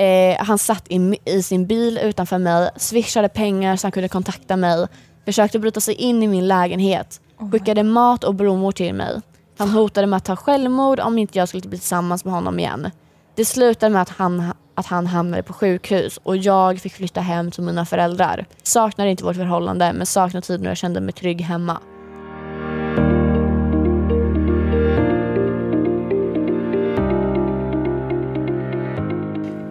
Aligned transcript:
Eh, 0.00 0.36
han 0.38 0.58
satt 0.58 0.84
i, 0.88 1.18
i 1.24 1.42
sin 1.42 1.66
bil 1.66 1.98
utanför 1.98 2.38
mig, 2.38 2.70
swishade 2.76 3.28
pengar 3.28 3.76
så 3.76 3.86
han 3.86 3.92
kunde 3.92 4.08
kontakta 4.08 4.56
mig, 4.56 4.86
försökte 5.24 5.58
bryta 5.58 5.80
sig 5.80 5.94
in 5.94 6.22
i 6.22 6.28
min 6.28 6.48
lägenhet, 6.48 7.20
skickade 7.52 7.82
mat 7.82 8.24
och 8.24 8.34
blommor 8.34 8.72
till 8.72 8.94
mig. 8.94 9.20
Han 9.58 9.68
hotade 9.68 10.06
med 10.06 10.16
att 10.16 10.24
ta 10.24 10.36
självmord 10.36 11.00
om 11.00 11.18
inte 11.18 11.38
jag 11.38 11.48
skulle 11.48 11.68
bli 11.68 11.78
tillsammans 11.78 12.24
med 12.24 12.34
honom 12.34 12.58
igen. 12.58 12.90
Det 13.34 13.44
slutade 13.44 13.92
med 13.92 14.02
att 14.02 14.08
han, 14.08 14.52
att 14.74 14.86
han 14.86 15.06
hamnade 15.06 15.42
på 15.42 15.52
sjukhus 15.52 16.18
och 16.22 16.36
jag 16.36 16.80
fick 16.80 16.92
flytta 16.92 17.20
hem 17.20 17.50
till 17.50 17.62
mina 17.62 17.86
föräldrar. 17.86 18.46
Saknar 18.62 19.06
inte 19.06 19.24
vårt 19.24 19.36
förhållande 19.36 19.92
men 19.92 20.06
saknar 20.06 20.40
tiden 20.40 20.62
när 20.62 20.70
jag 20.70 20.76
kände 20.76 21.00
mig 21.00 21.12
trygg 21.12 21.40
hemma. 21.40 21.80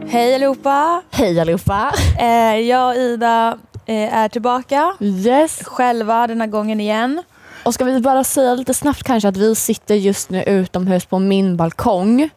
Hej 0.09 0.35
allihopa! 0.35 1.01
Hej 1.11 1.39
allihopa! 1.39 1.91
Eh, 2.19 2.55
jag 2.59 2.89
och 2.89 2.95
Ida 2.95 3.57
eh, 3.85 4.13
är 4.17 4.29
tillbaka. 4.29 4.93
Yes! 4.99 5.59
Själva 5.63 6.27
den 6.27 6.41
här 6.41 6.47
gången 6.47 6.79
igen. 6.81 7.23
Och 7.63 7.73
ska 7.73 7.83
vi 7.85 7.99
bara 7.99 8.23
säga 8.23 8.53
lite 8.55 8.73
snabbt 8.73 9.03
kanske 9.03 9.29
att 9.29 9.37
vi 9.37 9.55
sitter 9.55 9.95
just 9.95 10.29
nu 10.29 10.43
utomhus 10.43 11.05
på 11.05 11.19
min 11.19 11.57
balkong. 11.57 12.29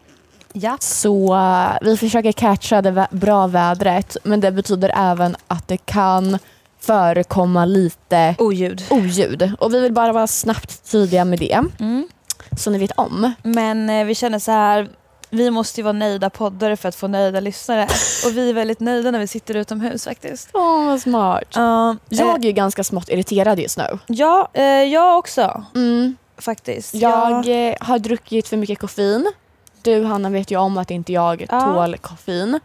Ja. 0.52 0.76
Så 0.80 1.34
uh, 1.34 1.68
vi 1.82 1.96
försöker 1.96 2.32
catcha 2.32 2.82
det 2.82 2.90
vä- 2.90 3.06
bra 3.16 3.46
vädret 3.46 4.16
men 4.24 4.40
det 4.40 4.52
betyder 4.52 4.92
även 4.96 5.36
att 5.48 5.68
det 5.68 5.76
kan 5.76 6.38
förekomma 6.80 7.64
lite 7.64 8.34
Oljud. 8.38 8.82
oljud. 8.90 9.52
Och 9.58 9.74
vi 9.74 9.80
vill 9.80 9.92
bara 9.92 10.12
vara 10.12 10.26
snabbt 10.26 10.90
tydliga 10.90 11.24
med 11.24 11.38
det. 11.38 11.60
Mm. 11.80 12.08
Så 12.58 12.70
ni 12.70 12.78
vet 12.78 12.92
om. 12.92 13.32
Men 13.42 13.90
eh, 13.90 14.04
vi 14.04 14.14
känner 14.14 14.38
så 14.38 14.50
här, 14.52 14.88
vi 15.32 15.50
måste 15.50 15.80
ju 15.80 15.82
vara 15.84 15.92
nöjda 15.92 16.30
poddare 16.30 16.76
för 16.76 16.88
att 16.88 16.94
få 16.94 17.08
nöjda 17.08 17.40
lyssnare. 17.40 17.82
Och 18.26 18.36
vi 18.36 18.50
är 18.50 18.54
väldigt 18.54 18.80
nöjda 18.80 19.10
när 19.10 19.18
vi 19.18 19.26
sitter 19.26 19.54
utomhus 19.56 20.04
faktiskt. 20.04 20.48
Åh 20.52 20.84
vad 20.86 21.00
smart. 21.00 21.56
Uh, 21.56 21.94
Jag 22.08 22.38
är 22.38 22.46
ju 22.46 22.52
ganska 22.52 22.84
smått 22.84 23.08
irriterad 23.08 23.58
just 23.58 23.78
nu. 23.78 23.98
ja, 24.06 24.48
eh, 24.52 24.64
jag 24.64 25.18
också 25.18 25.64
Mm. 25.74 26.16
faktiskt. 26.38 26.94
Jag 26.94 27.68
eh, 27.68 27.74
har 27.80 27.98
druckit 27.98 28.48
för 28.48 28.56
mycket 28.56 28.78
koffein. 28.78 29.32
Du 29.82 30.04
Hanna 30.04 30.30
vet 30.30 30.50
ju 30.50 30.56
om 30.56 30.78
att 30.78 30.90
inte 30.90 31.12
jag 31.12 31.46
Ja. 31.50 31.60
tål 31.60 31.96
koffein. 31.98 32.60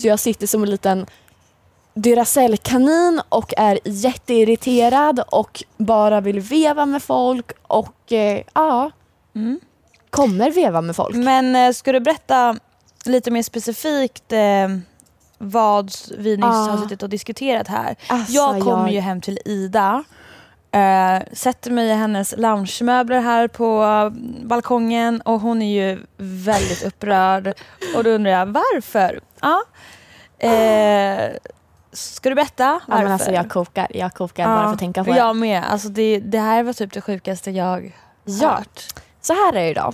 Så 0.00 0.06
jag 0.06 0.18
sitter 0.20 0.46
som 0.46 0.62
en 0.62 0.70
liten 0.70 1.06
Duracell-kanin 1.94 3.20
och 3.28 3.52
är 3.56 3.78
jätteirriterad 3.84 5.20
och 5.30 5.64
bara 5.76 6.20
vill 6.20 6.40
veva 6.40 6.86
med 6.86 7.02
folk 7.02 7.50
och 7.62 8.12
eh, 8.12 8.40
ja, 8.54 8.90
Mm. 9.34 9.60
Kommer 10.10 10.50
veva 10.50 10.80
med 10.80 10.96
folk. 10.96 11.16
Men 11.16 11.56
eh, 11.56 11.72
ska 11.72 11.92
du 11.92 12.00
berätta 12.00 12.56
lite 13.04 13.30
mer 13.30 13.42
specifikt 13.42 14.32
eh, 14.32 14.68
vad 15.38 15.92
vi 16.18 16.36
nyss 16.36 16.44
Ah. 16.46 16.48
har 16.70 16.76
suttit 16.78 17.02
och 17.02 17.08
diskuterat 17.08 17.68
här? 17.68 17.96
Alltså, 18.08 18.32
jag 18.32 18.60
kommer 18.60 18.78
jag- 18.84 18.92
ju 18.92 19.00
hem 19.00 19.20
till 19.20 19.38
Ida, 19.44 20.04
eh, 20.72 21.18
sätter 21.32 21.70
mig 21.70 21.88
i 21.88 21.92
hennes 21.94 22.34
loungemöbler 22.36 23.20
här 23.20 23.48
på 23.48 23.82
eh, 23.84 24.10
balkongen 24.46 25.20
och 25.20 25.40
hon 25.40 25.62
är 25.62 25.80
ju 25.82 25.98
väldigt 26.16 26.82
upprörd. 26.84 27.54
Och 27.96 28.04
då 28.04 28.10
undrar 28.10 28.30
jag 28.32 28.46
varför? 28.46 29.20
Ja. 29.40 29.62
Eh, 30.48 31.30
ska 31.92 32.28
du 32.28 32.34
berätta 32.34 32.64
Ja, 32.64 32.80
varför? 32.86 33.02
men 33.04 33.12
alltså, 33.12 33.30
jag 33.30 33.50
kokar, 33.50 33.86
jag 33.90 34.14
kokar 34.14 34.44
bara 34.46 34.62
för 34.64 34.72
att 34.72 34.78
tänka 34.78 35.04
på 35.04 35.10
det. 35.10 35.16
Jag 35.16 35.36
med. 35.36 35.64
Alltså 35.70 35.88
det, 35.88 36.20
det 36.20 36.38
här 36.38 36.62
var 36.62 36.72
typ 36.72 36.92
det 36.92 37.00
sjukaste 37.00 37.50
jag 37.50 37.96
Ja. 38.24 38.48
hört. 38.48 38.84
Så 39.20 39.32
här 39.32 39.52
är 39.56 39.74
det 39.74 39.80
då. 39.80 39.92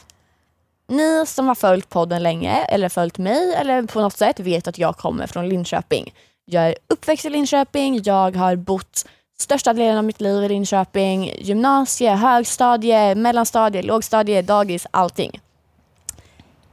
Ni 0.89 1.25
som 1.27 1.49
har 1.49 1.55
följt 1.55 1.89
podden 1.89 2.23
länge 2.23 2.65
eller 2.65 2.89
följt 2.89 3.19
mig 3.19 3.55
eller 3.55 3.83
på 3.83 4.01
något 4.01 4.17
sätt 4.19 4.41
vet 4.41 4.69
att 4.69 4.79
jag 4.79 4.97
kommer 4.97 5.27
från 5.27 5.49
Linköping. 5.49 6.15
Jag 6.45 6.69
är 6.69 6.75
uppväxt 6.89 7.25
i 7.25 7.31
Linköping, 7.31 8.01
jag 8.05 8.37
har 8.37 8.57
bott 8.57 9.07
största 9.39 9.73
delen 9.73 9.99
av 9.99 10.05
mitt 10.05 10.21
liv 10.21 10.45
i 10.45 10.49
Linköping. 10.49 11.33
Gymnasie, 11.39 12.11
högstadie, 12.15 13.15
mellanstadie, 13.15 13.83
lågstadie, 13.83 14.43
dagis, 14.43 14.87
allting. 14.91 15.41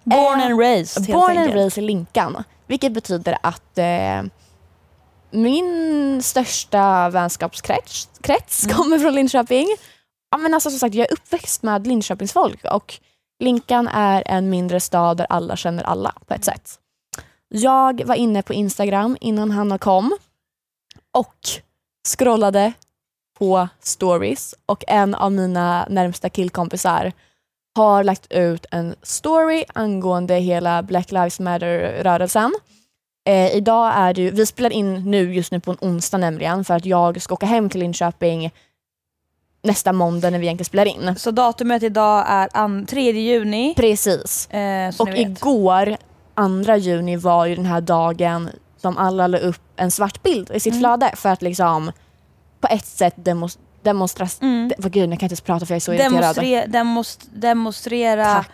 Born 0.04 0.40
Eh, 0.40 0.46
and 0.46 0.60
raised 0.60 1.06
helt 1.08 1.14
Born 1.20 1.30
and 1.30 1.40
enkelt. 1.40 1.56
raised 1.56 1.84
i 1.84 1.88
Linkan. 1.88 2.44
Vilket 2.68 2.92
betyder 2.92 3.38
att 3.44 3.78
eh, 3.78 4.24
min 5.32 6.22
största 6.24 7.10
vänskapskrets 7.10 8.10
krets 8.22 8.64
Mm. 8.66 8.76
kommer 8.78 9.00
från 9.00 9.16
Linköping. 9.16 9.68
Ja, 10.32 10.38
men 10.38 10.54
alltså, 10.54 10.70
som 10.70 10.80
sagt, 10.80 10.96
jag 10.96 11.08
är 11.08 11.14
uppväxt 11.14 11.64
med 11.64 11.88
Linköpingsfolk 11.88 12.66
och 12.66 13.00
Linkan 13.40 13.88
är 13.88 14.24
en 14.26 14.50
mindre 14.50 14.80
stad 14.80 15.18
där 15.18 15.28
alla 15.30 15.56
känner 15.56 15.84
alla 15.84 16.16
på 16.28 16.34
ett 16.34 16.46
sätt. 16.46 16.80
Jag 17.48 18.04
var 18.06 18.16
inne 18.16 18.42
på 18.42 18.54
Instagram 18.54 19.18
innan 19.22 19.52
Hanna 19.52 19.78
kom 19.78 20.18
och 21.12 21.36
scrollade 22.08 22.74
på 23.40 23.68
stories 23.80 24.56
och 24.66 24.84
en 24.88 25.16
av 25.16 25.32
mina 25.32 25.88
närmsta 25.90 26.30
killkompisar 26.30 27.12
har 27.76 28.04
lagt 28.04 28.32
ut 28.32 28.66
en 28.72 28.96
story 29.02 29.64
angående 29.74 30.36
hela 30.36 30.84
Black 30.84 31.12
Lives 31.12 31.40
Matter-rörelsen. 31.40 32.54
Eh, 33.30 33.56
idag 33.56 33.94
är 33.96 34.14
det 34.14 34.22
ju, 34.22 34.32
vi 34.32 34.46
spelar 34.46 34.70
in 34.70 35.12
nu 35.12 35.34
just 35.34 35.52
nu 35.52 35.60
på 35.60 35.72
en 35.72 35.78
onsdag 35.82 36.18
nämligen 36.18 36.66
för 36.66 36.74
att 36.74 36.86
jag 36.86 37.22
ska 37.22 37.34
åka 37.34 37.46
hem 37.46 37.70
till 37.70 37.80
Linköping 37.80 38.52
nästa 39.64 39.94
måndag 39.94 40.30
när 40.30 40.40
vi 40.40 40.46
egentligen 40.46 40.66
spelar 40.66 40.86
in. 40.86 41.16
Så 41.18 41.32
datumet 41.32 41.84
idag 41.84 42.26
är 42.28 42.50
an- 42.54 42.86
3 42.86 43.12
juni. 43.12 43.74
Precis. 43.78 44.50
Eh, 44.50 44.94
Och 45.00 45.10
igår, 45.10 45.98
2 46.66 46.76
juni, 46.76 47.16
var 47.16 47.46
ju 47.46 47.56
den 47.56 47.66
här 47.66 47.82
dagen 47.82 48.50
som 48.78 48.98
alla 48.98 49.28
la 49.28 49.38
upp 49.38 49.62
en 49.76 49.92
svart 49.92 50.24
bild 50.24 50.52
i 50.54 50.60
sitt 50.60 50.74
Mm. 50.74 50.82
flöde 50.82 51.12
för 51.16 51.30
att 51.30 51.42
liksom 51.42 51.92
på 52.62 52.68
ett 52.68 52.86
sätt 52.86 53.14
demonstrera... 53.84 54.30
Mm. 54.42 54.72
De, 54.78 54.90
gud, 54.90 54.96
jag 55.12 55.20
kan 55.20 55.26
inte 55.26 55.26
ens 55.26 55.42
prata 55.42 55.66
för 55.66 55.74
jag 55.74 55.76
är 55.76 55.80
så 55.80 55.94
irriterad. 55.94 56.36
Demonstre- 56.36 56.68
demonst- 56.68 57.28
demonstrera. 57.34 58.26
Tack. 58.34 58.50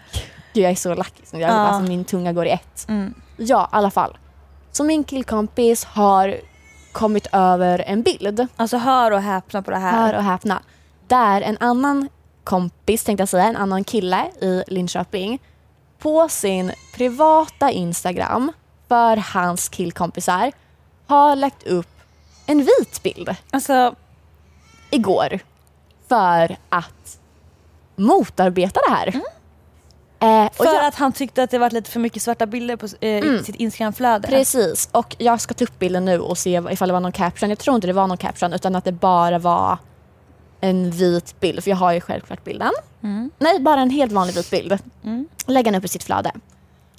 Gud, 0.53 0.63
jag 0.63 0.71
är 0.71 0.75
så 0.75 0.93
lack. 0.95 1.13
Jag, 1.31 1.41
Ja. 1.41 1.47
alltså, 1.47 1.89
min 1.89 2.05
tunga 2.05 2.33
går 2.33 2.45
i 2.45 2.49
ett. 2.49 2.85
Mm. 2.89 3.13
Ja, 3.37 3.63
i 3.63 3.75
alla 3.75 3.91
fall. 3.91 4.17
Så 4.71 4.83
min 4.83 5.03
killkompis 5.03 5.83
har 5.85 6.35
kommit 6.91 7.27
över 7.31 7.79
en 7.87 8.01
bild, 8.01 8.47
Alltså 8.55 8.77
hör 8.77 9.11
och 9.11 9.21
häpna 9.21 9.61
på 9.61 9.71
det 9.71 9.77
här. 9.77 10.05
hör 10.07 10.13
och 10.13 10.23
häpna, 10.23 10.61
där 11.07 11.41
en 11.41 11.57
annan 11.59 12.09
kompis, 12.43 13.03
tänkte 13.03 13.21
jag 13.21 13.29
säga, 13.29 13.43
en 13.43 13.55
annan 13.57 13.83
kille 13.83 14.25
i 14.41 14.63
Linköping 14.67 15.39
på 15.99 16.29
sin 16.29 16.71
privata 16.95 17.71
Instagram 17.71 18.51
för 18.87 19.17
hans 19.17 19.69
killkompisar 19.69 20.51
har 21.07 21.35
lagt 21.35 21.67
upp 21.67 21.87
en 22.45 22.57
vit 22.57 23.03
bild 23.03 23.35
Alltså, 23.51 23.95
igår 24.89 25.39
för 26.07 26.57
att 26.69 27.17
motarbeta 27.95 28.79
det 28.87 28.93
här. 28.95 29.07
Mm. 29.07 29.21
Eh, 30.19 30.45
och 30.47 30.55
för 30.55 30.65
jag- 30.65 30.85
att 30.85 30.95
han 30.95 31.11
tyckte 31.13 31.43
att 31.43 31.51
det 31.51 31.57
var 31.59 31.69
lite 31.69 31.91
för 31.91 31.99
mycket 31.99 32.21
svarta 32.23 32.45
bilder 32.45 32.75
på, 32.75 32.85
eh, 32.85 33.09
Mm. 33.17 33.43
sitt 33.43 33.55
Instagramflöde. 33.55 34.27
Precis, 34.27 34.89
och 34.91 35.15
jag 35.19 35.41
ska 35.41 35.53
ta 35.53 35.63
upp 35.63 35.79
bilden 35.79 36.05
nu 36.05 36.19
och 36.19 36.37
se 36.37 36.61
ifall 36.71 36.87
det 36.89 36.93
var 36.93 36.99
någon 36.99 37.11
caption. 37.11 37.49
Jag 37.49 37.59
tror 37.59 37.75
inte 37.75 37.87
det 37.87 37.93
var 37.93 38.07
någon 38.07 38.17
caption 38.17 38.53
utan 38.53 38.75
att 38.75 38.85
det 38.85 38.91
bara 38.91 39.39
var 39.39 39.77
en 40.61 40.91
vit 40.91 41.39
bild, 41.39 41.63
för 41.63 41.69
jag 41.69 41.77
har 41.77 41.93
ju 41.93 42.01
självklart 42.01 42.43
bilden. 42.43 42.71
Mm. 43.03 43.31
Nej, 43.39 43.59
bara 43.59 43.81
en 43.81 43.89
helt 43.89 44.11
vanlig 44.11 44.35
vit 44.35 44.51
bild. 44.51 44.77
Mm. 45.03 45.27
Lägga 45.45 45.71
den 45.71 45.79
upp 45.79 45.85
i 45.85 45.87
sitt 45.87 46.03
flöde. 46.03 46.31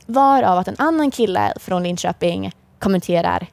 Varav 0.07 0.59
att 0.59 0.69
en 0.69 0.77
annan 0.79 1.11
kille 1.11 1.53
från 1.57 1.83
Linköping 1.83 2.53
kommenterar 2.79 3.47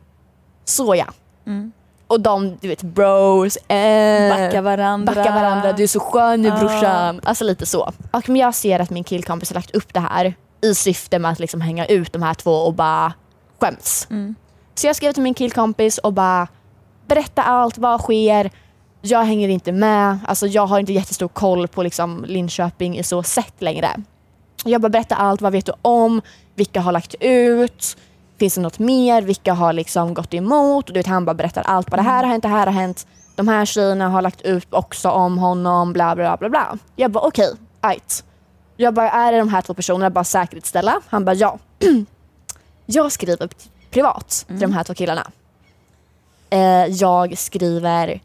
soja. 0.66 1.14
Mm. 1.48 1.72
Och 2.08 2.22
de, 2.22 2.58
du 2.62 2.68
vet, 2.68 2.82
bros, 2.82 3.58
eh, 3.58 4.30
Backa 4.38 4.62
varandra. 4.62 5.14
backa 5.16 5.32
varandra, 5.32 5.74
du 5.74 5.84
är 5.84 5.88
så 5.88 6.00
skön 6.00 6.42
nu 6.42 6.52
brorsan. 6.52 7.22
Alltså 7.24 7.44
lite 7.44 7.66
så. 7.66 7.92
Och 8.12 8.30
men 8.30 8.36
jag 8.36 8.56
ser 8.56 8.80
att 8.80 8.90
min 8.90 9.04
killkompis 9.04 9.50
har 9.50 9.56
lagt 9.56 9.76
upp 9.76 9.94
det 9.94 10.00
här 10.00 10.34
i 10.62 10.76
syfte 10.76 11.20
med 11.20 11.32
att 11.32 11.40
liksom 11.40 11.62
hänga 11.62 11.86
ut 11.86 12.14
de 12.14 12.22
här 12.24 12.34
två 12.34 12.52
och 12.52 12.74
bara 12.74 13.14
skäms. 13.60 14.08
Mm. 14.10 14.36
Så 14.76 14.88
jag 14.88 14.96
skrev 14.96 15.12
till 15.14 15.24
min 15.24 15.34
killkompis 15.34 15.98
och 15.98 16.14
bara 16.14 16.48
berätta 17.08 17.44
allt, 17.44 17.78
vad 17.78 18.02
sker? 18.02 18.52
Jag 19.08 19.24
hänger 19.24 19.50
inte 19.50 19.72
med, 19.72 20.18
alltså 20.28 20.48
jag 20.48 20.68
har 20.68 20.80
inte 20.80 20.94
jättestor 20.94 21.28
koll 21.28 21.68
på 21.68 21.84
liksom 21.84 22.26
Linköping 22.28 22.98
i 22.98 23.04
så 23.04 23.24
sätt 23.24 23.54
längre. 23.60 23.90
Jag 24.66 24.82
bara 24.82 24.90
berätta 24.90 25.16
allt, 25.16 25.42
vad 25.42 25.52
vet 25.52 25.66
du 25.66 25.74
om? 25.82 26.22
Vilka 26.56 26.82
har 26.82 26.92
lagt 26.92 27.16
ut? 27.20 27.98
Finns 28.40 28.56
det 28.56 28.62
något 28.62 28.80
mer? 28.80 29.22
Vilka 29.22 29.54
har 29.54 29.74
liksom 29.74 30.14
gått 30.14 30.34
emot? 30.34 30.88
Och 30.88 30.94
du 30.94 31.00
vet, 31.00 31.08
han 31.08 31.26
bara 31.26 31.34
berättar 31.34 31.62
allt. 31.62 31.90
Bara, 31.90 31.98
det 31.98 32.04
här 32.04 32.24
har 32.24 32.30
hänt, 32.30 32.44
det 32.44 32.50
här 32.50 32.66
har 32.66 32.74
hänt. 32.74 33.08
De 33.36 33.48
här 33.48 33.66
tjejerna 33.66 34.10
har 34.10 34.22
lagt 34.22 34.42
ut 34.42 34.68
också 34.74 35.10
om 35.10 35.38
honom, 35.38 35.94
bla 35.94 36.16
bla 36.16 36.38
bla 36.38 36.50
bla. 36.50 36.78
Jag 36.96 37.12
bara 37.12 37.24
okej, 37.28 37.52
okay, 37.82 38.00
Jag 38.78 38.94
bara, 38.94 39.10
är 39.12 39.32
det 39.32 39.38
de 39.38 39.50
här 39.50 39.62
två 39.62 39.74
personerna? 39.74 40.10
Bara 40.10 40.24
säkerhetsställa. 40.24 41.02
Han 41.08 41.26
bara 41.26 41.36
ja. 41.36 41.60
jag 42.86 43.12
skriver 43.12 43.50
privat 43.92 44.46
till 44.48 44.60
de 44.60 44.74
här 44.74 44.84
två 44.84 44.94
killarna. 44.94 45.32
Eh, 46.50 46.86
jag 46.86 47.38
skriver 47.38 48.22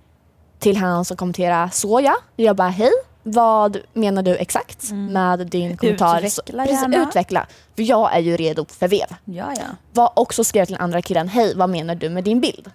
till 0.60 0.76
han 0.76 1.04
som 1.04 1.16
kommenterar 1.16 1.68
soja. 1.68 2.16
Jag 2.36 2.56
bara 2.56 2.68
hej, 2.68 2.90
vad 3.22 3.78
menar 3.92 4.22
du 4.22 4.36
exakt 4.36 4.92
med 4.92 5.46
din 5.46 5.76
kommentar? 5.76 6.18
Utveckla 6.18 6.64
Precis, 6.64 6.82
gärna. 6.82 7.08
utveckla. 7.08 7.46
För 7.76 7.82
jag 7.82 8.14
är 8.14 8.18
ju 8.18 8.36
redo 8.36 8.66
för 8.68 8.88
vev. 8.88 9.06
Ja, 9.24 9.52
ja. 9.56 9.62
Var 9.92 10.12
också 10.18 10.44
skrev 10.44 10.64
till 10.64 10.74
den 10.74 10.82
andra 10.82 11.02
killen, 11.02 11.28
hej 11.28 11.52
vad 11.56 11.70
menar 11.70 11.94
du 11.94 12.08
med 12.08 12.24
din 12.24 12.40
bild? 12.40 12.70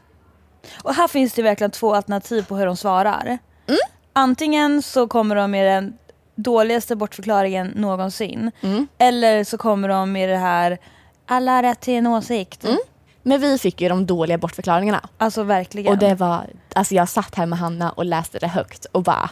Och 0.84 0.94
här 0.94 1.08
finns 1.08 1.34
det 1.34 1.42
verkligen 1.42 1.72
två 1.72 1.96
alternativ 1.96 2.46
på 2.46 2.56
hur 2.56 2.66
de 2.66 2.78
svarar. 2.78 3.38
Mm. 3.68 3.80
Antingen 4.14 4.82
så 4.82 5.08
kommer 5.08 5.36
de 5.36 5.52
med 5.52 5.66
den 5.66 5.98
dåligaste 6.36 6.96
bortförklaringen 6.96 7.68
någonsin. 7.68 8.52
Mm. 8.62 8.88
Eller 8.98 9.44
så 9.44 9.58
kommer 9.58 9.88
de 9.90 10.12
med 10.12 10.30
det 10.30 10.38
här, 10.38 10.78
alla 11.28 11.52
har 11.52 11.64
rätt 11.64 11.80
till 11.82 11.94
en 11.94 12.08
åsikt. 12.08 12.66
Mm. 12.66 12.78
Men 13.28 13.42
vi 13.42 13.58
fick 13.58 13.82
ju 13.82 13.90
de 13.90 14.06
dåliga 14.06 14.38
bortförklaringarna. 14.38 15.10
Alltså 15.18 15.44
verkligen. 15.44 15.94
Och 15.94 16.00
det 16.00 16.16
var, 16.16 16.46
alltså 16.74 16.96
jag 16.96 17.10
satt 17.10 17.36
här 17.36 17.46
med 17.46 17.60
Hanna 17.60 17.92
och 17.92 18.06
läste 18.06 18.40
det 18.40 18.48
högt 18.48 18.86
och 18.92 19.04
bara 19.04 19.30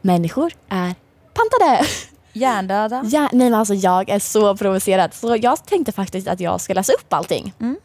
Människor 0.00 0.52
är 0.68 0.94
pantade! 1.34 1.86
Hjärndöda. 2.32 3.02
Ja, 3.04 3.28
nej 3.32 3.50
men 3.50 3.54
alltså 3.54 3.74
jag 3.74 4.08
är 4.08 4.18
så 4.18 4.56
provocerad 4.56 5.14
så 5.14 5.36
jag 5.36 5.66
tänkte 5.66 5.92
faktiskt 5.92 6.28
att 6.28 6.40
jag 6.40 6.60
ska 6.60 6.74
läsa 6.74 6.92
upp 6.92 7.12
allting. 7.12 7.54
Mm. 7.60 7.76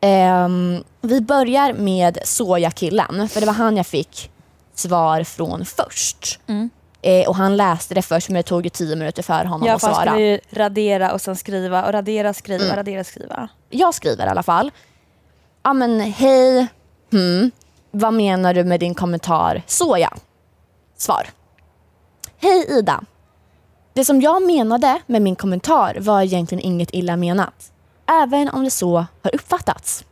Ehm, 0.00 0.84
vi 1.00 1.20
börjar 1.20 1.72
med 1.72 2.18
sojakillen 2.24 3.28
för 3.28 3.40
det 3.40 3.46
var 3.46 3.52
han 3.52 3.76
jag 3.76 3.86
fick 3.86 4.30
svar 4.74 5.24
från 5.24 5.64
först. 5.64 6.40
Mm. 6.46 6.70
Eh, 7.04 7.28
och 7.28 7.36
han 7.36 7.56
läste 7.56 7.94
det 7.94 8.02
först 8.02 8.28
men 8.28 8.34
det 8.34 8.42
tog 8.42 8.64
ju 8.64 8.70
tio 8.70 8.96
minuter 8.96 9.22
för 9.22 9.44
honom 9.44 9.68
Ja, 9.68 9.74
att 9.74 9.80
svara. 9.80 9.94
skulle 10.12 10.26
ju 10.26 10.40
radera 10.50 11.12
och 11.12 11.20
sen 11.20 11.36
skriva 11.36 11.84
och 11.86 11.92
radera, 11.92 12.34
skriva, 12.34 12.64
Mm. 12.64 12.76
radera, 12.76 13.04
skriva. 13.04 13.48
Jag 13.70 13.94
skriver 13.94 14.26
i 14.26 14.28
alla 14.28 14.42
fall. 14.42 14.70
Ja 15.62 15.72
men 15.72 16.00
hej, 16.00 16.66
hmm, 17.12 17.50
vad 17.90 18.14
menar 18.14 18.54
du 18.54 18.64
med 18.64 18.80
din 18.80 18.94
kommentar 18.94 19.62
soja? 19.66 20.12
Svar. 20.96 21.26
Hej 22.38 22.66
Ida. 22.78 23.04
Det 23.94 24.04
som 24.04 24.20
jag 24.20 24.42
menade 24.42 25.00
med 25.06 25.22
min 25.22 25.36
kommentar 25.36 25.96
var 26.00 26.22
egentligen 26.22 26.64
inget 26.64 26.88
illa 26.92 27.16
menat. 27.16 27.72
Även 28.22 28.48
om 28.48 28.64
det 28.64 28.70
så 28.70 29.06
har 29.22 29.34
uppfattats. 29.34 30.04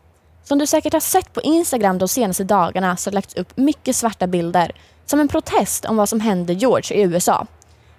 Som 0.45 0.59
du 0.59 0.67
säkert 0.67 0.93
har 0.93 1.01
sett 1.01 1.33
på 1.33 1.41
Instagram 1.41 1.99
de 1.99 2.09
senaste 2.09 2.45
dagarna 2.45 2.97
så 2.97 3.09
har 3.09 3.13
det 3.13 3.15
lagts 3.15 3.35
upp 3.35 3.57
mycket 3.57 3.97
svarta 3.97 4.27
bilder 4.27 4.73
som 5.11 5.21
en 5.21 5.29
protest 5.29 5.85
om 5.85 5.97
vad 5.97 6.09
som 6.09 6.21
hände 6.21 6.53
George 6.53 6.97
i 6.97 7.03
USA. 7.03 7.47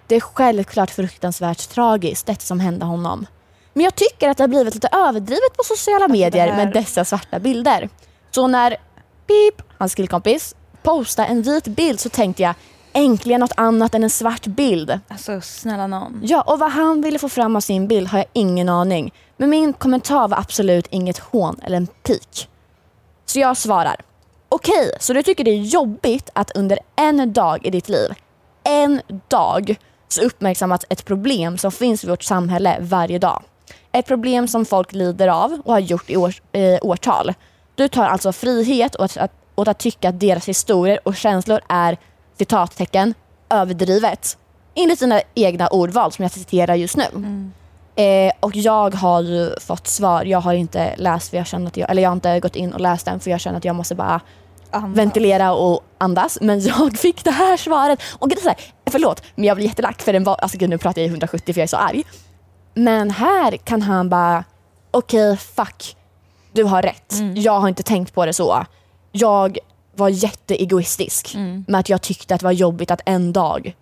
Det 0.07 0.15
är 0.15 0.19
självklart 0.19 0.89
fruktansvärt 0.91 1.69
tragiskt 1.69 2.25
detta 2.25 2.41
som 2.41 2.59
hände 2.59 2.85
honom. 2.85 3.25
Men 3.73 3.83
jag 3.83 3.95
tycker 3.95 4.29
att 4.29 4.37
det 4.37 4.43
har 4.43 4.47
blivit 4.47 4.73
lite 4.73 4.87
överdrivet 4.91 5.57
på 5.57 5.63
sociala 5.63 6.07
medier 6.07 6.45
det 6.47 6.53
här- 6.53 6.65
med 6.65 6.73
dessa 6.73 7.05
svarta 7.05 7.39
bilder. 7.39 7.89
Så 8.31 8.47
när 8.47 8.69
Pip, 9.27 9.61
hans 9.77 9.95
killkompis, 9.95 10.55
postade 10.83 11.27
en 11.27 11.41
vit 11.41 11.67
bild 11.67 11.99
så 11.99 12.09
tänkte 12.09 12.43
jag 12.43 12.53
äntligen 12.93 13.39
något 13.39 13.53
annat 13.57 13.95
än 13.95 14.03
en 14.03 14.09
svart 14.09 14.45
bild. 14.45 14.99
Alltså 15.07 15.41
snälla 15.41 15.87
någon. 15.87 16.19
Ja, 16.23 16.41
och 16.41 16.59
vad 16.59 16.71
han 16.71 17.01
ville 17.01 17.19
få 17.19 17.29
fram 17.29 17.55
av 17.55 17.61
sin 17.61 17.87
bild 17.87 18.07
har 18.07 18.17
jag 18.17 18.27
ingen 18.33 18.69
aning. 18.69 19.13
Men 19.37 19.49
min 19.49 19.73
kommentar 19.73 20.27
var 20.27 20.37
absolut 20.37 20.87
inget 20.89 21.17
hån 21.17 21.59
eller 21.63 21.77
en 21.77 21.87
pik. 21.87 22.49
Så 23.25 23.39
jag 23.39 23.57
svarar. 23.57 23.95
Okej, 24.53 24.91
så 24.99 25.13
du 25.13 25.23
tycker 25.23 25.43
det 25.43 25.51
är 25.51 25.61
jobbigt 25.61 26.29
att 26.33 26.51
under 26.55 26.79
en 26.95 27.33
dag 27.33 27.65
i 27.65 27.69
ditt 27.69 27.89
liv, 27.89 28.09
en 28.63 29.01
dag, 29.27 29.75
så 30.07 30.21
uppmärksammas 30.21 30.85
ett 30.89 31.05
problem 31.05 31.57
som 31.57 31.71
finns 31.71 32.03
i 32.03 32.07
vårt 32.07 32.23
samhälle 32.23 32.77
varje 32.79 33.19
dag. 33.19 33.43
Ett 33.91 34.05
problem 34.05 34.47
som 34.47 34.65
folk 34.65 34.93
lider 34.93 35.27
av 35.27 35.61
och 35.65 35.73
har 35.73 35.79
gjort 35.79 36.09
i 36.09 36.17
år, 36.17 36.33
eh, 36.51 36.79
årtal. 36.81 37.33
Du 37.75 37.87
tar 37.87 38.05
alltså 38.05 38.31
frihet 38.31 38.95
åt 38.95 39.17
att, 39.17 39.31
åt 39.55 39.67
att 39.67 39.79
tycka 39.79 40.09
att 40.09 40.19
deras 40.19 40.49
historier 40.49 40.99
och 41.03 41.15
känslor 41.15 41.61
är 41.69 41.97
citattecken 42.37 43.13
överdrivet. 43.49 44.37
Enligt 44.75 44.99
dina 44.99 45.21
egna 45.35 45.67
ordval 45.67 46.11
som 46.11 46.23
jag 46.23 46.31
citerar 46.31 46.75
just 46.75 46.97
nu. 46.97 47.05
Eh, 47.95 48.31
och 48.39 48.55
jag 48.55 48.95
har 48.95 49.21
ju 49.21 49.59
fått 49.59 49.87
svar. 49.87 50.25
Jag 50.25 50.41
har 50.41 50.53
inte 50.53 50.95
läst 50.97 51.29
för 51.29 51.37
jag 51.37 51.47
känner 51.47 51.67
att 51.67 51.77
jag, 51.77 51.89
eller 51.89 52.01
jag 52.01 52.09
har 52.09 52.15
inte 52.15 52.39
gått 52.39 52.55
in 52.55 52.73
och 52.73 52.81
läst 52.81 53.05
den 53.05 53.19
för 53.19 53.31
jag 53.31 53.39
känner 53.39 53.57
att 53.57 53.65
jag 53.65 53.75
måste 53.75 53.95
bara 53.95 54.21
Andas. 54.71 54.97
ventilera 54.97 55.53
och 55.53 55.83
andas. 55.97 56.37
Men 56.41 56.59
jag 56.59 56.97
fick 56.97 57.23
det 57.23 57.31
här 57.31 57.57
svaret. 57.57 57.99
Och 58.19 58.29
det 58.29 58.35
är 58.35 58.41
så 58.41 58.47
här, 58.47 58.57
förlåt, 58.89 59.23
men 59.35 59.45
jag 59.45 59.57
blir 59.57 59.67
jättelack 59.67 60.01
för 60.01 60.13
den 60.13 60.23
var, 60.23 60.35
alltså 60.35 60.57
nu 60.65 60.77
pratar 60.77 61.01
jag 61.01 61.07
i 61.07 61.09
170 61.09 61.53
för 61.53 61.59
jag 61.59 61.63
är 61.63 61.67
så 61.67 61.77
arg. 61.77 62.03
Men 62.73 63.11
här 63.11 63.57
kan 63.57 63.81
han 63.81 64.09
bara, 64.09 64.43
okej 64.91 65.37
fuck, 65.37 65.95
du 66.51 66.63
har 66.63 66.81
rätt. 66.81 67.13
Jag 67.35 67.59
har 67.59 67.67
inte 67.67 67.83
tänkt 67.83 68.13
på 68.13 68.25
det 68.25 68.33
så. 68.33 68.65
Jag 69.11 69.57
var 69.95 70.09
jätteegoistisk 70.09 71.35
med 71.67 71.79
att 71.79 71.89
jag 71.89 72.01
tyckte 72.01 72.35
att 72.35 72.39
det 72.39 72.45
var 72.45 72.51
jobbigt 72.51 72.91
att 72.91 73.01
en 73.05 73.33
dag 73.33 73.75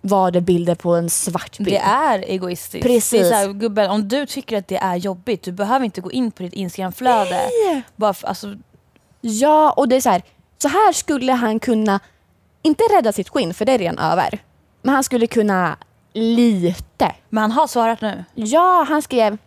var 0.00 0.30
det 0.30 0.40
bilder 0.40 0.74
på 0.74 0.94
en 0.94 1.10
svart 1.10 1.58
bild. 1.58 1.70
Det 1.70 1.78
är 1.78 2.18
egoistiskt. 2.18 2.86
Precis. 2.86 3.10
Det 3.10 3.18
är 3.18 3.30
så 3.30 3.34
här, 3.34 3.52
gubben, 3.52 3.90
om 3.90 4.08
du 4.08 4.26
tycker 4.26 4.58
att 4.58 4.68
det 4.68 4.76
är 4.76 4.96
jobbigt, 4.96 5.42
du 5.42 5.52
behöver 5.52 5.84
inte 5.84 6.00
gå 6.00 6.12
in 6.12 6.30
på 6.30 6.42
ditt 6.42 6.52
Instagramflöde. 6.52 7.40
Bara 7.96 8.14
för, 8.14 8.28
alltså, 8.28 8.54
Ja, 9.20 9.70
och 9.70 9.88
det 9.88 9.96
är 9.96 10.00
så 10.00 10.10
här, 10.10 10.22
så 10.58 10.68
här 10.68 10.92
skulle 10.92 11.32
han 11.32 11.60
kunna, 11.60 12.00
inte 12.62 12.84
rädda 12.84 13.12
sitt 13.12 13.28
skinn 13.28 13.54
för 13.54 13.64
det 13.64 13.72
är 13.72 13.78
redan 13.78 13.98
över, 13.98 14.38
men 14.82 14.94
han 14.94 15.04
skulle 15.04 15.26
kunna 15.26 15.76
lite. 16.12 17.14
men 17.28 17.42
han 17.42 17.52
har 17.52 17.66
svarat 17.66 18.00
nu. 18.00 18.24
Ja, 18.34 18.86
han 18.88 19.02
skrev 19.02 19.38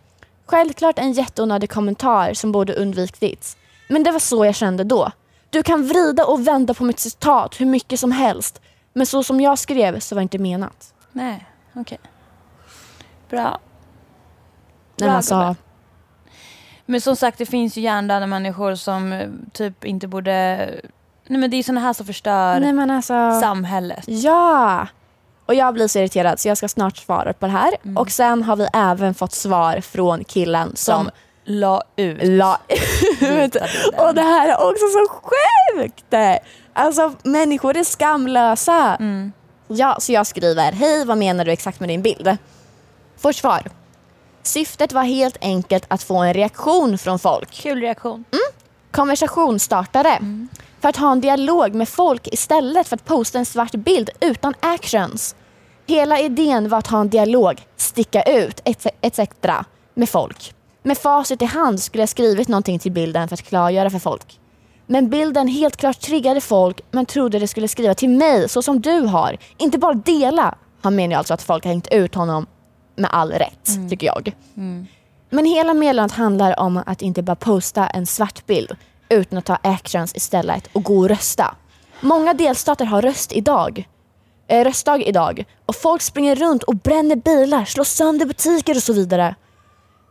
självklart 0.46 0.98
en 0.98 1.12
jätteonödig 1.12 1.70
kommentar 1.70 2.34
som 2.34 2.52
borde 2.52 2.74
undvikits. 2.74 3.56
Men 3.88 4.02
det 4.02 4.10
var 4.12 4.18
så 4.18 4.44
jag 4.44 4.54
kände 4.54 4.84
då. 4.84 5.10
Du 5.50 5.62
kan 5.62 5.86
vrida 5.86 6.24
och 6.24 6.46
vända 6.46 6.74
på 6.74 6.84
mitt 6.84 7.00
citat 7.00 7.60
hur 7.60 7.66
mycket 7.66 8.00
som 8.00 8.12
helst. 8.12 8.60
Men 8.92 9.06
så 9.06 9.24
som 9.24 9.40
jag 9.40 9.58
skrev 9.58 10.00
så 10.00 10.14
var 10.14 10.20
det 10.20 10.22
inte 10.22 10.38
menat. 10.38 10.94
Nej, 11.12 11.46
okej. 11.74 11.98
Bra. 13.30 13.58
Nej, 14.96 15.08
Bra, 15.08 15.16
alltså, 15.16 15.34
gubbe. 15.34 15.54
Men 16.92 17.00
som 17.00 17.16
sagt, 17.16 17.38
det 17.38 17.46
finns 17.46 17.76
ju 17.76 17.80
hjärndöda 17.80 18.26
människor 18.26 18.74
som 18.74 19.12
eh, 19.12 19.28
typ 19.52 19.84
inte 19.84 20.08
borde... 20.08 20.56
Nej 21.26 21.40
men 21.40 21.50
det 21.50 21.56
är 21.56 21.62
såna 21.62 21.80
här 21.80 21.92
som 21.92 22.06
förstör 22.06 22.60
nej 22.60 22.72
men 22.72 22.90
alltså. 22.90 23.40
samhället. 23.40 24.04
Ja! 24.06 24.86
Och 25.46 25.54
jag 25.54 25.74
blir 25.74 25.88
så 25.88 25.98
irriterad 25.98 26.40
så 26.40 26.48
jag 26.48 26.56
ska 26.56 26.68
snart 26.68 26.96
svara 26.96 27.32
på 27.32 27.46
det 27.46 27.52
här. 27.52 27.74
Mm. 27.84 27.96
Och 27.96 28.10
sen 28.10 28.42
har 28.42 28.56
vi 28.56 28.66
även 28.72 29.14
fått 29.14 29.32
svar 29.32 29.80
från 29.80 30.24
killen 30.24 30.76
som, 30.76 31.04
Som 31.04 31.10
la 31.44 31.82
ut 31.96 32.18
la 32.22 32.60
ut. 33.20 33.56
Och 33.98 34.14
det 34.14 34.22
här 34.22 34.48
är 34.48 34.70
också 34.70 34.84
så 34.92 35.08
sjukt! 35.22 36.14
Alltså 36.72 37.12
människor 37.22 37.76
är 37.76 37.84
skamlösa. 37.84 38.96
Mm. 39.00 39.32
Ja, 39.68 39.96
så 40.00 40.12
jag 40.12 40.26
skriver, 40.26 40.72
hej 40.72 41.04
vad 41.04 41.18
menar 41.18 41.44
du 41.44 41.52
exakt 41.52 41.80
med 41.80 41.88
din 41.88 42.02
bild? 42.02 42.36
Får 43.16 43.32
svar. 43.32 43.62
Syftet 44.42 44.92
var 44.92 45.02
helt 45.02 45.36
enkelt 45.40 45.84
att 45.88 46.02
få 46.02 46.16
en 46.16 46.34
reaktion 46.34 46.98
från 46.98 47.18
folk. 47.18 47.50
Kul 47.50 47.80
reaktion. 47.80 48.24
Konversationsstartare. 48.90 50.18
För 50.80 50.88
att 50.88 50.96
ha 50.96 51.12
en 51.12 51.20
dialog 51.20 51.74
med 51.74 51.88
folk 51.88 52.28
istället 52.28 52.88
för 52.88 52.96
att 52.96 53.04
posta 53.04 53.38
en 53.38 53.46
svart 53.46 53.72
bild 53.72 54.10
utan 54.20 54.54
actions. 54.60 55.34
Hela 55.86 56.20
idén 56.20 56.68
var 56.68 56.78
att 56.78 56.86
ha 56.86 57.00
en 57.00 57.08
dialog, 57.08 57.62
sticka 57.76 58.22
ut 58.22 58.60
etc. 59.00 59.20
med 59.94 60.08
folk. 60.08 60.54
Med 60.82 60.98
facit 60.98 61.42
i 61.42 61.44
hand 61.44 61.80
skulle 61.80 62.02
jag 62.02 62.08
skrivit 62.08 62.48
någonting 62.48 62.78
till 62.78 62.92
bilden 62.92 63.28
för 63.28 63.34
att 63.34 63.42
klargöra 63.42 63.90
för 63.90 63.98
folk. 63.98 64.38
Men 64.86 65.10
bilden 65.10 65.48
helt 65.48 65.76
klart 65.76 66.00
triggade 66.00 66.40
folk 66.40 66.80
men 66.90 67.06
trodde 67.06 67.38
det 67.38 67.48
skulle 67.48 67.68
skriva 67.68 67.94
till 67.94 68.08
mig 68.08 68.48
så 68.48 68.62
som 68.62 68.80
du 68.80 69.00
har. 69.00 69.38
Inte 69.58 69.78
bara 69.78 69.94
dela. 69.94 70.54
Han 70.82 70.94
menar 70.94 71.16
alltså 71.16 71.34
att 71.34 71.42
folk 71.42 71.64
har 71.64 71.70
hängt 71.70 71.88
ut 71.92 72.14
honom 72.14 72.46
med 73.02 73.10
all 73.12 73.32
rätt, 73.32 73.90
tycker 73.90 74.06
jag. 74.06 74.32
Men 75.30 75.44
hela 75.44 75.74
meddelandet 75.74 76.16
handlar 76.16 76.60
om 76.60 76.82
att 76.86 77.02
inte 77.02 77.22
bara 77.22 77.36
posta 77.36 77.86
en 77.86 78.06
svart 78.06 78.46
bild 78.46 78.76
utan 79.08 79.38
att 79.38 79.44
ta 79.44 79.58
actions 79.62 80.16
istället 80.16 80.68
och 80.72 80.82
gå 80.82 80.98
och 80.98 81.08
rösta. 81.08 81.54
Många 82.00 82.34
delstater 82.34 82.84
har 82.84 83.02
röst 83.02 83.32
idag. 83.32 83.88
Eh, 84.48 84.64
röstdag 84.64 85.02
idag 85.02 85.44
och 85.66 85.76
folk 85.76 86.02
springer 86.02 86.34
runt 86.36 86.62
och 86.62 86.76
bränner 86.76 87.16
bilar, 87.16 87.64
slår 87.64 87.84
sönder 87.84 88.26
butiker 88.26 88.76
och 88.76 88.82
så 88.82 88.92
vidare. 88.92 89.34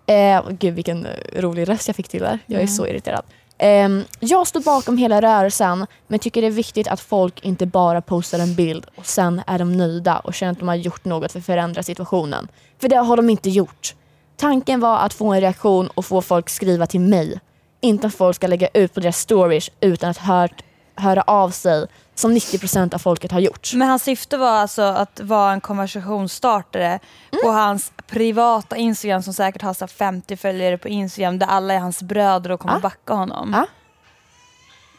Eh, 0.07 0.41
gud 0.49 0.73
vilken 0.73 1.07
rolig 1.35 1.69
röst 1.69 1.87
jag 1.87 1.95
fick 1.95 2.07
till 2.07 2.21
där. 2.21 2.39
Jag 2.45 2.61
är 2.61 2.67
så 2.67 2.87
irriterad. 2.87 3.23
Ehm, 3.63 4.03
jag 4.19 4.47
står 4.47 4.59
bakom 4.61 4.97
hela 4.97 5.21
rörelsen 5.21 5.87
men 6.07 6.19
tycker 6.19 6.41
det 6.41 6.47
är 6.47 6.51
viktigt 6.51 6.87
att 6.87 6.99
folk 6.99 7.45
inte 7.45 7.65
bara 7.65 8.01
postar 8.01 8.39
en 8.39 8.55
bild 8.55 8.85
och 8.95 9.05
sen 9.05 9.41
är 9.47 9.59
de 9.59 9.77
nöjda 9.77 10.19
och 10.19 10.33
känner 10.33 10.51
att 10.51 10.59
de 10.59 10.67
har 10.67 10.75
gjort 10.75 11.05
något 11.05 11.31
för 11.31 11.39
att 11.39 11.45
förändra 11.45 11.83
situationen. 11.83 12.47
För 12.81 12.89
det 12.89 12.95
har 12.95 13.17
de 13.17 13.29
inte 13.29 13.49
gjort. 13.49 13.95
Tanken 14.37 14.79
var 14.79 14.97
att 14.97 15.13
få 15.13 15.33
en 15.33 15.41
reaktion 15.41 15.87
och 15.87 16.05
få 16.05 16.21
folk 16.21 16.49
skriva 16.49 16.85
till 16.85 16.99
mig. 16.99 17.39
Inte 17.81 18.07
att 18.07 18.15
folk 18.15 18.35
ska 18.35 18.47
lägga 18.47 18.67
ut 18.73 18.93
på 18.93 18.99
deras 18.99 19.17
stories 19.17 19.69
utan 19.79 20.09
att 20.09 20.17
hört, 20.17 20.63
höra 20.95 21.21
av 21.21 21.49
sig 21.49 21.87
som 22.15 22.31
90% 22.31 22.93
av 22.95 22.99
folket 22.99 23.31
har 23.31 23.39
gjort. 23.39 23.73
Men 23.73 23.87
hans 23.87 24.03
syfte 24.03 24.37
var 24.37 24.49
alltså 24.51 24.81
att 24.81 25.19
vara 25.23 25.51
en 25.53 25.61
konversationsstartare 25.61 26.99
på 27.43 27.51
hans 27.51 27.91
privata 28.07 28.77
Instagram 28.77 29.23
som 29.23 29.33
säkert 29.33 29.61
har 29.61 29.73
så 29.73 29.83
här 29.85 29.87
50 29.87 30.37
följare 30.37 30.77
på 30.77 30.87
Instagram 30.87 31.39
där 31.39 31.47
alla 31.47 31.73
är 31.73 31.79
hans 31.79 32.01
bröder 32.01 32.51
och 32.51 32.59
kommer 32.59 32.75
Ja. 32.75 32.79
backa 32.79 33.13
honom. 33.13 33.51
Ja. 33.53 33.65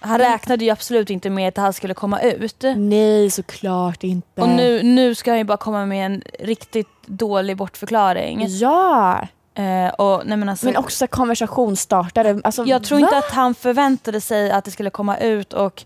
Han 0.01 0.19
räknade 0.19 0.65
ju 0.65 0.71
absolut 0.71 1.11
inte 1.11 1.31
med 1.31 1.49
att 1.49 1.55
det 1.55 1.61
här 1.61 1.73
skulle 1.73 1.95
komma 1.95 2.21
ut. 2.21 2.63
Nej, 2.77 3.31
såklart 3.31 4.05
inte. 4.05 4.41
Och 4.41 4.49
nu, 4.49 4.83
nu 4.83 5.15
ska 5.15 5.31
han 5.31 5.39
ju 5.39 5.45
bara 5.45 5.57
komma 5.57 5.87
med 5.87 6.07
en 6.07 6.23
riktigt 6.41 6.89
dålig 7.07 7.57
bortförklaring. 7.57 8.45
Ja, 8.49 9.21
Eh, 9.55 9.89
och, 9.89 10.23
nej 10.27 10.37
men, 10.37 10.49
alltså, 10.49 10.67
men 10.67 10.77
också 10.77 11.07
konversationsstartare. 11.07 12.41
Alltså, 12.45 12.65
jag 12.65 12.85
tror 12.85 12.99
va? 12.99 13.07
inte 13.07 13.19
att 13.19 13.31
han 13.31 13.55
förväntade 13.55 14.21
sig 14.21 14.51
att 14.51 14.65
det 14.65 14.71
skulle 14.71 14.91
komma 14.91 15.19
ut 15.19 15.53
och 15.53 15.85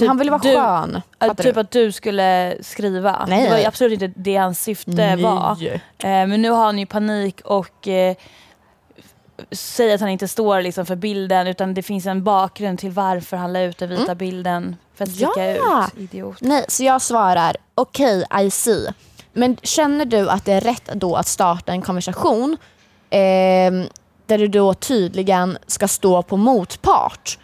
typ 0.00 0.08
han 0.08 0.18
ville 0.18 0.30
vara 0.30 0.40
du, 0.42 0.54
skön. 0.56 1.02
att, 1.18 1.28
fattar 1.28 1.44
typ 1.44 1.54
du? 1.54 1.60
att 1.60 1.70
du 1.70 1.92
skulle 1.92 2.56
skriva. 2.60 3.24
Nej. 3.28 3.44
Det 3.44 3.50
var 3.50 3.66
absolut 3.68 4.02
inte 4.02 4.20
det 4.20 4.36
hans 4.36 4.62
syfte 4.62 4.90
Nej. 4.90 5.22
var. 5.22 5.62
Eh, 5.98 6.08
men 6.08 6.42
nu 6.42 6.50
har 6.50 6.64
han 6.64 6.78
ju 6.78 6.86
panik 6.86 7.40
och 7.44 7.88
eh, 7.88 8.16
säger 9.52 9.94
att 9.94 10.00
han 10.00 10.10
inte 10.10 10.28
står 10.28 10.62
liksom 10.62 10.86
för 10.86 10.96
bilden 10.96 11.46
utan 11.46 11.74
det 11.74 11.82
finns 11.82 12.06
en 12.06 12.24
bakgrund 12.24 12.78
till 12.78 12.90
varför 12.90 13.36
han 13.36 13.52
la 13.52 13.60
ut 13.60 13.78
den 13.78 13.88
vita 13.88 14.14
bilden 14.14 14.76
för 14.94 15.04
att 15.04 15.10
sticka 15.10 15.44
Mm. 15.44 15.56
Ja. 15.56 15.86
ut. 15.96 16.00
Idiot. 16.00 16.36
Nej, 16.40 16.64
så 16.68 16.84
jag 16.84 17.02
svarar 17.02 17.56
okej, 17.74 18.24
I 18.42 18.50
see. 18.50 18.86
Men 19.32 19.56
känner 19.62 20.04
du 20.04 20.30
att 20.30 20.44
det 20.44 20.52
är 20.52 20.60
rätt 20.60 20.90
då 20.94 21.16
att 21.16 21.26
starta 21.26 21.72
en 21.72 21.82
konversation 21.82 22.56
ehm, 23.10 23.86
där 24.26 24.38
du 24.38 24.48
då 24.48 24.74
tydligen 24.74 25.58
ska 25.66 25.88
stå 25.88 26.22
på 26.22 26.36
motpart 26.36 27.38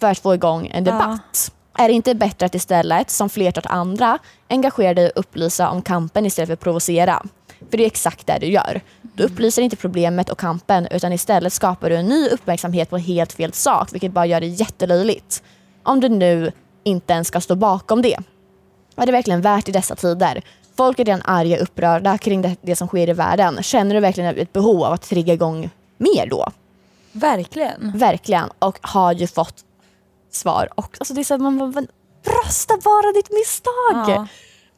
för 0.00 0.10
att 0.10 0.18
få 0.18 0.34
igång 0.34 0.66
en 0.74 0.84
debatt? 0.84 1.52
Är 1.82 1.88
det 1.88 1.94
inte 1.94 2.14
bättre 2.14 2.46
att 2.46 2.54
istället, 2.54 3.10
som 3.10 3.30
flertalet 3.30 3.70
andra, 3.70 4.18
engagera 4.48 4.94
dig 4.94 5.10
och 5.10 5.20
upplysa 5.20 5.70
om 5.70 5.82
kampen 5.82 6.26
istället 6.26 6.48
för 6.48 6.52
att 6.52 6.60
provocera? 6.60 7.22
För 7.70 7.76
det 7.76 7.84
är 7.84 7.86
exakt 7.86 8.26
det 8.26 8.38
du 8.40 8.46
gör. 8.46 8.80
Du 9.02 9.22
upplyser 9.22 9.62
inte 9.62 9.76
problemet 9.76 10.30
och 10.30 10.38
kampen 10.38 10.86
utan 10.90 11.12
istället 11.12 11.52
skapar 11.52 11.90
du 11.90 11.96
en 11.96 12.06
ny 12.06 12.28
uppmärksamhet 12.28 12.90
på 12.90 12.98
helt 12.98 13.32
fel 13.32 13.52
sak 13.52 13.92
vilket 13.92 14.12
bara 14.12 14.26
gör 14.26 14.40
det 14.40 14.46
jättelöjligt. 14.46 15.42
Om 15.82 16.00
du 16.00 16.08
nu 16.08 16.52
inte 16.84 17.12
ens 17.12 17.28
ska 17.28 17.40
stå 17.40 17.54
bakom 17.54 18.02
det. 18.02 18.16
Är 18.96 19.06
det 19.06 19.12
verkligen 19.12 19.40
värt 19.40 19.68
i 19.68 19.72
dessa 19.72 19.94
tider? 19.94 20.42
Folk 20.76 20.98
är 20.98 21.04
redan 21.04 21.22
arga 21.24 21.56
och 21.56 21.62
upprörda 21.62 22.18
kring 22.18 22.42
det, 22.42 22.56
det 22.62 22.76
som 22.76 22.88
sker 22.88 23.08
i 23.08 23.12
världen. 23.12 23.62
Känner 23.62 23.94
du 23.94 24.00
verkligen 24.00 24.38
ett 24.38 24.52
behov 24.52 24.84
av 24.84 24.92
att 24.92 25.02
trigga 25.02 25.34
igång 25.34 25.70
mer 25.98 26.26
då? 26.26 26.48
Verkligen. 27.12 27.92
Verkligen. 27.94 28.50
Och 28.58 28.78
har 28.82 29.12
ju 29.12 29.26
fått 29.26 29.64
svar. 30.34 30.68
Och, 30.74 30.96
alltså 31.00 31.14
det 31.14 31.20
är 31.20 31.24
så 31.24 31.38
man, 31.38 31.56
man, 31.56 31.86
rösta 32.44 32.74
bara 32.84 33.12
ditt 33.12 33.30
misstag! 33.30 34.10
Ja. 34.16 34.26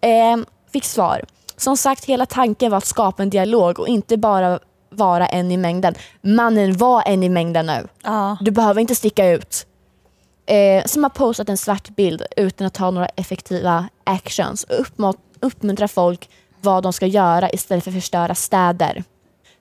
Ehm, 0.00 0.46
fick 0.72 0.84
svar. 0.84 1.24
Som 1.56 1.76
sagt, 1.76 2.04
hela 2.04 2.26
tanken 2.26 2.70
var 2.70 2.78
att 2.78 2.86
skapa 2.86 3.22
en 3.22 3.30
dialog 3.30 3.78
och 3.78 3.88
inte 3.88 4.16
bara 4.16 4.58
vara 4.90 5.26
en 5.26 5.50
i 5.50 5.56
mängden. 5.56 5.94
Mannen 6.22 6.76
var 6.76 7.02
en 7.06 7.22
i 7.22 7.28
mängden 7.28 7.66
nu. 7.66 7.88
Ja. 8.02 8.36
Du 8.40 8.50
behöver 8.50 8.80
inte 8.80 8.94
sticka 8.94 9.30
ut. 9.30 9.66
Eh, 10.46 10.84
som 10.84 11.02
har 11.02 11.10
postat 11.10 11.48
en 11.48 11.56
svart 11.56 11.88
bild 11.88 12.22
utan 12.36 12.66
att 12.66 12.74
ta 12.74 12.90
några 12.90 13.06
effektiva 13.06 13.88
actions 14.04 14.64
och 14.64 15.16
uppmuntra 15.40 15.88
folk 15.88 16.28
vad 16.60 16.82
de 16.82 16.92
ska 16.92 17.06
göra 17.06 17.50
istället 17.50 17.84
för 17.84 17.90
att 17.90 17.94
förstöra 17.96 18.34
städer. 18.34 19.04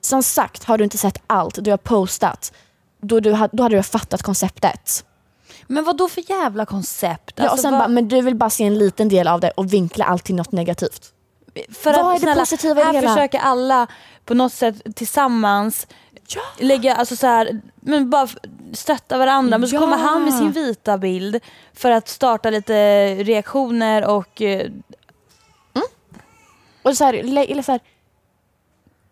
Som 0.02 0.24
sagt, 0.24 0.64
har 0.64 0.78
du 0.78 0.84
inte 0.84 0.98
sett 0.98 1.22
allt 1.28 1.64
du 1.64 1.72
har 1.72 1.78
postat, 1.78 2.54
då, 3.02 3.20
du, 3.20 3.32
då 3.52 3.64
hade 3.64 3.76
du 3.76 3.84
fattat 3.84 4.22
konceptet. 4.22 5.06
Men 5.74 5.84
vad 5.84 5.98
då 5.98 6.08
för 6.10 6.30
jävla 6.30 6.66
koncept? 6.66 7.32
ja, 7.36 7.44
och 7.44 7.50
Alltså, 7.52 7.62
sen 7.62 7.72
vad- 7.72 7.82
bara, 7.82 7.88
men 7.88 8.08
du 8.08 8.22
vill 8.22 8.36
bara 8.36 8.50
se 8.50 8.64
en 8.64 8.78
liten 8.78 9.10
del 9.10 9.28
av 9.28 9.40
det 9.40 9.52
och 9.52 9.74
vinkla 9.74 10.06
allt 10.06 10.24
till 10.24 10.36
något 10.36 10.52
negativt. 10.52 11.14
För 11.74 11.94
Vad 11.94 12.10
är 12.10 12.14
det 12.14 12.20
snälla, 12.20 12.42
positiva 12.42 12.72
i 12.72 12.76
det 12.76 12.84
här 12.84 12.94
hela? 12.94 13.08
försöker 13.14 13.40
alla 13.40 13.88
på 14.26 14.34
något 14.34 14.54
sätt 14.54 14.96
tillsammans 14.96 15.88
lägga, 16.60 16.96
alltså 16.96 17.16
så 17.16 17.28
här, 17.28 17.62
men 17.76 18.10
bara 18.10 18.28
stötta 18.74 19.18
varandra. 19.18 19.58
Men 19.58 19.70
så 19.70 19.76
Ja. 19.76 19.80
kommer 19.80 19.98
han 19.98 20.24
med 20.24 20.34
sin 20.34 20.52
vita 20.52 20.98
bild 20.98 21.40
för 21.74 21.92
att 21.92 22.08
starta 22.08 22.50
lite 22.50 22.74
reaktioner 23.16 24.08
och 24.08 24.42
eh, 24.42 24.70
Och, 26.84 26.98
så 26.98 27.04
här, 27.04 27.24
le- 27.24 27.52
eller 27.52 27.64
så 27.64 27.72
här, 27.72 27.82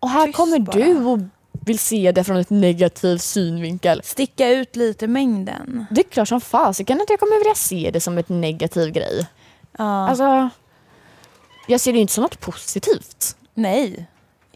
och 0.00 0.08
här 0.10 0.26
Tyst 0.26 0.36
kommer 0.36 0.58
bara. 0.58 0.76
du 0.76 1.04
och 1.04 1.18
vill 1.64 1.78
se 1.78 2.12
det 2.12 2.24
från 2.24 2.36
ett 2.36 2.50
negativ 2.50 3.18
synvinkel. 3.18 4.00
sticka 4.04 4.50
ut 4.50 4.76
lite 4.76 5.06
mängden. 5.06 5.86
Det 5.90 6.00
är 6.00 6.10
klart 6.10 6.28
som 6.28 6.40
fasiken 6.40 7.00
att 7.00 7.10
jag 7.10 7.20
kommer 7.20 7.38
vilja 7.38 7.54
se 7.54 7.90
det 7.92 8.00
som 8.00 8.18
ett 8.18 8.28
negativ 8.28 8.90
grej. 8.90 9.26
Ja. 9.78 10.08
Alltså, 10.08 10.48
jag 11.66 11.80
ser 11.80 11.92
det 11.92 11.98
inte 11.98 12.12
som 12.12 12.22
något 12.22 12.40
positivt. 12.40 13.36
Nej, 13.54 14.06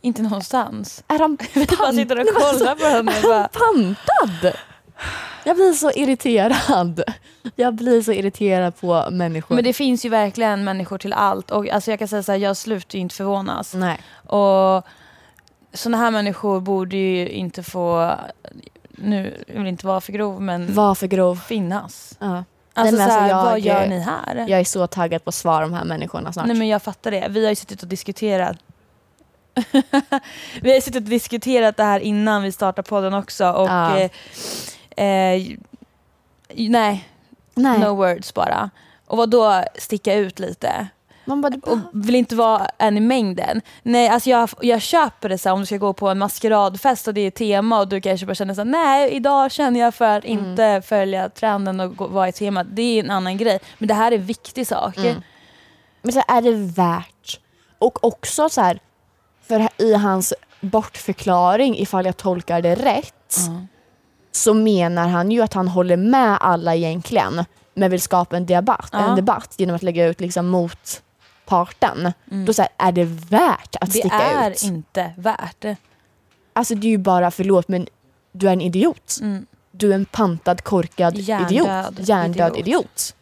inte 0.01 0.23
någonstans. 0.23 1.05
Är 1.09 1.19
han 1.19 1.39
Jag 1.55 1.67
bara 1.79 1.93
sitter 1.93 2.21
och 2.21 2.27
kollar 2.27 2.75
på 2.75 2.85
henne 2.85 3.13
och 3.17 3.23
bara, 3.23 3.49
pantad? 3.49 4.57
Jag 5.45 5.57
blir 5.57 5.73
så 5.73 5.91
irriterad. 5.91 7.03
Jag 7.57 7.75
blir 7.75 8.03
så 8.03 8.13
irriterad 8.13 8.81
på 8.81 9.09
människor. 9.11 9.55
Men 9.55 9.65
det 9.65 9.73
finns 9.73 10.05
ju 10.05 10.09
verkligen 10.09 10.65
människor 10.65 10.99
till 10.99 11.13
allt 11.13 11.51
och 11.51 11.69
alltså 11.69 11.91
jag 11.91 11.99
kan 11.99 12.09
säga 12.09 12.23
så 12.23 12.33
här, 12.33 12.39
jag 12.39 12.57
slutar 12.57 12.97
ju 12.97 13.01
inte 13.01 13.15
förvånas. 13.15 13.75
Nej. 13.75 14.01
Och 14.27 14.87
sådana 15.77 15.99
här 15.99 16.11
människor 16.11 16.61
borde 16.61 16.97
ju 16.97 17.29
inte 17.29 17.63
få, 17.63 18.15
nu 18.91 19.45
jag 19.47 19.55
vill 19.55 19.67
inte 19.67 19.87
vara 19.87 20.01
för 20.01 20.13
grov 20.13 20.43
men 20.43 20.75
Var 20.75 20.95
för 20.95 21.07
grov. 21.07 21.37
finnas. 21.37 22.17
Ja. 22.21 22.45
Alltså, 22.75 22.97
men 22.97 23.09
så 23.09 23.13
här, 23.15 23.21
alltså, 23.21 23.37
jag- 23.37 23.45
vad 23.45 23.61
gör 23.61 23.87
ni 23.87 23.99
här? 24.01 24.45
Jag 24.49 24.61
är 24.61 24.65
så 24.65 24.87
taggad 24.87 25.25
på 25.25 25.29
att 25.29 25.35
svara 25.35 25.61
de 25.61 25.73
här 25.75 25.85
människorna 25.85 26.33
snart. 26.33 26.47
Nej 26.47 26.57
men 26.57 26.69
jag 26.69 26.83
fattar 26.83 27.11
det. 27.11 27.27
Vi 27.31 27.43
har 27.45 27.51
ju 27.51 27.57
suttit 27.57 27.83
och 27.83 27.89
diskuterat 27.89 28.57
Vi 30.63 30.69
har 30.71 30.75
ju 30.75 30.81
suttit 30.81 30.97
och 30.97 31.03
diskuterat 31.11 31.77
det 31.77 31.85
här 31.85 32.01
innan 32.01 32.43
vi 32.43 32.53
startade 32.53 32.89
podden 32.89 33.15
också 33.15 33.51
och 33.51 33.69
Ja. 33.69 33.99
eh, 33.99 34.11
eh, 35.07 35.43
nej, 36.55 37.09
Nej. 37.55 37.79
no 37.79 37.95
words 37.95 38.35
bara. 38.35 38.71
Och 39.07 39.17
vad 39.17 39.31
då 39.31 39.63
sticka 39.79 40.15
ut 40.15 40.39
lite? 40.39 40.87
Man 41.27 41.41
bara, 41.41 41.55
och 41.63 41.79
vill 41.93 42.15
inte 42.15 42.35
vara 42.37 42.67
en 42.79 42.97
i 42.97 43.01
mängden. 43.01 43.61
Nej, 43.83 44.09
alltså 44.09 44.31
jag, 44.31 44.51
jag 44.61 44.83
köper 44.83 45.29
det 45.29 45.39
så 45.39 45.49
här, 45.49 45.55
om 45.55 45.61
du 45.61 45.67
ska 45.67 45.77
gå 45.77 45.93
på 45.93 46.09
en 46.09 46.19
maskeradfest 46.19 47.09
och 47.09 47.15
det 47.15 47.21
är 47.21 47.31
tema 47.31 47.81
och 47.81 47.89
du 47.89 48.01
kanske 48.01 48.27
bara 48.27 48.35
känner 48.35 48.55
så 48.55 48.61
här, 48.61 48.67
nej 48.71 49.11
idag 49.13 49.53
känner 49.53 49.81
jag 49.81 49.95
för 49.95 50.05
att 50.19 50.25
Mm. 50.25 50.39
inte 50.51 50.83
följa 50.87 51.29
trenden 51.29 51.81
och 51.81 51.97
gå, 51.97 52.07
vara 52.07 52.29
i 52.29 52.33
temat. 52.33 52.67
Det 52.71 52.83
är 52.83 53.05
en 53.05 53.11
annan 53.11 53.37
grej. 53.37 53.59
Men 53.79 53.89
det 53.89 53.95
här 53.95 54.13
är 54.13 54.17
en 54.17 54.25
viktig 54.27 54.67
sak. 54.67 54.97
Mm. 54.97 55.23
Men 56.03 56.13
så 56.13 56.23
här, 56.29 56.39
är 56.39 56.43
det 56.43 56.53
värt? 56.77 57.41
Och 57.79 58.05
också 58.05 58.49
så 58.49 58.61
här, 58.61 58.79
för 59.49 59.69
i 59.79 59.95
hans 59.95 60.35
bortförklaring, 60.61 61.79
ifall 61.79 62.05
jag 62.07 62.17
tolkar 62.17 62.63
det 62.63 62.75
rätt, 62.75 63.37
Ja. 63.49 63.67
så 64.33 64.55
menar 64.55 65.09
han 65.09 65.31
ju 65.31 65.43
att 65.43 65.55
han 65.55 65.69
håller 65.69 65.97
med 65.97 66.39
alla 66.41 66.75
egentligen, 66.75 67.45
men 67.75 67.91
vill 67.91 68.01
skapa 68.01 68.37
en 68.37 68.47
debatt, 68.47 68.89
Ja. 68.93 68.99
en 68.99 69.17
debatt 69.17 69.55
genom 69.59 69.77
att 69.77 69.83
lägga 69.83 70.07
ut 70.07 70.21
liksom 70.21 70.49
motparten. 71.51 72.13
Då 72.25 72.53
så 72.53 72.63
här, 72.63 72.71
är 72.79 72.93
det 72.93 73.05
värt 73.05 73.77
att 73.81 73.83
Mm. 73.83 73.87
Det 73.87 73.91
sticka 74.01 74.15
är 74.23 74.51
ut? 74.51 74.63
inte 74.63 75.13
värt 75.17 75.57
det. 75.59 75.77
Alltså 76.53 76.75
det 76.75 76.87
är 76.87 76.91
ju 76.91 76.99
bara, 76.99 77.31
förlåt 77.31 77.69
men 77.69 77.87
du 78.33 78.49
är 78.49 78.53
en 78.53 78.61
idiot. 78.61 79.19
Mm. 79.21 79.47
Du 79.71 79.91
är 79.91 79.95
en 79.95 80.05
pantad, 80.05 80.65
korkad 80.65 81.17
Hjärndöd 81.17 81.53
idiot. 81.53 82.09
Hjärndöd 82.09 82.53
idiot. 82.53 82.59
idiot. 82.69 83.15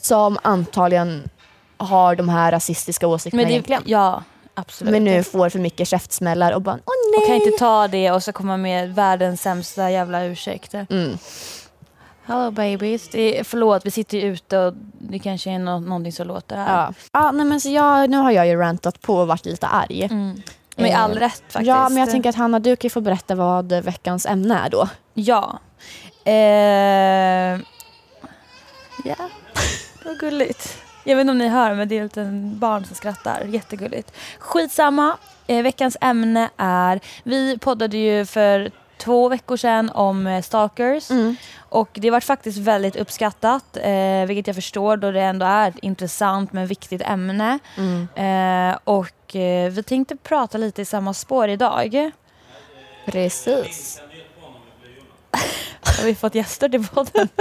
Som 0.00 0.38
antagligen 0.42 1.28
har 1.76 2.16
de 2.16 2.28
här 2.28 2.52
rasistiska 2.52 3.06
åsikterna 3.06 3.40
Men 3.42 3.48
det, 3.48 3.52
egentligen. 3.52 3.82
ja, 3.86 4.22
absolut. 4.54 4.92
Men 4.92 5.04
nu 5.04 5.22
får 5.22 5.48
för 5.48 5.58
mycket 5.58 5.88
käftsmällar 5.88 6.52
och 6.52 6.62
bara 6.62 6.74
åh 6.84 6.94
nej. 7.12 7.20
och 7.20 7.26
kan 7.26 7.36
inte 7.36 7.58
ta 7.58 7.88
det 7.88 8.10
och 8.10 8.22
så 8.22 8.32
komma 8.32 8.56
med 8.56 8.94
världens 8.94 9.42
sämsta 9.42 9.90
jävla 9.90 10.24
ursäkt. 10.24 10.74
Mm. 10.74 11.18
Hello 12.28 12.50
babies. 12.50 13.08
Det 13.08 13.38
är, 13.38 13.44
förlåt, 13.44 13.86
vi 13.86 13.90
sitter 13.90 14.18
ju 14.18 14.24
ute 14.32 14.58
och 14.58 14.74
det 14.98 15.18
kanske 15.18 15.50
är 15.50 15.58
nå- 15.58 15.80
någonting 15.80 16.12
som 16.12 16.26
låter 16.26 16.56
här. 16.56 16.76
Ja. 16.82 16.94
Ja, 17.12 17.32
nej, 17.32 17.46
men 17.46 17.60
så 17.60 17.68
jag, 17.70 18.10
nu 18.10 18.16
har 18.16 18.30
jag 18.30 18.46
ju 18.46 18.56
rantat 18.56 19.00
på 19.00 19.14
och 19.16 19.26
varit 19.28 19.44
lite 19.46 19.66
arg. 19.66 20.02
Mm. 20.04 20.42
Med 20.76 20.90
Eh, 20.90 21.02
all 21.02 21.18
rätt 21.18 21.42
faktiskt. 21.48 21.66
Ja, 21.68 21.88
men 21.88 21.98
jag 21.98 22.10
tänker 22.10 22.28
att 22.30 22.36
Hanna, 22.36 22.58
du 22.60 22.76
kan 22.76 22.90
få 22.90 23.00
berätta 23.00 23.34
vad 23.34 23.72
veckans 23.72 24.26
ämne 24.26 24.58
är 24.58 24.70
då. 24.70 24.88
Ja. 25.14 25.58
Eh, 26.24 26.34
ja, 29.04 29.16
det 30.02 30.08
var 30.08 30.14
gulligt. 30.20 30.78
Jag 31.04 31.16
vet 31.16 31.20
inte 31.20 31.30
om 31.30 31.38
ni 31.38 31.48
hör, 31.48 31.74
men 31.74 31.88
det 31.88 31.98
är 31.98 32.04
ett 32.04 32.16
barn 32.54 32.84
som 32.84 32.96
skrattar. 32.96 33.44
Jättegulligt. 33.44 34.12
Skitsamma. 34.38 35.16
Eh, 35.46 35.62
veckans 35.62 35.96
ämne 36.00 36.50
är... 36.56 37.00
Vi 37.22 37.58
poddade 37.58 37.96
ju 37.96 38.26
för 38.26 38.70
två 38.98 39.28
veckor 39.28 39.56
sedan 39.56 39.90
om 39.90 40.26
eh, 40.26 40.42
stalkers. 40.42 41.08
Och 41.58 41.88
det 41.92 42.10
var 42.10 42.20
faktiskt 42.20 42.58
väldigt 42.58 42.96
uppskattat, 42.96 43.76
eh, 43.76 44.26
vilket 44.26 44.46
jag 44.46 44.56
förstår 44.56 44.96
då 44.96 45.10
det 45.10 45.20
ändå 45.20 45.46
är 45.46 45.68
ett 45.68 45.78
intressant 45.78 46.52
men 46.52 46.66
viktigt 46.66 47.02
ämne. 47.02 47.58
Mm. 47.76 48.08
Eh, 48.14 48.78
och 48.84 49.36
eh, 49.36 49.70
vi 49.70 49.82
tänkte 49.82 50.16
prata 50.16 50.58
lite 50.58 50.82
i 50.82 50.84
samma 50.84 51.14
spår 51.14 51.48
idag. 51.48 52.10
Precis. 53.06 54.00
Har 55.80 56.04
vi 56.04 56.14
fått 56.14 56.34
gäster 56.34 56.68
till 56.68 56.86
podden? 56.88 57.28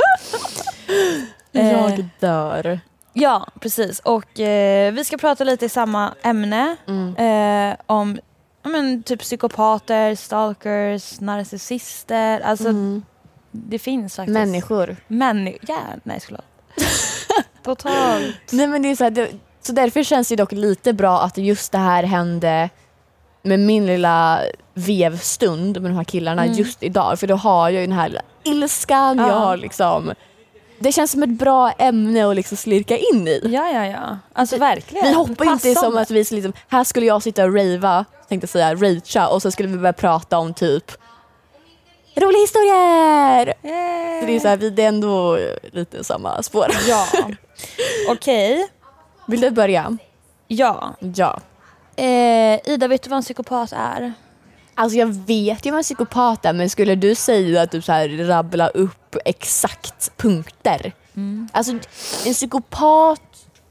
Jag 1.51 2.05
dör. 2.19 2.79
Ja, 3.13 3.47
precis. 3.59 3.99
Och 3.99 4.39
eh, 4.39 4.93
vi 4.93 5.05
ska 5.05 5.17
prata 5.17 5.43
lite 5.43 5.65
i 5.65 5.69
samma 5.69 6.13
ämne. 6.23 6.75
Mm. 6.87 7.15
Eh, 7.15 7.77
om 7.85 8.19
men, 8.67 9.03
typ 9.03 9.19
psykopater, 9.19 10.15
stalkers, 10.15 11.19
narcissister. 11.19 12.39
Alltså, 12.39 12.67
Mm. 12.69 13.03
det 13.51 13.79
finns 13.79 14.15
faktiskt. 14.15 14.33
Människor. 14.33 14.95
Människor. 15.07 15.59
Ja, 15.67 15.79
nej 16.03 16.19
förlåt. 16.25 16.45
Totalt. 17.63 18.35
Nej, 18.51 18.67
men 18.67 18.81
det 18.81 18.91
är 18.91 18.95
så, 18.95 19.03
här, 19.03 19.11
det, 19.11 19.29
så 19.61 19.71
därför 19.71 20.03
känns 20.03 20.29
det 20.29 20.35
dock 20.35 20.51
lite 20.51 20.93
bra 20.93 21.21
att 21.21 21.37
just 21.37 21.71
det 21.71 21.77
här 21.77 22.03
hände 22.03 22.69
med 23.41 23.59
min 23.59 23.85
lilla 23.85 24.39
vevstund 24.73 25.81
med 25.81 25.91
de 25.91 25.95
här 25.97 26.03
killarna 26.03 26.43
Mm. 26.45 26.57
just 26.57 26.83
idag. 26.83 27.19
För 27.19 27.27
då 27.27 27.35
har 27.35 27.69
jag 27.69 27.81
ju 27.81 27.87
den 27.87 27.95
här 27.97 28.21
ilskan, 28.43 29.17
Ja. 29.17 29.27
jag 29.27 29.35
har 29.35 29.57
liksom 29.57 30.13
det 30.79 30.91
känns 30.91 31.11
som 31.11 31.23
ett 31.23 31.29
bra 31.29 31.71
ämne 31.71 32.29
att 32.29 32.35
liksom 32.35 32.57
slirka 32.57 32.97
in 32.97 33.27
i. 33.27 33.41
Ja, 33.43 33.71
ja, 33.71 33.85
ja. 33.85 34.17
Alltså 34.33 34.57
verkligen. 34.57 35.07
Vi 35.07 35.13
hoppar 35.13 35.45
inte 35.45 35.75
som 35.75 35.97
att 35.97 36.11
vi 36.11 36.15
liksom, 36.31 36.53
här 36.67 36.83
skulle 36.83 37.05
jag 37.05 37.23
sitta 37.23 37.43
och 37.45 37.55
rava, 37.55 38.05
tänkte 38.29 38.47
säga, 38.47 38.75
racha 38.75 39.27
och 39.27 39.41
så 39.41 39.51
skulle 39.51 39.69
vi 39.69 39.77
börja 39.77 39.93
prata 39.93 40.37
om 40.37 40.53
typ 40.53 40.91
roliga 42.15 42.41
historier. 42.41 43.53
Yay. 43.63 44.21
Så 44.21 44.27
det 44.27 44.35
är, 44.35 44.39
så 44.39 44.47
här, 44.47 44.57
vi- 44.57 44.69
det 44.69 44.83
är 44.83 44.87
ändå 44.87 45.37
lite 45.71 46.03
samma 46.03 46.43
spår. 46.43 46.67
Ja. 46.87 47.07
Okej. 48.09 48.67
Vill 49.27 49.41
du 49.41 49.51
börja? 49.51 49.97
Ja. 50.47 50.95
Ja. 51.15 51.39
Eh, 51.95 52.59
Ida, 52.73 52.87
vet 52.87 53.03
du 53.03 53.09
vad 53.09 53.17
en 53.17 53.23
psykopat 53.23 53.71
är? 53.71 54.13
Alltså 54.75 54.97
jag 54.97 55.07
vet 55.07 55.65
ju 55.65 55.71
vad 55.71 55.77
en 55.77 55.83
psykopat 55.83 56.45
är 56.45 56.53
men 56.53 56.69
skulle 56.69 56.95
du 56.95 57.15
säga 57.15 57.61
att 57.61 57.71
du 57.71 57.81
så 57.81 57.91
här 57.91 58.09
rabbla 58.27 58.67
upp 58.67 59.06
exakt 59.25 60.17
punkter? 60.17 60.91
Alltså 61.51 61.71
en 62.25 62.33
psykopat, 62.33 63.21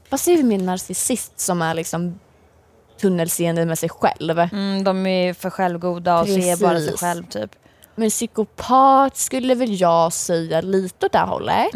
vad 0.09 0.19
säger 0.19 0.37
vi 0.37 0.43
med 0.43 0.59
en 0.59 0.65
narcissist 0.65 1.39
som 1.39 1.61
är 1.61 1.73
liksom 1.73 2.19
tunnelseende 3.01 3.65
med 3.65 3.79
sig 3.79 3.89
själv? 3.89 4.39
Mm, 4.39 4.83
de 4.83 5.07
är 5.07 5.33
för 5.33 5.49
självgoda 5.49 6.19
och 6.21 6.27
ser 6.27 6.57
bara 6.61 6.77
sig 6.77 6.85
Precis. 6.85 6.99
själv 6.99 7.23
typ. 7.25 7.51
Men 7.95 8.09
psykopat 8.09 9.17
skulle 9.17 9.55
väl 9.55 9.81
jag 9.81 10.13
säga 10.13 10.61
lite 10.61 11.05
åt 11.05 11.11
det 11.11 11.19
hållet. 11.19 11.67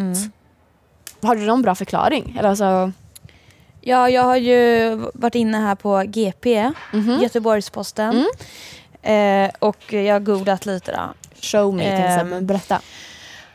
Har 1.21 1.35
du 1.35 1.41
någon 1.45 1.61
bra 1.61 1.75
förklaring? 1.75 2.35
Eller 2.39 2.49
alltså, 2.49 2.91
Ja, 3.83 4.09
jag 4.09 4.23
har 4.23 4.35
ju 4.37 4.95
varit 5.13 5.35
inne 5.35 5.57
här 5.57 5.75
på 5.75 6.03
GP, 6.07 6.71
Göteborgs-Posten. 7.21 8.25
Eh, 9.01 9.49
och 9.59 9.93
jag 9.93 10.15
har 10.15 10.19
googlat 10.19 10.65
lite 10.65 10.91
då. 10.91 11.13
show 11.41 11.73
me 11.73 11.83
exempel, 11.83 12.43
berätta. 12.43 12.81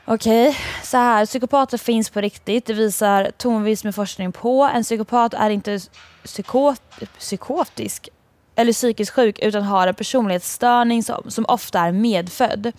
Okej, 0.09 0.57
så 0.83 0.97
här. 0.97 1.27
Psykopater 1.27 1.79
finns 1.79 2.11
på 2.11 2.21
riktigt. 2.21 2.67
Det 2.67 2.73
visar 2.73 3.31
tonvis 3.37 3.85
med 3.85 3.95
forskning 3.95 4.33
på. 4.33 4.71
En 4.75 4.83
psykopat 4.83 5.35
är 5.35 5.51
inte 5.51 5.81
psykot, 6.25 6.83
psykotisk 7.19 8.09
eller 8.57 8.73
psykiskt 8.73 9.13
sjuk 9.13 9.39
utan 9.39 9.63
har 9.63 9.87
en 9.87 9.95
personlighetsstörning 9.95 11.03
som, 11.03 11.31
som 11.31 11.45
ofta 11.49 11.81
är 11.81 11.93
medfödd. 11.93 12.73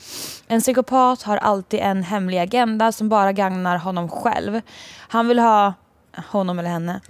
En 0.47 0.61
psykopat 0.61 1.23
har 1.23 1.37
alltid 1.37 1.79
en 1.79 2.03
hemlig 2.03 2.37
agenda 2.37 2.91
som 2.91 3.09
bara 3.09 3.31
gagnar 3.31 3.77
honom 3.77 4.09
själv. 4.09 4.61
Han 4.97 5.27
vill 5.27 5.39
ha 5.39 5.73
honom 6.27 6.59
eller 6.59 6.69
henne. 6.69 7.01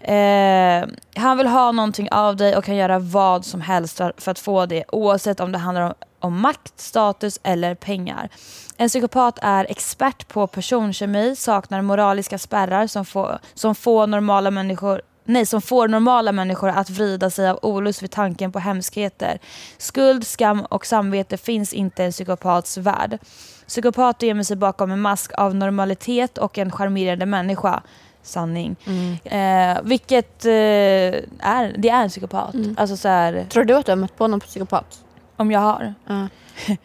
Eh, 0.00 0.88
han 1.22 1.38
vill 1.38 1.46
ha 1.46 1.72
någonting 1.72 2.10
av 2.10 2.36
dig 2.36 2.56
och 2.56 2.64
kan 2.64 2.76
göra 2.76 2.98
vad 2.98 3.44
som 3.44 3.60
helst 3.60 3.96
för, 3.96 4.12
för 4.16 4.30
att 4.30 4.38
få 4.38 4.66
det 4.66 4.84
oavsett 4.88 5.40
om 5.40 5.52
det 5.52 5.58
handlar 5.58 5.82
om, 5.82 5.94
om 6.20 6.40
makt, 6.40 6.80
status 6.80 7.40
eller 7.42 7.74
pengar. 7.74 8.28
En 8.76 8.88
psykopat 8.88 9.38
är 9.42 9.66
expert 9.70 10.28
på 10.28 10.46
personkemi, 10.46 11.36
saknar 11.36 11.82
moraliska 11.82 12.38
spärrar 12.38 12.86
som 12.86 13.04
får, 13.04 13.38
som 13.54 13.74
får 13.74 14.06
normala 14.06 14.50
människor 14.50 15.02
Nej, 15.24 15.46
som 15.46 15.62
får 15.62 15.88
normala 15.88 16.32
människor 16.32 16.68
att 16.68 16.90
vrida 16.90 17.30
sig 17.30 17.48
av 17.48 17.58
olust 17.62 18.02
vid 18.02 18.10
tanken 18.10 18.52
på 18.52 18.58
hemskheter. 18.58 19.38
Skuld, 19.78 20.26
skam 20.26 20.60
och 20.60 20.86
samvete 20.86 21.36
finns 21.36 21.72
inte 21.72 22.02
i 22.02 22.06
en 22.06 22.12
psykopats 22.12 22.76
värld. 22.76 23.18
Psykopater 23.66 24.26
gömmer 24.26 24.42
sig 24.42 24.56
bakom 24.56 24.90
en 24.90 25.00
mask 25.00 25.32
av 25.38 25.54
normalitet 25.54 26.38
och 26.38 26.58
en 26.58 26.72
charmerande 26.72 27.26
människa. 27.26 27.82
Sanning. 28.22 28.76
Eh, 29.24 29.78
vilket 29.82 30.44
eh, 30.44 30.52
är, 30.52 31.74
det 31.78 31.88
är 31.88 32.02
en 32.02 32.08
psykopat. 32.08 32.54
Alltså 32.76 32.96
så 32.96 33.08
här, 33.08 33.46
Tror 33.50 33.64
du 33.64 33.74
att 33.74 33.86
du 33.86 33.92
har 33.92 33.96
mött 33.96 34.16
på 34.16 34.26
någon 34.26 34.40
psykopat? 34.40 35.04
Om 35.40 35.50
jag 35.50 35.60
har. 35.60 35.94
Ja. 36.08 36.28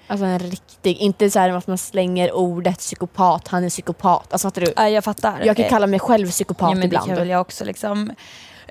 Alltså 0.07 0.25
en 0.25 0.39
riktig, 0.39 0.97
inte 0.97 1.29
så 1.29 1.39
här 1.39 1.49
att 1.49 1.67
man 1.67 1.77
slänger 1.77 2.31
ordet 2.35 2.79
psykopat, 2.79 3.47
han 3.47 3.63
är 3.63 3.69
psykopat. 3.69 4.33
Alltså 4.33 4.47
fattar 4.47 4.61
du? 4.61 4.73
Ja, 4.75 4.89
jag 4.89 5.03
fattar. 5.03 5.41
Jag 5.45 5.55
kan 5.55 5.65
Eh, 5.65 5.69
kalla 5.69 5.87
mig 5.87 5.99
själv 5.99 6.29
psykopat 6.29 6.69
ja, 6.69 6.73
men 6.75 6.79
det 6.79 6.85
ibland. 6.85 7.05
kan 7.07 7.15
väl 7.15 7.29
jag 7.29 7.41
också 7.41 7.65
liksom. 7.65 8.11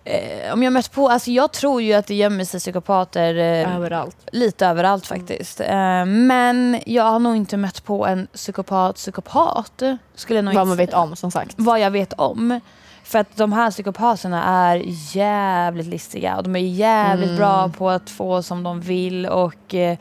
Eh, 0.05 0.53
om 0.53 0.63
jag 0.63 0.73
mött 0.73 0.93
på, 0.93 1.09
alltså 1.09 1.31
jag 1.31 1.53
tror 1.53 1.83
ju 1.83 1.93
att 1.95 2.07
det 2.07 2.15
gömmer 2.15 2.45
sig 2.45 2.61
psykopater 2.61 3.35
eh, 3.35 3.77
Överallt. 3.77 4.17
lite 4.33 4.67
överallt 4.67 5.07
faktiskt. 5.07 5.61
Eh, 5.61 6.05
men 6.05 6.81
jag 6.87 7.05
har 7.05 7.19
nog 7.19 7.37
inte 7.37 7.57
mött 7.57 7.85
på 7.85 8.07
en 8.07 8.27
psykopat 8.35 8.97
psykopat. 8.97 9.83
Skulle 10.15 10.39
jag 10.39 10.45
nog 10.45 10.55
Vad 10.55 10.63
inte 10.63 10.69
man 10.69 10.77
vet 10.77 10.95
om 10.95 11.17
som 11.17 11.31
sagt. 11.31 11.55
Vad 11.59 11.81
jag 11.81 11.91
vet 11.91 12.13
om. 12.13 12.61
För 13.05 13.19
att 13.19 13.37
de 13.37 13.53
här 13.53 13.71
psykopaterna 13.71 14.45
är 14.45 14.83
jävligt 15.17 15.87
listiga 15.87 16.37
och 16.37 16.43
de 16.43 16.57
är 16.57 16.61
jävligt 16.61 17.27
Mm. 17.29 17.39
bra 17.39 17.69
på 17.69 17.91
att 17.91 18.11
få 18.11 18.43
som 18.43 18.63
de 18.63 18.81
vill 18.81 19.27
och 19.27 19.75
eh, 19.75 19.99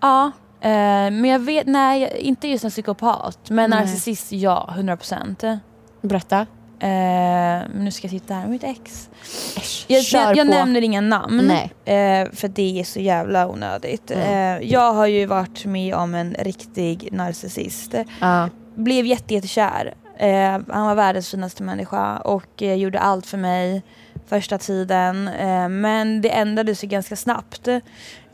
ja. 0.00 0.30
Eh, 0.60 0.70
men 1.10 1.24
jag 1.24 1.38
vet, 1.38 1.66
nej 1.66 2.16
inte 2.20 2.48
just 2.48 2.64
en 2.64 2.70
psykopat. 2.70 3.38
Men 3.50 3.70
Nej. 3.70 3.80
narcissist 3.80 4.32
ja, 4.32 4.68
100 4.74 4.96
procent. 4.96 5.44
Eh, 5.44 5.56
Berätta. 6.02 6.46
men 6.78 7.84
nu 7.84 7.90
ska 7.90 8.04
jag 8.04 8.10
sitta 8.10 8.34
här 8.34 8.40
med 8.40 8.50
mitt 8.50 8.64
ex. 8.64 9.08
Äsch, 9.56 9.84
Jag, 9.88 10.02
jag, 10.02 10.36
jag 10.36 10.46
nämner 10.46 10.80
inga 10.82 11.00
namn. 11.00 11.50
Eh, 11.50 12.30
för 12.32 12.48
det 12.48 12.80
är 12.80 12.84
så 12.84 13.00
jävla 13.00 13.48
onödigt. 13.48 14.10
Mm. 14.10 14.58
Eh, 14.62 14.68
jag 14.70 14.92
har 14.92 15.06
ju 15.06 15.26
varit 15.26 15.64
med 15.64 15.94
om 15.94 16.14
en 16.14 16.34
riktig 16.38 17.08
narcissist. 17.12 17.94
Ja. 18.20 18.48
Blev 18.74 19.06
jätte, 19.06 19.34
jättekär. 19.34 19.94
Eh, 20.18 20.60
han 20.68 20.86
var 20.86 20.94
världens 20.94 21.30
finaste 21.30 21.62
människa 21.62 22.16
och 22.16 22.62
eh, 22.62 22.74
gjorde 22.74 22.98
allt 23.00 23.26
för 23.26 23.38
mig 23.38 23.82
första 24.26 24.58
tiden. 24.58 25.28
Eh, 25.28 25.68
men 25.68 26.20
det 26.22 26.28
ändrades 26.30 26.84
ju 26.84 26.88
ganska 26.88 27.16
snabbt 27.16 27.68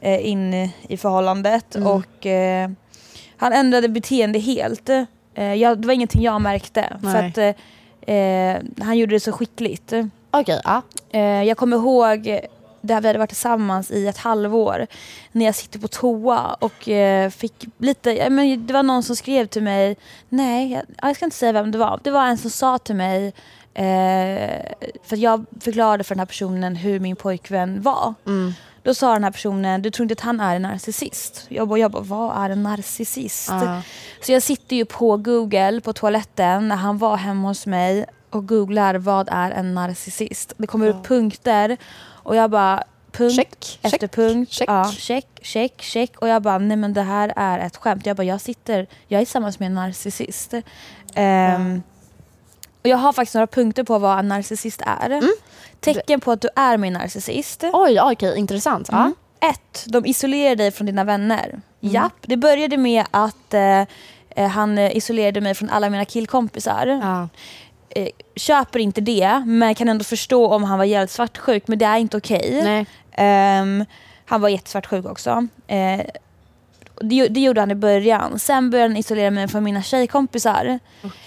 eh, 0.00 0.26
in 0.26 0.54
i 0.88 0.96
förhållandet 0.96 1.76
Mm. 1.76 1.88
och 1.88 2.26
eh, 2.26 2.70
han 3.36 3.52
ändrade 3.52 3.88
beteende 3.88 4.38
helt. 4.38 4.88
Eh, 5.34 5.54
jag, 5.54 5.78
det 5.78 5.86
var 5.86 5.94
ingenting 5.94 6.22
jag 6.22 6.40
märkte 6.40 6.96
för 7.02 7.08
Nej. 7.22 7.28
att 7.28 7.38
eh, 8.06 8.14
eh, 8.16 8.62
han 8.80 8.98
gjorde 8.98 9.14
det 9.14 9.20
så 9.20 9.32
skickligt. 9.32 9.92
Okej, 10.30 10.60
ja. 10.64 10.82
Eh, 11.12 11.42
jag 11.42 11.56
kommer 11.56 11.76
ihåg 11.76 12.40
där 12.82 13.00
vi 13.00 13.06
hade 13.06 13.18
varit 13.18 13.30
tillsammans 13.30 13.90
i 13.90 14.06
ett 14.06 14.18
halvår 14.18 14.86
när 15.32 15.44
jag 15.44 15.54
sitter 15.54 15.78
på 15.78 15.88
toa 15.88 16.56
och 16.60 16.88
eh, 16.88 17.30
fick 17.30 17.64
lite, 17.78 18.30
men 18.30 18.66
det 18.66 18.72
var 18.72 18.82
någon 18.82 19.02
som 19.02 19.16
skrev 19.16 19.46
till 19.46 19.62
mig, 19.62 19.96
nej 20.28 20.72
jag, 20.72 20.82
jag 21.02 21.16
ska 21.16 21.24
inte 21.24 21.36
säga 21.36 21.52
vem 21.52 21.70
det 21.70 21.78
var, 21.78 22.00
det 22.02 22.10
var 22.10 22.26
en 22.26 22.38
som 22.38 22.50
sa 22.50 22.78
till 22.78 22.96
mig, 22.96 23.26
eh, 23.74 24.62
för 25.02 25.16
att 25.16 25.18
jag 25.18 25.44
förklarade 25.60 26.04
för 26.04 26.14
den 26.14 26.20
här 26.20 26.26
personen 26.26 26.76
hur 26.76 27.00
min 27.00 27.16
pojkvän 27.16 27.82
var. 27.82 28.14
Mm. 28.26 28.52
Då 28.82 28.94
sa 28.94 29.12
den 29.12 29.24
här 29.24 29.30
personen, 29.30 29.82
du 29.82 29.90
tror 29.90 30.04
inte 30.04 30.12
att 30.12 30.20
han 30.20 30.40
är 30.40 30.56
en 30.56 30.62
narcissist? 30.62 31.46
Jag 31.48 31.68
bara, 31.68 31.78
jag 31.78 31.90
bara 31.90 32.02
vad 32.02 32.44
är 32.44 32.50
en 32.50 32.62
narcissist? 32.62 33.48
Ja. 33.50 33.82
Så 34.22 34.32
jag 34.32 34.42
sitter 34.42 34.76
ju 34.76 34.84
på 34.84 35.16
google 35.16 35.80
på 35.80 35.92
toaletten 35.92 36.68
när 36.68 36.76
han 36.76 36.98
var 36.98 37.16
hemma 37.16 37.48
hos 37.48 37.66
mig 37.66 38.06
och 38.30 38.48
googlar 38.48 38.94
vad 38.94 39.28
är 39.32 39.50
en 39.50 39.74
narcissist. 39.74 40.54
Det 40.56 40.66
kommer 40.66 40.88
upp 40.88 41.06
punkter 41.06 41.76
och 42.22 42.36
jag 42.36 42.50
bara 42.50 42.84
punkt 43.12 43.34
Check, 43.36 43.78
efter 43.82 43.98
check, 43.98 44.12
punkt. 44.12 44.52
check. 44.52 44.68
Ja, 44.68 44.92
check, 44.98 45.26
check, 45.42 45.82
check. 45.82 46.18
Och 46.18 46.28
jag 46.28 46.42
bara 46.42 46.58
nej 46.58 46.76
men 46.76 46.92
det 46.92 47.02
här 47.02 47.32
är 47.36 47.58
ett 47.58 47.76
skämt. 47.76 48.06
Jag 48.06 48.16
bara 48.16 48.24
jag 48.24 48.40
sitter, 48.40 48.86
jag 49.08 49.20
är 49.20 49.24
tillsammans 49.24 49.58
med 49.58 49.66
en 49.66 49.74
narcissist. 49.74 50.54
Ehm, 51.14 51.82
och 52.82 52.88
jag 52.88 52.96
har 52.96 53.12
faktiskt 53.12 53.34
några 53.34 53.46
punkter 53.46 53.84
på 53.84 53.98
vad 53.98 54.18
en 54.18 54.28
narcissist 54.28 54.82
är. 54.86 55.10
Mm. 55.10 55.32
Tecken 55.80 56.20
på 56.20 56.32
att 56.32 56.40
du 56.40 56.48
är 56.56 56.76
med 56.76 56.88
en 56.88 56.92
narcissist. 56.92 57.64
Oj, 57.72 58.00
okej, 58.00 58.38
intressant. 58.38 58.88
Ja. 58.92 58.98
Mm. 58.98 59.14
Ett, 59.40 59.84
de 59.86 60.06
isolerar 60.06 60.56
dig 60.56 60.70
från 60.70 60.86
dina 60.86 61.04
vänner. 61.04 61.48
Mm. 61.48 61.62
Japp, 61.80 62.14
det 62.20 62.36
började 62.36 62.76
med 62.76 63.04
att 63.10 63.54
eh, 63.54 63.80
eh, 64.30 64.48
han 64.48 64.78
eh, 64.78 64.96
isolerade 64.96 65.40
mig 65.40 65.54
från 65.54 65.70
alla 65.70 65.90
mina 65.90 66.04
killkompisar. 66.04 66.86
Ja. 66.86 67.28
Eh, 67.96 68.08
köper 68.36 68.78
inte 68.78 69.00
det, 69.00 69.42
men 69.46 69.74
kan 69.74 69.88
ändå 69.88 70.04
förstå 70.04 70.54
om 70.54 70.64
han 70.64 70.78
var 70.78 70.84
jävligt 70.84 71.10
svartsjuk, 71.10 71.68
men 71.68 71.78
det 71.78 71.84
är 71.84 71.96
inte 71.96 72.16
okej. 72.16 72.60
Nej. 72.64 72.86
Ehm, 73.12 73.84
han 74.24 74.40
var 74.40 74.48
jättesvartsjuk 74.48 75.06
också. 75.06 75.48
Eh, 75.66 76.00
det, 77.00 77.28
det 77.28 77.40
gjorde 77.40 77.60
han 77.60 77.70
i 77.70 77.74
början. 77.74 78.38
Sen 78.38 78.70
började 78.70 78.90
han 78.90 78.96
isolera 78.96 79.30
mig 79.30 79.48
från 79.48 79.64
mina 79.64 79.82
tjejkompisar. 79.82 80.78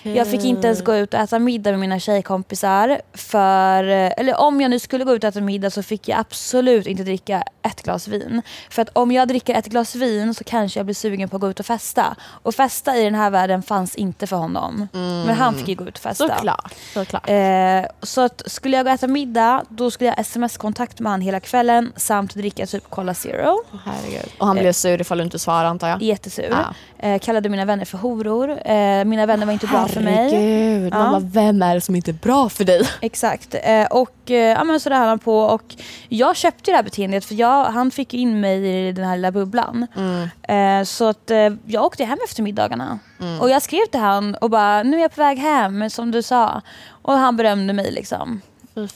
Jag 0.03 0.27
fick 0.27 0.43
inte 0.43 0.67
ens 0.67 0.83
gå 0.83 0.95
ut 0.95 1.13
och 1.13 1.19
äta 1.19 1.39
middag 1.39 1.71
med 1.71 1.79
mina 1.79 1.99
tjejkompisar. 1.99 3.01
För, 3.13 3.83
eller 3.83 4.39
om 4.39 4.61
jag 4.61 4.71
nu 4.71 4.79
skulle 4.79 5.03
gå 5.03 5.15
ut 5.15 5.23
och 5.23 5.27
äta 5.27 5.41
middag 5.41 5.69
så 5.69 5.83
fick 5.83 6.07
jag 6.07 6.19
absolut 6.19 6.87
inte 6.87 7.03
dricka 7.03 7.43
ett 7.61 7.83
glas 7.83 8.07
vin. 8.07 8.41
För 8.69 8.81
att 8.81 8.89
om 8.93 9.11
jag 9.11 9.27
dricker 9.27 9.55
ett 9.55 9.67
glas 9.67 9.95
vin 9.95 10.33
så 10.33 10.43
kanske 10.43 10.79
jag 10.79 10.85
blir 10.85 10.95
sugen 10.95 11.29
på 11.29 11.35
att 11.35 11.41
gå 11.41 11.49
ut 11.49 11.59
och 11.59 11.65
festa. 11.65 12.15
Och 12.23 12.55
festa 12.55 12.97
i 12.97 13.03
den 13.03 13.15
här 13.15 13.29
världen 13.29 13.63
fanns 13.63 13.95
inte 13.95 14.27
för 14.27 14.35
honom. 14.35 14.87
Men 14.91 15.29
han 15.35 15.55
fick 15.55 15.67
ju 15.67 15.75
gå 15.75 15.83
ut 15.87 15.97
och 15.97 16.03
festa. 16.03 16.27
Såklart. 16.27 16.73
Såklart. 16.93 17.29
Eh, 17.29 17.85
så 18.01 18.21
att 18.21 18.41
skulle 18.45 18.77
jag 18.77 18.85
gå 18.85 18.89
och 18.89 18.95
äta 18.95 19.07
middag 19.07 19.63
då 19.69 19.91
skulle 19.91 20.09
jag 20.09 20.19
sms-kontakt 20.19 20.99
med 20.99 21.11
han 21.11 21.21
hela 21.21 21.39
kvällen 21.39 21.93
samt 21.95 22.35
dricka 22.35 22.65
typ 22.65 22.89
Cola 22.89 23.13
Zero. 23.13 23.63
Herregud. 23.85 24.31
Och 24.37 24.47
han 24.47 24.55
blev 24.55 24.71
sur 24.71 25.01
ifall 25.01 25.17
du 25.17 25.23
inte 25.23 25.39
svarade 25.39 25.54
kvar 25.61 25.65
antar 25.65 25.87
jag. 25.87 26.01
Jättesur. 26.01 26.49
Ja. 26.51 26.73
Eh, 27.07 27.19
kallade 27.19 27.49
mina 27.49 27.65
vänner 27.65 27.85
för 27.85 27.97
horor. 27.97 28.49
Eh, 28.67 29.05
mina 29.05 29.25
vänner 29.25 29.45
var 29.45 29.53
inte 29.53 29.67
bra 29.67 29.87
för 29.87 30.01
mig. 30.01 30.15
Herregud, 30.15 30.93
Ja. 30.93 31.09
bara, 31.11 31.19
vem 31.19 31.61
är 31.61 31.75
det 31.75 31.81
som 31.81 31.95
inte 31.95 32.11
är 32.11 32.13
bra 32.13 32.49
för 32.49 32.63
dig? 32.63 32.81
Exakt. 33.01 33.55
Eh, 33.63 33.85
och 33.85 34.31
eh, 34.31 34.35
ja, 34.37 34.63
men 34.63 34.79
så 34.79 34.89
där 34.89 34.97
höll 34.99 35.07
han 35.07 35.19
på. 35.19 35.39
Och 35.39 35.75
jag 36.09 36.35
köpte 36.35 36.71
det 36.71 36.75
här 36.75 36.83
beteendet 36.83 37.25
för 37.25 37.35
jag, 37.35 37.65
han 37.65 37.91
fick 37.91 38.13
in 38.13 38.39
mig 38.39 38.87
i 38.87 38.91
den 38.91 39.05
här 39.05 39.15
lilla 39.15 39.31
bubblan. 39.31 39.87
Mm. 39.95 40.79
Eh, 40.81 40.85
så 40.85 41.07
att 41.09 41.31
eh, 41.31 41.49
jag 41.65 41.83
åkte 41.85 42.05
hem 42.05 42.17
efter 42.27 42.43
middagarna. 42.43 42.99
Och 43.41 43.49
jag 43.49 43.61
skrev 43.61 43.85
till 43.91 43.99
han 43.99 44.35
och 44.35 44.49
bara, 44.49 44.83
nu 44.83 44.97
är 44.97 45.01
jag 45.01 45.15
på 45.15 45.21
väg 45.21 45.37
hem 45.37 45.89
som 45.89 46.11
du 46.11 46.21
sa. 46.21 46.61
Och 46.89 47.13
han 47.13 47.35
berömde 47.37 47.73
mig 47.73 47.91
liksom. 47.91 48.41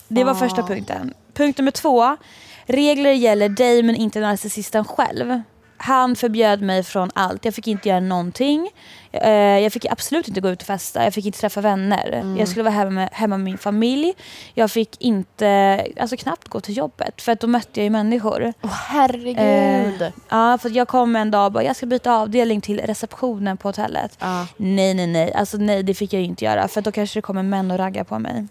Det 0.07 0.23
var 0.23 0.33
första 0.33 0.63
punkten. 0.63 1.13
Punkt 1.33 1.57
nummer 1.57 1.71
två. 1.71 2.17
Regler 2.65 3.11
gäller 3.11 3.49
dig 3.49 3.83
men 3.83 3.95
inte 3.95 4.19
narcissisten 4.19 4.85
själv. 4.85 5.41
Han 5.81 6.15
förbjöd 6.15 6.61
mig 6.61 6.83
från 6.83 7.09
allt. 7.13 7.45
Jag 7.45 7.53
fick 7.53 7.67
inte 7.67 7.89
göra 7.89 7.99
någonting. 7.99 8.69
Eh, 9.11 9.29
jag 9.33 9.73
fick 9.73 9.85
absolut 9.85 10.27
inte 10.27 10.41
gå 10.41 10.49
ut 10.49 10.61
och 10.61 10.67
festa. 10.67 11.03
Jag 11.03 11.13
fick 11.13 11.25
inte 11.25 11.39
träffa 11.39 11.61
vänner. 11.61 12.35
Jag 12.37 12.47
skulle 12.47 12.63
vara 12.63 12.73
hemma 12.73 12.91
med, 12.91 13.09
hemma 13.11 13.37
med 13.37 13.45
min 13.45 13.57
familj. 13.57 14.13
Jag 14.53 14.71
fick 14.71 15.01
inte, 15.01 15.81
alltså 15.99 16.17
knappt 16.17 16.47
gå 16.47 16.61
till 16.61 16.77
jobbet. 16.77 17.21
För 17.21 17.31
att 17.31 17.39
då 17.39 17.47
mötte 17.47 17.79
jag 17.79 17.83
ju 17.83 17.89
människor. 17.89 18.53
Åh 18.61 18.69
herregud. 18.71 20.01
Eh, 20.01 20.09
ja, 20.29 20.57
för 20.57 20.69
jag 20.69 20.87
kom 20.87 21.15
en 21.15 21.31
dag 21.31 21.45
och 21.45 21.51
bara, 21.51 21.63
jag 21.63 21.75
ska 21.75 21.85
byta 21.85 22.13
avdelning 22.15 22.61
till 22.61 22.79
receptionen 22.79 23.57
på 23.57 23.67
hotellet. 23.67 24.17
Ja. 24.19 24.47
Nej, 24.57 24.93
nej, 24.93 25.07
nej. 25.07 25.33
Alltså 25.33 25.57
nej, 25.57 25.83
det 25.83 25.93
fick 25.93 26.13
jag 26.13 26.19
ju 26.19 26.25
inte 26.27 26.45
göra. 26.45 26.67
För 26.67 26.81
då 26.81 26.91
kanske 26.91 27.17
det 27.17 27.21
kommer 27.21 27.43
män 27.43 27.71
och 27.71 27.77
ragga 27.77 28.03
på 28.03 28.19
mig. 28.19 28.47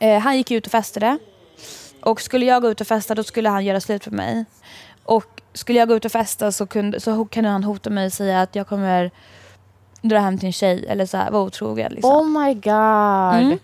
Eh, 0.00 0.18
han 0.18 0.36
gick 0.36 0.50
ut 0.50 0.66
och 0.66 0.72
festade. 0.72 1.18
Och 2.02 2.20
skulle 2.20 2.46
jag 2.46 2.62
gå 2.62 2.70
ut 2.70 2.80
och 2.80 2.86
festa 2.86 3.14
då 3.14 3.22
skulle 3.22 3.48
han 3.48 3.64
göra 3.64 3.80
slut 3.80 4.06
med 4.06 4.14
mig. 4.14 4.44
Och 5.10 5.42
skulle 5.52 5.78
jag 5.78 5.88
gå 5.88 5.94
ut 5.94 6.04
och 6.04 6.12
festa 6.12 6.52
så 6.52 6.66
kunde, 6.66 7.00
så 7.00 7.24
kunde 7.24 7.50
han 7.50 7.64
hota 7.64 7.90
mig 7.90 8.06
och 8.06 8.12
säga 8.12 8.42
att 8.42 8.54
jag 8.54 8.66
kommer 8.66 9.10
dra 10.02 10.18
hem 10.18 10.38
till 10.38 10.46
en 10.46 10.52
tjej 10.52 10.86
eller 10.88 11.06
så 11.06 11.16
här, 11.16 11.30
vara 11.30 11.42
otrogen. 11.42 11.92
Liksom. 11.92 12.10
Oh 12.10 12.26
my 12.44 12.54
god. 12.54 13.42
Mm. 13.42 13.58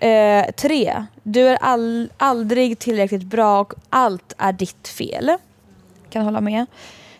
Eh, 0.00 0.52
tre, 0.52 1.06
du 1.22 1.48
är 1.48 1.56
all, 1.56 2.10
aldrig 2.16 2.78
tillräckligt 2.78 3.22
bra 3.22 3.60
och 3.60 3.74
allt 3.90 4.32
är 4.38 4.52
ditt 4.52 4.88
fel. 4.88 5.30
Kan 6.10 6.24
hålla 6.24 6.40
med. 6.40 6.66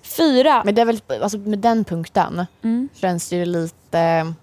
Fyra, 0.03 0.62
Men 0.64 0.75
det 0.75 0.81
är 0.81 0.87
väl, 0.87 1.01
alltså 1.23 1.38
med 1.38 1.59
den 1.59 1.85
punkten 1.85 2.47
Mm. 2.62 2.88
känns 2.94 3.29
det 3.29 3.37
ju 3.37 3.44
lite 3.44 4.35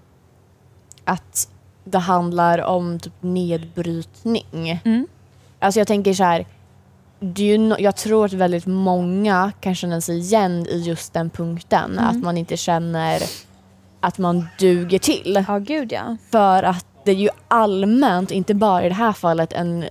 att 1.04 1.50
det 1.84 2.00
handlar 2.00 2.60
om 2.60 3.00
typ 3.00 3.14
nedbrytning. 3.22 4.82
Mm. 4.86 5.08
Alltså 5.60 5.80
jag 5.80 5.88
tänker 5.88 6.14
så 6.14 6.24
här, 6.24 6.46
det 7.34 7.44
är 7.44 7.58
ju 7.58 7.76
jag 7.80 7.96
tror 7.96 8.26
att 8.26 8.34
väldigt 8.34 8.66
många 8.66 9.52
kan 9.60 9.76
känna 9.76 10.02
sig 10.02 10.18
igen 10.18 10.68
i 10.70 10.80
just 10.82 11.14
den 11.14 11.30
punkten. 11.30 11.92
Mm. 11.92 12.06
Att 12.06 12.24
man 12.24 12.38
inte 12.38 12.58
känner 12.58 13.22
att 14.00 14.18
man 14.18 14.48
duger 14.60 15.00
till. 15.00 15.46
ja 15.48 15.58
gud 15.58 15.92
ja. 15.92 16.18
För 16.32 16.64
att 16.64 16.86
det 17.06 17.12
är 17.12 17.16
ju 17.16 17.30
allmänt, 17.48 18.32
inte 18.32 18.54
bara 18.54 18.86
i 18.86 18.90
det 18.90 18.96
här 18.96 19.14
fallet, 19.14 19.54
en 19.54 19.86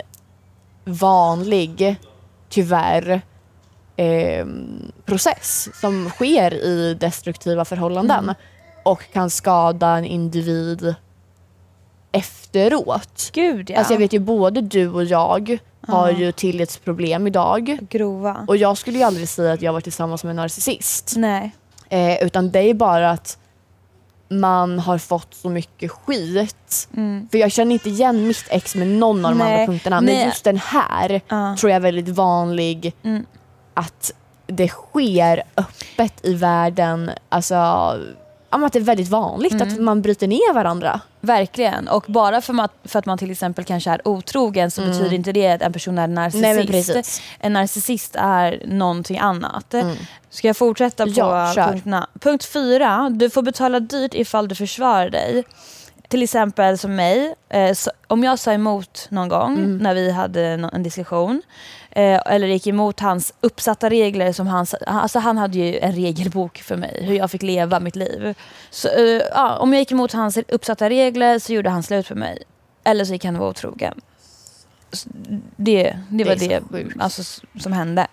vanlig, 0.85 1.97
tyvärr, 2.49 3.23
eh, 3.97 4.47
process 5.05 5.69
som 5.81 6.11
sker 6.11 6.55
i 6.55 6.95
destruktiva 7.01 7.65
förhållanden 7.65 8.25
Mm. 8.25 8.35
och 8.85 9.13
kan 9.13 9.31
skada 9.31 9.89
en 9.99 10.05
individ 10.05 10.95
efteråt. 12.15 13.31
Gud 13.33 13.71
ja. 13.71 13.79
Alltså 13.79 13.93
jag 13.93 13.99
vet 13.99 14.13
ju 14.13 14.19
både 14.19 14.61
du 14.61 14.89
och 14.89 15.05
jag 15.05 15.59
har 15.89 16.11
ju 16.11 16.33
tillitsproblem 16.33 17.27
idag 17.27 17.79
Grova. 17.91 18.45
och 18.49 18.57
jag 18.57 18.79
skulle 18.79 18.99
ju 18.99 19.05
aldrig 19.05 19.29
säga 19.29 19.53
att 19.53 19.63
jag 19.63 19.73
var 19.73 19.81
tillsammans 19.81 20.25
med 20.25 20.31
en 20.31 20.37
narcissist. 20.37 21.15
Nej. 21.17 21.55
Eh, 21.89 22.23
utan 22.23 22.51
det 22.51 22.59
är 22.71 22.75
bara 22.75 23.11
att 23.11 23.39
man 24.29 24.79
har 24.79 24.99
fått 24.99 25.35
så 25.35 25.49
mycket 25.49 25.91
skit. 25.91 26.89
Mm. 26.97 27.29
För 27.31 27.39
jag 27.39 27.53
känner 27.53 27.73
inte 27.73 27.89
igen 27.91 28.27
mitt 28.27 28.45
ex 28.49 28.75
med 28.75 28.87
någon 28.89 29.25
av 29.25 29.31
de 29.33 29.39
Nej, 29.39 29.53
andra 29.55 29.67
punkterna. 29.67 30.01
nej. 30.01 30.15
Men 30.17 30.27
just 30.27 30.45
den 30.45 30.57
här 30.59 31.21
Ja. 31.29 31.57
tror 31.61 31.71
jag 31.71 31.77
är 31.77 31.81
väldigt 31.81 32.09
vanlig. 32.09 32.93
Mm. 33.03 33.27
Att 33.75 34.13
det 34.47 34.69
sker 34.69 35.43
öppet 35.57 36.15
i 36.23 36.35
världen. 36.35 37.11
Alltså, 37.29 37.55
att 38.51 38.73
det 38.73 38.79
är 38.79 38.81
väldigt 38.81 39.09
vanligt 39.09 39.53
Mm. 39.53 39.69
att 39.69 39.81
man 39.81 40.03
bryter 40.03 40.27
ner 40.27 40.55
varandra. 40.55 41.01
Verkligen. 41.25 41.89
Och 41.89 42.05
bara 42.09 42.41
för, 42.41 42.63
att, 42.65 42.73
för 42.85 42.99
att 42.99 43.07
man 43.07 43.19
till 43.19 43.31
exempel 43.31 43.65
kanske 43.65 43.91
är 43.91 44.09
otrogen 44.09 44.71
så 44.71 44.81
betyder 44.83 45.13
inte 45.13 45.33
det 45.33 45.49
att 45.53 45.63
en 45.63 45.73
person 45.73 45.99
är 45.99 46.07
narcissist. 46.07 46.91
Mm. 46.91 46.95
Nej. 46.95 47.05
En 47.41 47.53
narcissist 47.53 48.17
är 48.19 48.63
någonting 48.67 49.19
annat. 49.19 49.75
Mm. 49.75 49.97
Ska 50.31 50.47
jag 50.47 50.57
fortsätta 50.57 51.05
på 51.05 51.13
Ja, 51.15 51.53
kör. 51.55 51.67
punkterna? 51.67 52.07
Punkt 52.21 52.45
fyra. 52.45 53.11
Du 53.13 53.31
får 53.31 53.43
betala 53.43 53.81
dyrt 53.81 54.15
ifall 54.15 54.49
du 54.49 54.55
försvarar 54.55 55.11
dig. 55.11 55.45
Till 56.09 56.23
exempel 56.23 56.79
som 56.79 56.97
mig. 56.97 57.35
Eh, 57.49 57.73
så, 57.75 57.91
om 58.07 58.25
jag 58.25 58.39
sa 58.39 58.53
emot 58.53 59.07
någon 59.11 59.29
gång 59.29 59.55
Mm. 59.59 59.79
när 59.79 59.95
vi 59.95 60.11
hade 60.11 60.43
en 60.73 60.83
diskussion 60.83 61.43
eh, 61.95 62.21
eller 62.27 62.47
gick 62.47 62.67
emot 62.67 63.01
hans 63.01 63.35
uppsatta 63.41 63.91
regler 63.91 64.33
som 64.33 64.47
han, 64.47 64.67
alltså 64.87 65.19
han 65.19 65.39
hade 65.39 65.59
ju 65.59 65.79
en 65.79 65.93
regelbok 65.93 66.59
för 66.59 66.77
mig, 66.77 67.05
hur 67.05 67.15
jag 67.15 67.31
fick 67.31 67.43
leva 67.43 67.81
mitt 67.81 67.97
liv. 67.97 68.35
Så, 68.71 68.89
eh, 68.89 69.23
ja, 69.35 69.57
om 69.57 69.73
jag 69.73 69.81
gick 69.81 69.93
emot 69.93 70.13
hans 70.13 70.39
uppsatta 70.49 70.89
regler 70.91 71.39
så 71.39 71.53
gjorde 71.53 71.71
han 71.71 71.83
slut 71.83 72.07
för 72.07 72.15
mig. 72.15 72.43
Eller 72.85 73.05
så 73.05 73.13
gick 73.13 73.25
han 73.25 73.37
och 73.37 73.41
var 73.43 73.49
otrogen. 73.49 74.01
Så 74.93 75.09
Det, 75.57 75.97
det 76.09 76.25
var 76.25 76.35
det 76.37 76.61
sjukt. 76.71 76.97
alltså, 77.01 77.47
som 77.61 77.73
hände. 77.73 78.07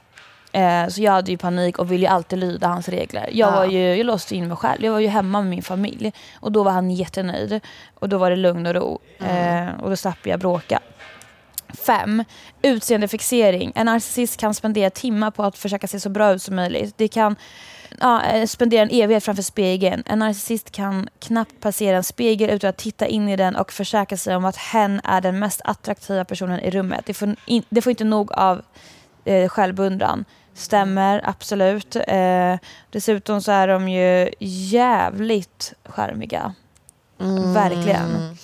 Eh, 0.53 0.87
så 0.87 1.01
jag 1.01 1.11
hade 1.11 1.31
ju 1.31 1.37
panik 1.37 1.79
och 1.79 1.91
ville 1.91 2.09
alltid 2.09 2.39
lyda 2.39 2.67
hans 2.67 2.89
regler. 2.89 3.29
Jag, 3.31 3.51
Ja. 3.51 3.55
var 3.55 3.65
ju, 3.65 3.95
jag 3.95 4.05
låste 4.05 4.35
in 4.35 4.47
mig 4.47 4.57
själv. 4.57 4.83
Jag 4.85 4.91
var 4.91 4.99
ju 4.99 5.07
hemma 5.07 5.41
med 5.41 5.49
min 5.49 5.61
familj. 5.63 6.11
Och 6.39 6.51
då 6.51 6.63
var 6.63 6.71
han 6.71 6.91
jättenöjd. 6.91 7.59
Och 7.99 8.09
då 8.09 8.17
var 8.17 8.29
det 8.29 8.35
lugn 8.35 8.65
och 8.65 8.73
ro. 8.73 8.99
Mm. 9.19 9.67
Eh, 9.67 9.79
och 9.79 9.89
då 9.89 9.95
slapp 9.95 10.17
jag 10.27 10.39
bråka. 10.39 10.79
Fem, 11.73 12.23
Utseendefixering. 12.61 13.71
En 13.75 13.85
narcissist 13.85 14.37
kan 14.39 14.53
spendera 14.53 14.89
timmar 14.89 15.31
på 15.31 15.43
att 15.43 15.57
försöka 15.57 15.87
se 15.87 15.99
så 15.99 16.09
bra 16.09 16.33
ut 16.33 16.41
som 16.41 16.55
möjligt. 16.55 16.93
Det 16.97 17.07
kan 17.07 17.35
ja, 17.99 18.23
eh, 18.23 18.45
spendera 18.45 18.81
en 18.81 18.89
evighet 18.89 19.23
framför 19.23 19.43
spegeln. 19.43 20.03
En 20.05 20.19
narcissist 20.19 20.71
kan 20.71 21.09
knappt 21.19 21.59
passera 21.59 21.97
en 21.97 22.03
spegel 22.03 22.49
utan 22.49 22.69
att 22.69 22.77
titta 22.77 23.07
in 23.07 23.29
i 23.29 23.35
den 23.35 23.55
och 23.55 23.71
försäkra 23.71 24.17
sig 24.17 24.35
om 24.35 24.45
att 24.45 24.57
hen 24.57 25.01
är 25.03 25.21
den 25.21 25.39
mest 25.39 25.61
attraktiva 25.63 26.25
personen 26.25 26.59
i 26.59 26.71
rummet. 26.71 27.05
Det 27.05 27.13
får, 27.13 27.35
in, 27.45 27.63
det 27.69 27.81
får 27.81 27.91
inte 27.91 28.03
nog 28.03 28.31
av 28.31 28.61
eh, 29.25 29.49
självbeundran. 29.49 30.25
Stämmer, 30.53 31.21
absolut. 31.23 31.95
Eh, 31.95 32.55
dessutom 32.89 33.41
så 33.41 33.51
är 33.51 33.67
de 33.67 33.89
ju 33.89 34.29
jävligt 34.39 35.73
charmiga. 35.85 36.53
Mm. 37.19 37.53
Verkligen. 37.53 38.37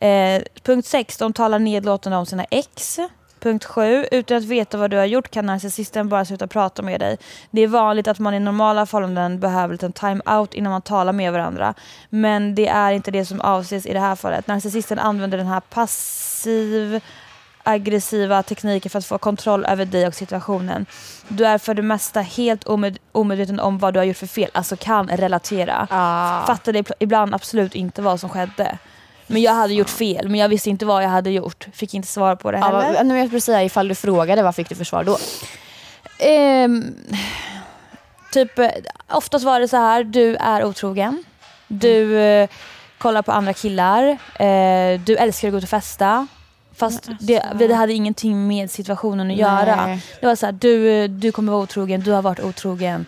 Eh, 0.00 0.42
punkt 0.62 0.86
6. 0.86 1.16
De 1.18 1.32
talar 1.32 1.58
nedlåtande 1.58 2.18
om 2.18 2.26
sina 2.26 2.44
ex. 2.44 2.98
Punkt 3.40 3.64
7. 3.64 4.06
Utan 4.10 4.36
att 4.36 4.44
veta 4.44 4.78
vad 4.78 4.90
du 4.90 4.96
har 4.96 5.04
gjort 5.04 5.30
kan 5.30 5.46
narcissisten 5.46 6.08
bara 6.08 6.24
sluta 6.24 6.46
prata 6.46 6.82
med 6.82 7.00
dig. 7.00 7.16
Det 7.50 7.60
är 7.62 7.68
vanligt 7.68 8.08
att 8.08 8.18
man 8.18 8.34
i 8.34 8.40
normala 8.40 8.86
förhållanden 8.86 9.40
behöver 9.40 9.84
en 9.84 9.92
time-out 9.92 10.54
innan 10.54 10.72
man 10.72 10.82
talar 10.82 11.12
med 11.12 11.32
varandra. 11.32 11.74
Men 12.10 12.54
det 12.54 12.68
är 12.68 12.92
inte 12.92 13.10
det 13.10 13.24
som 13.24 13.40
avses 13.40 13.86
i 13.86 13.92
det 13.92 14.00
här 14.00 14.16
fallet. 14.16 14.46
Narcissisten 14.46 14.98
använder 14.98 15.38
den 15.38 15.46
här 15.46 15.60
passiv 15.60 17.00
aggressiva 17.62 18.42
tekniker 18.42 18.90
för 18.90 18.98
att 18.98 19.06
få 19.06 19.18
kontroll 19.18 19.64
över 19.64 19.84
dig 19.84 20.06
och 20.06 20.14
situationen. 20.14 20.86
Du 21.28 21.46
är 21.46 21.58
för 21.58 21.74
det 21.74 21.82
mesta 21.82 22.20
helt 22.20 22.64
omed- 22.64 22.98
omedveten 23.12 23.60
om 23.60 23.78
vad 23.78 23.94
du 23.94 24.00
har 24.00 24.04
gjort 24.04 24.16
för 24.16 24.26
fel, 24.26 24.50
alltså 24.54 24.76
kan 24.76 25.08
relatera. 25.08 25.86
Ah. 25.90 26.46
Fattade 26.46 26.78
ibl- 26.82 26.92
ibland 26.98 27.34
absolut 27.34 27.74
inte 27.74 28.02
vad 28.02 28.20
som 28.20 28.28
skedde. 28.30 28.78
Men 29.30 29.42
jag 29.42 29.52
hade 29.54 29.74
gjort 29.74 29.90
fel, 29.90 30.28
men 30.28 30.40
jag 30.40 30.48
visste 30.48 30.70
inte 30.70 30.86
vad 30.86 31.04
jag 31.04 31.08
hade 31.08 31.30
gjort. 31.30 31.66
Fick 31.72 31.94
inte 31.94 32.08
svar 32.08 32.36
på 32.36 32.50
det 32.50 32.58
Ja, 32.58 32.64
heller. 32.64 32.92
vad, 32.94 33.06
nu 33.06 33.18
jag 33.18 33.30
precis 33.30 33.44
säga, 33.44 33.64
ifall 33.64 33.88
du 33.88 33.94
frågade, 33.94 34.42
vad 34.42 34.54
fick 34.54 34.68
du 34.68 34.74
för 34.74 34.84
svar 34.84 35.04
då? 35.04 35.18
Ehm, 36.18 36.94
typ, 38.32 38.58
eh, 38.58 38.70
oftast 39.10 39.44
var 39.44 39.60
det 39.60 39.68
så 39.68 39.76
här, 39.76 40.04
du 40.04 40.36
är 40.36 40.64
otrogen. 40.64 41.24
Du 41.68 42.18
eh, 42.20 42.48
kollar 42.98 43.22
på 43.22 43.32
andra 43.32 43.52
killar. 43.52 44.02
Eh, 44.34 45.00
du 45.00 45.16
älskar 45.16 45.48
att 45.48 45.52
gå 45.52 45.58
ut 45.58 45.64
och 45.64 45.70
festa. 45.70 46.26
Fast 46.76 47.08
det, 47.20 47.42
det 47.58 47.74
hade 47.74 47.92
ingenting 47.92 48.46
med 48.46 48.70
situationen 48.70 49.30
att 49.30 49.36
göra. 49.36 49.86
Nej. 49.86 50.02
Det 50.20 50.26
var 50.26 50.34
så 50.36 50.46
här, 50.46 50.52
du, 50.52 50.90
eh, 50.90 51.08
du 51.10 51.32
kommer 51.32 51.52
vara 51.52 51.62
otrogen, 51.62 52.00
du 52.00 52.10
har 52.10 52.22
varit 52.22 52.40
otrogen. 52.40 53.06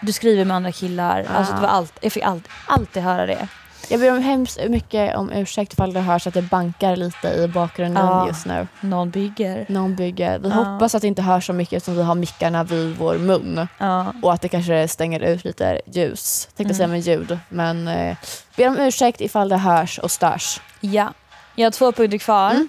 Du 0.00 0.12
skriver 0.12 0.44
med 0.44 0.56
andra 0.56 0.72
killar. 0.72 1.26
Alltså 1.34 1.54
det 1.54 1.60
var 1.60 1.68
allt, 1.68 1.92
jag 2.00 2.12
fick 2.12 2.22
allt, 2.22 2.48
alltid 2.66 3.02
höra 3.02 3.26
det. 3.26 3.48
Jag 3.90 4.00
ber 4.00 4.12
om 4.16 4.22
hemskt 4.22 4.58
mycket 4.68 5.16
om 5.16 5.32
ursäkt 5.32 5.72
ifall 5.72 5.92
det 5.92 6.00
hörs 6.00 6.26
att 6.26 6.34
det 6.34 6.42
bankar 6.42 6.96
lite 6.96 7.28
i 7.28 7.48
bakgrunden 7.48 8.06
Ja. 8.06 8.26
just 8.28 8.46
nu. 8.46 8.66
Någon 8.80 9.10
bygger. 9.10 9.66
Någon 9.68 9.94
bygger. 9.96 10.38
Vi 10.38 10.48
Ja. 10.48 10.54
hoppas 10.54 10.94
att 10.94 11.02
det 11.02 11.08
inte 11.08 11.22
hörs 11.22 11.46
så 11.46 11.52
mycket 11.52 11.72
eftersom 11.76 11.96
vi 11.96 12.02
har 12.02 12.14
mickarna 12.14 12.64
vid 12.64 12.96
vår 12.96 13.14
mun. 13.18 13.68
Ja. 13.78 14.12
Och 14.22 14.32
att 14.32 14.42
det 14.42 14.48
kanske 14.48 14.88
stänger 14.88 15.20
ut 15.20 15.44
lite 15.44 15.80
ljus. 15.86 16.44
Tänkte 16.56 16.62
Mm. 16.62 16.74
säga 16.74 16.86
med 16.88 17.00
ljud. 17.00 17.38
Men 17.48 17.88
eh, 17.88 18.16
ber 18.56 18.68
om 18.68 18.76
ursäkt 18.78 19.20
ifall 19.20 19.48
det 19.48 19.56
hörs 19.56 19.98
och 19.98 20.10
störs. 20.10 20.60
Ja, 20.80 21.12
jag 21.54 21.66
har 21.66 21.70
två 21.70 21.92
punkter 21.92 22.18
kvar. 22.18 22.50
Mm. 22.50 22.68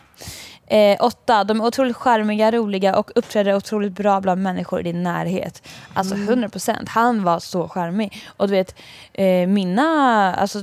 Eh, 0.72 0.98
åtta, 1.06 1.44
de 1.44 1.62
är 1.62 1.66
otroligt 1.66 1.96
charmiga, 1.96 2.52
roliga 2.52 2.96
och 2.96 3.12
uppträder 3.16 3.56
otroligt 3.56 3.92
bra 3.94 4.22
bland 4.22 4.42
människor 4.44 4.80
i 4.80 4.84
din 4.84 5.04
närhet. 5.04 5.68
Alltså 5.94 6.16
100%. 6.16 6.90
Han 6.90 7.24
var 7.24 7.40
så 7.40 7.68
charmig. 7.70 8.24
Och 8.38 8.48
du 8.48 8.52
vet, 8.54 8.76
eh, 9.14 9.48
mina 9.48 10.36
alltså, 10.36 10.60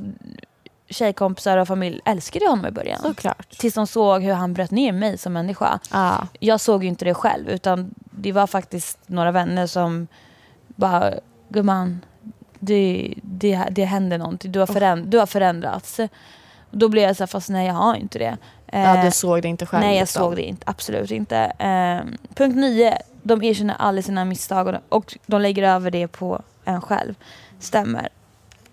tjejkompisar 0.88 1.59
och 1.59 1.68
familj 1.68 2.01
älskade 2.05 2.49
honom 2.49 2.66
i 2.66 2.70
början. 2.70 2.99
Såklart. 3.03 3.51
Tills 3.59 3.75
de 3.75 3.87
såg 3.87 4.22
hur 4.22 4.33
han 4.33 4.53
bröt 4.55 4.70
ner 4.70 4.92
mig 4.92 5.18
som 5.18 5.33
människa. 5.33 5.79
Ja. 5.92 6.27
Jag 6.40 6.61
såg 6.61 6.83
ju 6.83 6.88
inte 6.88 7.05
det 7.05 7.14
själv 7.14 7.49
utan 7.49 7.94
det 8.11 8.33
var 8.33 8.46
faktiskt 8.46 8.99
några 9.07 9.31
vänner 9.33 9.66
som 9.66 10.07
bara, 10.66 11.14
gumman, 11.49 12.01
det, 12.59 13.14
det, 13.22 13.62
det 13.70 13.85
händer 13.85 14.18
någonting. 14.18 14.53
Du 14.53 14.59
har, 14.59 14.66
föränd, 14.66 15.07
du 15.09 15.18
har 15.18 15.27
förändrats. 15.27 16.01
Då 16.70 16.88
blev 16.88 17.05
jag 17.05 17.16
så 17.16 17.22
här, 17.22 17.27
fast 17.27 17.49
nej 17.49 17.66
jag 17.66 17.75
har 17.75 17.94
inte 17.94 18.18
det. 18.18 18.37
ja, 18.72 18.99
Eh, 18.99 19.05
du 19.05 19.11
såg 19.11 19.42
det 19.42 19.49
inte 19.49 19.66
själv. 19.66 19.81
Nej 19.81 19.94
jag 19.96 20.03
liksom. 20.03 20.20
såg 20.20 20.37
det 20.37 20.42
inte, 20.42 20.62
absolut 20.66 21.11
inte. 21.11 21.37
Eh, 21.38 22.18
punkt 22.35 22.57
nio, 22.57 22.99
de 23.22 23.42
erkänner 23.42 23.75
alla 23.79 24.03
sina 24.03 24.25
misstag 24.25 24.79
och 24.88 25.18
de 25.27 25.40
lägger 25.40 25.62
över 25.62 25.90
det 25.90 26.09
på 26.09 26.42
en 26.64 26.81
själv. 26.81 27.14
Stämmer. 27.59 28.09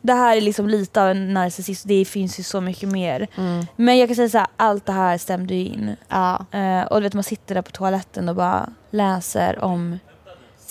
Det 0.06 0.14
här 0.14 0.38
är 0.38 0.42
liksom 0.42 0.68
lite 0.70 1.02
av 1.04 1.10
en 1.10 1.34
narcissist, 1.34 1.88
det 1.88 2.06
finns 2.06 2.40
ju 2.40 2.44
så 2.44 2.62
mycket 2.62 2.90
mer. 2.90 3.28
Mm. 3.38 3.66
Men 3.76 3.98
jag 3.98 4.10
kan 4.10 4.16
säga 4.16 4.30
så 4.30 4.38
här, 4.38 4.48
allt 4.58 4.86
det 4.86 4.92
här 4.92 5.18
stämde 5.18 5.56
ju 5.56 5.66
in. 5.66 5.96
Ja. 6.10 6.46
Eh, 6.52 6.82
och 6.84 6.98
du 6.98 7.04
vet 7.04 7.14
man 7.14 7.24
sitter 7.24 7.56
där 7.56 7.62
på 7.62 7.72
toaletten 7.72 8.30
och 8.30 8.36
bara 8.36 8.70
läser 8.92 9.64
om... 9.64 10.00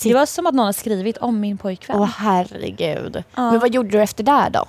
Det 0.03 0.13
var 0.13 0.25
som 0.25 0.45
att 0.47 0.53
någon 0.53 0.65
har 0.65 0.73
skrivit 0.73 1.17
om 1.17 1.39
min 1.39 1.57
pojkvän. 1.57 1.99
Åh 1.99 2.09
herregud. 2.17 3.23
Ja. 3.35 3.51
Men 3.51 3.59
vad 3.59 3.73
gjorde 3.73 3.89
du 3.89 4.01
efter 4.01 4.23
det 4.23 4.49
då? 4.53 4.65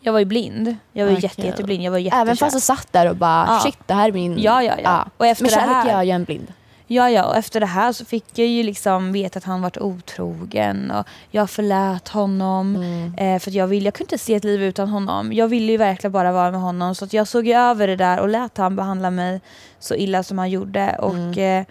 Jag 0.00 0.12
var 0.12 0.18
ju 0.18 0.24
blind. 0.24 0.76
Jag 0.92 1.06
var 1.06 1.12
Okej. 1.12 1.22
jätte, 1.22 1.42
jätteblind. 1.46 1.82
Jag 1.82 1.90
var 1.90 1.98
jättekär. 1.98 2.22
Även 2.22 2.36
fast 2.36 2.56
du 2.56 2.60
satt 2.60 2.92
där 2.92 3.10
och 3.10 3.16
bara 3.16 3.46
Ja. 3.48 3.60
shit 3.62 3.78
det 3.86 3.94
här 3.94 4.08
är 4.08 4.12
min... 4.12 4.38
Ja, 4.38 4.62
ja, 4.62 4.74
ja. 4.82 5.06
Och 5.16 5.26
efter 5.26 5.44
Men 5.44 5.50
det 5.50 5.54
kärlek 5.56 5.74
här- 5.76 5.90
gör 5.92 6.02
ju 6.02 6.10
en 6.10 6.24
blind. 6.24 6.52
Ja, 6.88 7.10
ja, 7.10 7.24
och 7.24 7.36
efter 7.36 7.60
det 7.60 7.66
här 7.66 7.92
så 7.92 8.04
fick 8.04 8.24
jag 8.34 8.46
ju 8.46 8.62
liksom 8.62 9.12
veta 9.12 9.38
att 9.38 9.44
han 9.44 9.62
varit 9.62 9.78
otrogen 9.78 10.90
och 10.90 11.06
jag 11.30 11.50
förlät 11.50 12.08
honom. 12.08 12.76
Mm. 12.76 13.14
Eh, 13.14 13.40
för 13.40 13.50
jag, 13.50 13.66
vill, 13.66 13.84
jag 13.84 13.94
kunde 13.94 14.14
inte 14.14 14.24
se 14.24 14.34
ett 14.34 14.44
liv 14.44 14.62
utan 14.62 14.88
honom. 14.88 15.32
Jag 15.32 15.48
ville 15.48 15.72
ju 15.72 15.78
verkligen 15.78 16.12
bara 16.12 16.32
vara 16.32 16.50
med 16.50 16.60
honom. 16.60 16.94
Så 16.94 17.06
jag 17.10 17.28
såg 17.28 17.46
ju 17.46 17.54
över 17.54 17.86
det 17.86 17.96
där 17.96 18.20
och 18.20 18.28
lät 18.28 18.58
han 18.58 18.76
behandla 18.76 19.10
mig 19.10 19.40
så 19.78 19.94
illa 19.94 20.22
som 20.22 20.38
han 20.38 20.50
gjorde. 20.50 20.96
Och 20.98 21.38
eh, 21.38 21.64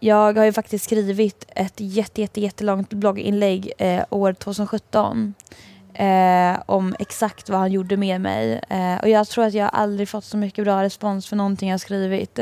jag 0.00 0.36
har 0.36 0.44
ju 0.44 0.52
faktiskt 0.52 0.84
skrivit 0.84 1.44
ett 1.48 1.74
jätte, 1.76 2.20
jätte, 2.20 2.40
jättelångt 2.40 2.90
blogginlägg 2.90 3.72
eh, 3.78 4.04
år 4.10 4.32
2017. 4.32 5.34
Eh, 5.98 6.58
om 6.66 6.96
exakt 6.98 7.48
vad 7.50 7.58
han 7.60 7.72
gjorde 7.72 7.96
med 7.96 8.20
mig. 8.20 8.60
Eh, 8.68 8.96
och 9.02 9.08
jag 9.08 9.28
tror 9.28 9.44
att 9.44 9.54
jag 9.54 9.70
aldrig 9.72 10.08
fått 10.08 10.24
så 10.24 10.36
mycket 10.36 10.64
bra 10.64 10.82
respons 10.82 11.26
för 11.28 11.36
någonting 11.36 11.70
jag 11.70 11.80
skrivit. 11.80 12.38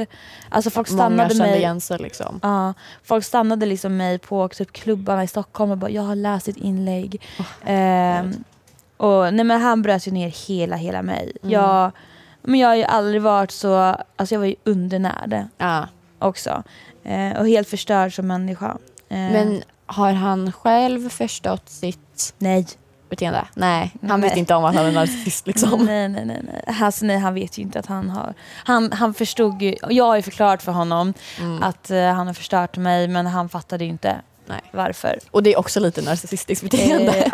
Alltså 0.49 0.71
folk 0.71 0.91
Många 0.91 0.99
stannade 1.03 1.29
kände 1.35 1.45
mig. 1.51 1.59
igen 1.59 1.81
sig 1.81 1.99
liksom. 1.99 2.41
Ja, 2.43 2.75
folk 3.03 3.25
stannade 3.25 3.67
liksom 3.67 3.97
mig 3.97 4.19
på 4.19 4.49
typ 4.49 4.73
klubbarna 4.73 5.25
i 5.25 5.27
Stockholm 5.27 5.71
och 5.71 5.79
bara 5.79 5.91
“jag 5.91 6.03
har 6.03 6.15
läst 6.17 6.47
ditt 6.47 6.57
inlägg”. 6.57 7.23
Ehm, 7.65 8.33
och, 8.97 9.35
nej, 9.35 9.45
men 9.45 9.61
han 9.61 9.83
bröt 9.83 10.07
ju 10.07 10.13
ner 10.13 10.29
hela, 10.49 10.77
hela 10.77 11.03
mig. 11.03 11.33
Mm. 11.43 11.53
Jag, 11.53 11.91
men 12.43 12.61
jag 12.61 12.69
har 12.69 12.77
ju 12.77 12.85
aldrig 12.85 13.23
varit 13.23 13.51
så, 13.51 13.77
alltså 14.17 14.35
jag 14.35 14.41
var 14.41 14.47
ju 14.47 14.55
undernärd 14.65 15.47
Ja. 15.59 15.89
också. 16.19 16.63
Eh, 17.05 17.39
och 17.41 17.49
helt 17.49 17.69
förstörd 17.69 18.15
som 18.17 18.27
människa. 18.27 18.77
Eh, 19.09 19.17
Men 19.19 19.63
har 19.87 20.13
han 20.13 20.53
själv 20.53 21.09
förstått 21.09 21.69
sitt 21.69 22.35
nej. 22.39 22.67
Beteende? 23.17 23.45
Nej, 23.55 23.91
han 24.09 24.21
Nej. 24.21 24.29
vet 24.29 24.39
inte 24.39 24.55
om 24.55 24.65
att 24.65 24.75
han 24.75 24.87
är 24.87 24.93
narcissist 24.93 25.47
liksom. 25.47 25.85
Nej, 25.85 26.09
nej, 26.09 26.25
nej. 26.25 26.41
nej. 26.43 26.77
Alltså, 26.83 27.05
nej, 27.05 27.19
han 27.19 27.35
vet 27.35 27.59
ju 27.59 27.63
inte 27.63 27.79
att 27.79 27.87
han 27.87 28.11
har... 28.11 28.35
Han, 28.65 28.93
han 28.93 29.15
förstod 29.15 29.63
ju, 29.63 29.75
jag 29.89 30.05
har 30.05 30.17
ju 30.17 30.23
förklarat 30.23 30.63
för 30.63 30.73
honom 30.73 31.15
Mm. 31.41 31.63
att 31.63 31.91
eh, 31.91 32.13
han 32.13 32.27
har 32.27 32.35
förstört 32.35 32.77
mig 32.77 33.09
men 33.09 33.27
han 33.27 33.49
fattade 33.49 33.85
ju 33.85 33.91
inte 33.91 34.17
Nej. 34.47 34.61
varför. 34.73 35.19
Och 35.31 35.43
det 35.43 35.53
är 35.53 35.59
också 35.59 35.81
lite 35.81 36.03
narcissistiskt 36.03 36.63
beteende. 36.71 37.13
Eh, 37.13 37.33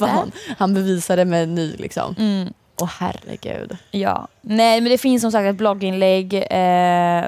han, 0.00 0.32
han 0.58 0.74
bevisade 0.74 1.24
med 1.24 1.48
ny 1.48 1.76
liksom. 1.76 2.14
Mm. 2.18 2.52
Åh 2.80 2.90
herregud. 2.98 3.76
Ja, 3.90 4.28
nej 4.40 4.80
men 4.80 4.90
det 4.90 4.98
finns 4.98 5.22
som 5.22 5.32
sagt 5.32 5.46
ett 5.46 5.56
blogginlägg. 5.56 6.34
Eh, 6.34 7.24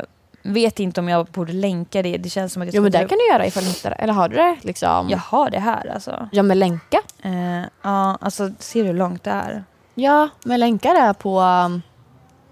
vet 0.52 0.80
inte 0.80 1.00
om 1.00 1.08
jag 1.08 1.26
borde 1.26 1.52
länka 1.52 2.02
det. 2.02 2.16
Det 2.16 2.28
känns 2.28 2.52
som 2.52 2.62
att 2.62 2.66
jag 2.68 2.74
Jo 2.74 2.82
men 2.82 2.92
det 2.92 2.98
kan 2.98 3.18
du 3.18 3.26
göra 3.32 3.46
ifall 3.46 3.62
du 3.64 3.68
hittar 3.68 3.90
det. 3.90 3.96
Eller 3.96 4.12
har 4.12 4.28
du 4.28 4.36
det 4.36 4.56
liksom? 4.62 5.08
Jag 5.10 5.18
har 5.18 5.50
det 5.50 5.58
här 5.58 5.90
alltså. 5.94 6.28
Ja 6.32 6.42
men 6.42 6.58
länka. 6.58 6.98
Eh, 7.22 7.60
ja, 7.82 8.18
alltså 8.20 8.50
ser 8.58 8.80
du 8.82 8.86
hur 8.86 8.94
långt 8.94 9.24
det 9.24 9.30
är? 9.30 9.64
Ja 9.94 10.28
men 10.44 10.60
länka 10.60 10.92
det 10.92 11.14
på 11.18 11.40
um, 11.40 11.82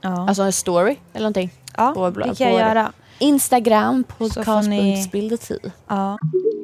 Ja, 0.00 0.28
alltså 0.28 0.42
en 0.42 0.52
story 0.52 0.96
eller 1.12 1.22
någonting. 1.22 1.50
ja 1.76 1.92
på- 1.96 2.10
det 2.10 2.24
kan 2.24 2.34
på 2.36 2.42
jag 2.44 2.52
göra. 2.52 2.92
Instagram, 3.18 4.04
podcast.bildetid. 4.18 5.70
Ja. 5.88 6.18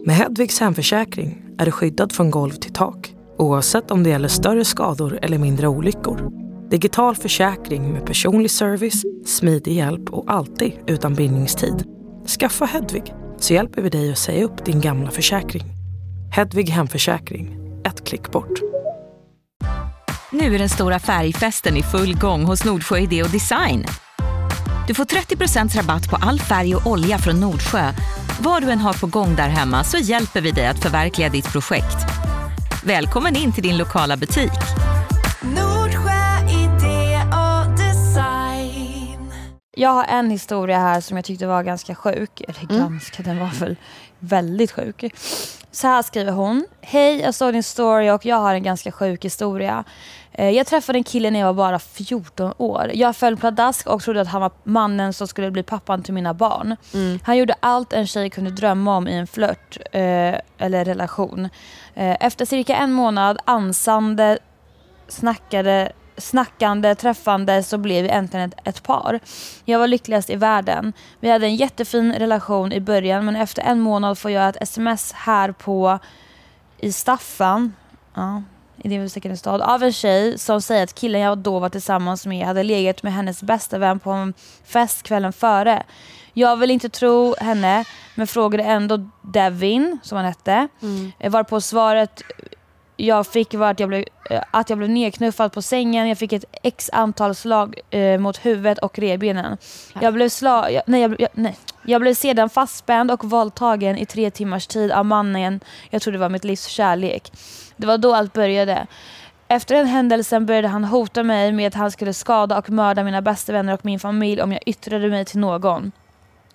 Med 0.05 0.16
Hedvigs 0.16 0.61
hemförsäkring 0.61 1.43
är 1.59 1.64
du 1.64 1.71
skyddad 1.71 2.12
från 2.12 2.31
golv 2.31 2.51
till 2.53 2.73
tak 2.73 3.14
oavsett 3.38 3.90
om 3.90 4.03
det 4.03 4.11
gäller 4.11 4.29
större 4.29 4.64
skador 4.64 5.19
eller 5.23 5.38
mindre 5.38 5.69
olyckor. 5.69 6.31
Digital 6.70 7.16
försäkring 7.16 7.92
med 7.92 8.06
personlig 8.06 8.50
service, 8.50 9.02
smidig 9.26 9.72
hjälp 9.72 10.11
och 10.11 10.33
alltid 10.33 10.72
utan 10.87 11.14
bindningstid. 11.14 11.85
Skaffa 12.40 12.64
Hedvig 12.64 13.14
så 13.38 13.54
hjälper 13.54 13.83
vi 13.83 13.90
dig 13.90 14.12
att 14.12 14.18
säga 14.18 14.44
upp 14.44 14.64
din 14.64 14.80
gamla 14.80 15.11
försäkring. 15.11 15.64
Hedvig 16.33 16.68
hemförsäkring, 16.68 17.59
ett 17.87 18.06
klick 18.06 18.30
bort. 18.30 18.61
Nu 20.33 20.54
är 20.54 20.59
den 20.59 20.68
stora 20.68 20.98
färgfesten 20.98 21.76
i 21.76 21.83
full 21.83 22.18
gång 22.18 22.44
hos 22.44 22.64
Nordsjö 22.64 22.98
Idé 22.98 23.22
och 23.22 23.30
Design. 23.30 23.85
Du 24.87 24.94
får 24.94 25.04
30% 25.04 25.76
rabatt 25.76 26.11
på 26.11 26.16
all 26.16 26.40
färg 26.40 26.76
och 26.76 26.87
olja 26.87 27.18
från 27.18 27.40
Nordsjö. 27.40 27.92
Vad 28.40 28.62
du 28.62 28.70
än 28.70 28.78
har 28.78 29.00
på 29.00 29.06
gång 29.06 29.37
där 29.37 29.48
hemma 29.48 29.85
så 29.85 29.98
hjälper 29.98 30.40
vi 30.40 30.50
dig 30.50 30.66
att 30.66 30.83
förverkliga 30.83 31.28
ditt 31.28 31.52
projekt. 31.52 31.96
Välkommen 32.85 33.37
in 33.37 33.52
till 33.52 33.62
din 33.62 33.78
lokala 33.78 34.16
butik. 34.16 34.61
Jag 39.81 39.90
har 39.90 40.05
en 40.05 40.31
historia 40.31 40.79
här 40.79 41.01
som 41.01 41.16
jag 41.16 41.25
tyckte 41.25 41.47
var 41.47 41.62
ganska 41.62 41.95
sjuk. 41.95 42.40
Eller 42.40 42.79
ganska, 42.79 43.23
den 43.23 43.38
var 43.38 43.47
väl 43.61 43.77
väldigt 44.19 44.73
sjuk. 44.73 45.14
Så 45.71 45.87
här 45.87 46.03
skriver 46.03 46.33
hon. 46.33 46.66
Hej, 46.81 47.21
jag 47.21 47.35
såg 47.35 47.53
din 47.53 47.62
story 47.62 48.11
och 48.11 48.27
jag 48.27 48.37
har 48.37 48.55
en 48.55 48.62
ganska 48.62 48.93
sjuk 48.93 49.25
historia. 49.25 49.85
Eh, 50.33 50.51
Jag 50.51 50.66
träffade 50.66 50.99
en 50.99 51.05
kille 51.05 51.31
när 51.31 51.40
jag 51.40 51.47
var 51.47 51.55
bara 51.71 51.79
14 51.79 52.53
år. 52.57 52.90
Jag 52.95 53.16
föll 53.16 53.37
pladask 53.37 53.87
och 53.87 54.03
trodde 54.03 54.21
att 54.21 54.29
han 54.29 54.40
var 54.40 54.51
mannen 54.64 55.12
som 55.12 55.29
skulle 55.29 55.51
bli 55.51 55.62
pappan 55.62 56.03
till 56.03 56.14
mina 56.14 56.35
barn. 56.35 56.77
Han 57.25 57.37
gjorde 57.38 57.55
allt 57.61 57.93
en 57.93 58.07
tjej 58.07 58.31
kunde 58.31 58.51
drömma 58.51 58.97
om 58.97 59.09
i 59.09 59.14
en 59.14 59.27
flört 59.27 59.77
eh, 59.93 60.35
eller 60.59 60.85
relation. 60.85 61.49
Eh, 61.95 62.16
efter 62.21 62.45
cirka 62.45 62.77
en 62.77 62.93
månad 62.93 63.38
ansande 63.45 64.38
snackade, 65.09 65.93
snackande, 66.20 66.94
träffande 66.94 67.62
så 67.62 67.78
blev 67.78 68.02
vi 68.02 68.09
äntligen 68.09 68.48
ett, 68.48 68.68
ett 68.68 68.83
par. 68.83 69.20
Jag 69.64 69.78
var 69.78 69.87
lyckligast 69.87 70.30
i 70.30 70.37
världen. 70.37 70.92
Vi 71.20 71.30
hade 71.30 71.46
en 71.46 71.56
jättefin 71.56 72.12
relation 72.12 72.72
i 72.72 72.80
början 72.80 73.24
men 73.24 73.37
efter 73.37 73.62
en 73.62 73.80
månad 73.80 74.18
får 74.18 74.30
jag 74.30 74.48
ett 74.48 74.62
sms 74.62 75.12
här 75.12 75.52
på 75.52 75.98
i 76.78 76.92
Staffan, 76.92 77.74
ja, 78.14 78.42
i 78.83 78.88
det 78.88 79.09
säkert 79.09 79.30
en 79.30 79.37
stad, 79.37 79.61
av 79.61 79.83
en 79.83 79.92
tjej 79.92 80.38
som 80.38 80.62
säger 80.62 80.85
att 80.85 80.94
killen 80.94 81.20
jag 81.20 81.38
då 81.38 81.59
var 81.59 81.68
tillsammans 81.68 82.26
med 82.26 82.46
hade 82.46 82.62
legat 82.62 83.02
med 83.02 83.12
hennes 83.12 83.42
bästa 83.42 83.78
vän 83.78 83.98
på 84.00 84.11
en 84.11 84.35
fest 84.64 85.02
kvällen 85.02 85.33
före. 85.33 85.83
Jag 86.33 86.56
vill 86.56 86.70
inte 86.70 86.88
tro 86.88 87.35
henne 87.40 87.85
men 88.14 88.26
frågade 88.26 88.64
ändå 88.64 89.11
Devin, 89.22 89.98
som 90.02 90.16
han 90.16 90.24
hette, 90.24 90.68
mm. 90.83 91.12
varpå 91.33 91.61
svaret 91.61 92.22
jag 93.06 93.26
fick 93.26 93.54
var 93.54 93.70
att 93.70 93.80
jag, 93.80 93.88
blev, 93.88 94.04
eh, 94.30 94.42
att 94.50 94.70
jag 94.70 94.78
blev 94.78 94.90
nedknuffad 94.90 95.52
på 95.52 95.62
sängen. 95.62 96.08
Jag 96.08 96.18
fick 96.18 96.32
ett 96.32 96.44
x 96.62 96.90
antal 96.92 97.34
slag 97.34 97.80
eh, 97.90 98.18
mot 98.18 98.46
huvudet 98.46 98.78
och 98.78 98.98
revbenen. 98.98 99.56
Jag 100.00 100.14
blev, 100.14 100.28
sla, 100.28 100.70
jag, 100.70 100.82
nej, 100.86 101.00
jag, 101.00 101.26
nej. 101.32 101.56
jag 101.84 102.00
blev 102.00 102.14
sedan 102.14 102.50
fastspänd 102.50 103.10
och 103.10 103.24
våldtagen 103.24 103.98
i 103.98 104.06
tre 104.06 104.30
timmars 104.30 104.66
tid 104.66 104.92
av 104.92 105.06
mannen 105.06 105.60
jag 105.90 106.02
trodde 106.02 106.18
var 106.18 106.28
mitt 106.28 106.44
livs 106.44 106.66
kärlek. 106.66 107.32
Det 107.76 107.86
var 107.86 107.98
då 107.98 108.14
allt 108.14 108.32
började. 108.32 108.86
Efter 109.48 109.74
den 109.74 109.86
händelsen 109.86 110.46
började 110.46 110.68
han 110.68 110.84
hota 110.84 111.22
mig 111.22 111.52
med 111.52 111.66
att 111.66 111.74
han 111.74 111.90
skulle 111.90 112.12
skada 112.12 112.58
och 112.58 112.70
mörda 112.70 113.04
mina 113.04 113.22
bästa 113.22 113.52
vänner 113.52 113.74
och 113.74 113.84
min 113.84 114.00
familj 114.00 114.42
om 114.42 114.52
jag 114.52 114.62
yttrade 114.66 115.08
mig 115.08 115.24
till 115.24 115.38
någon. 115.38 115.92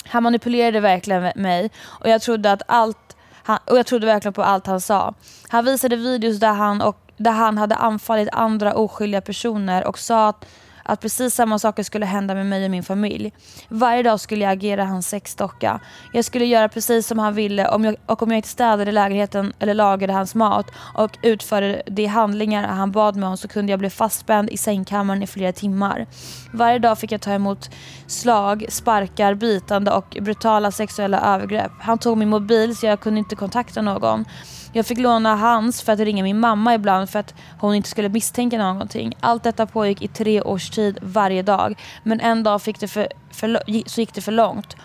Han 0.08 0.24
manipulerade 0.24 0.80
verkligen 0.80 1.32
mig 1.36 1.70
och 1.86 2.10
jag 2.10 2.22
trodde 2.22 2.52
att 2.52 2.62
allt 2.68 3.05
han, 3.46 3.60
och 3.66 3.78
jag 3.78 3.86
trodde 3.86 4.06
verkligen 4.06 4.34
på 4.34 4.44
allt 4.44 4.68
han 4.68 4.82
sa. 4.82 5.14
Han 5.50 5.66
visade 5.66 5.96
videos 5.96 6.40
där 6.40 6.54
han, 6.54 6.82
och, 6.82 6.98
där 7.18 7.32
han 7.32 7.58
hade 7.58 7.76
anfallit 7.76 8.30
andra 8.32 8.74
oskyldiga 8.74 9.22
personer 9.22 9.88
och 9.88 10.00
sa 10.00 10.30
att, 10.30 10.46
att 10.86 11.02
precis 11.02 11.36
samma 11.36 11.60
saker 11.60 11.84
skulle 11.84 12.06
hända 12.06 12.36
med 12.36 12.46
mig 12.46 12.66
och 12.66 12.72
min 12.72 12.84
familj. 12.84 13.34
Varje 13.70 14.04
dag 14.04 14.20
skulle 14.20 14.44
jag 14.44 14.52
agera 14.52 14.86
hans 14.86 15.08
sexdocka. 15.08 15.80
Jag 16.14 16.26
skulle 16.26 16.46
göra 16.46 16.70
precis 16.70 17.08
som 17.08 17.20
han 17.20 17.34
ville 17.34 17.68
om 17.68 17.86
jag, 17.86 17.96
och 18.06 18.24
om 18.24 18.32
jag 18.32 18.38
inte 18.38 18.48
städade 18.48 18.92
lägenheten 18.92 19.54
eller 19.60 19.74
lagade 19.74 20.14
hans 20.14 20.36
mat 20.36 20.66
och 20.94 21.18
utförde 21.22 21.84
de 21.88 22.06
handlingar 22.06 22.68
han 22.68 22.92
bad 22.92 23.16
mig 23.16 23.30
om 23.30 23.38
så 23.38 23.48
kunde 23.48 23.72
jag 23.72 23.80
bli 23.80 23.90
fastspänd 23.90 24.50
i 24.50 24.58
sängkammaren 24.58 25.24
i 25.24 25.28
flera 25.28 25.52
timmar. 25.52 26.08
Varje 26.54 26.80
dag 26.80 27.00
fick 27.00 27.12
jag 27.12 27.22
ta 27.22 27.32
emot 27.32 27.70
slag, 28.08 28.66
sparkar, 28.70 29.34
bitande 29.34 29.92
och 29.92 30.18
brutala 30.22 30.72
sexuella 30.72 31.36
övergrepp. 31.36 31.72
Han 31.80 31.98
tog 31.98 32.18
min 32.18 32.30
mobil 32.30 32.76
så 32.76 32.86
jag 32.86 33.00
kunde 33.00 33.20
inte 33.20 33.36
kontakta 33.36 33.82
någon. 33.82 34.26
Jag 34.76 34.86
fick 34.86 34.98
låna 34.98 35.36
hans 35.36 35.82
för 35.82 35.94
att 35.94 36.00
ringa 36.00 36.24
min 36.24 36.40
mamma 36.40 36.74
ibland 36.74 37.10
för 37.10 37.20
att 37.20 37.34
hon 37.60 37.76
inte 37.76 37.90
skulle 37.90 38.10
misstänka 38.10 38.58
någonting. 38.58 39.18
Allt 39.20 39.44
detta 39.44 39.66
pågick 39.66 40.02
i 40.02 40.08
tre 40.08 40.42
års 40.42 40.70
tid 40.70 41.00
varje 41.02 41.42
dag. 41.42 41.80
Men 42.04 42.20
en 42.20 42.44
dag 42.44 42.62
fick 42.62 42.80
det 42.80 42.88
för, 42.88 43.08
för, 43.32 43.60
så 43.90 44.02
gick 44.02 44.14
det 44.14 44.22
för 44.22 44.32
långt. 44.32 44.76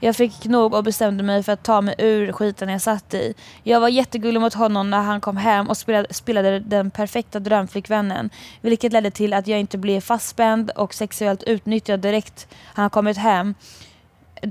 Jag 0.00 0.16
fick 0.16 0.44
nog 0.44 0.74
och 0.74 0.84
bestämde 0.84 1.22
mig 1.22 1.42
för 1.42 1.52
att 1.52 1.62
ta 1.62 1.80
mig 1.80 1.94
ur 1.98 2.32
skiten 2.32 2.68
jag 2.68 2.82
satt 2.82 3.14
i. 3.14 3.34
Jag 3.62 3.80
var 3.80 3.88
jättegullig 3.88 4.40
mot 4.40 4.54
honom 4.54 4.90
när 4.90 5.02
han 5.02 5.20
kom 5.20 5.36
hem 5.36 5.68
och 5.68 5.76
spelade, 5.76 6.14
spelade 6.14 6.60
den 6.60 6.90
perfekta 6.90 7.40
drömflickvännen. 7.40 8.30
Vilket 8.60 8.92
ledde 8.92 9.10
till 9.10 9.32
att 9.32 9.46
jag 9.46 9.60
inte 9.60 9.78
blev 9.78 10.00
fastspänd 10.00 10.70
och 10.70 10.94
sexuellt 10.94 11.42
utnyttjad 11.42 12.00
direkt 12.00 12.48
han 12.64 12.90
kommit 12.90 13.16
hem. 13.16 13.54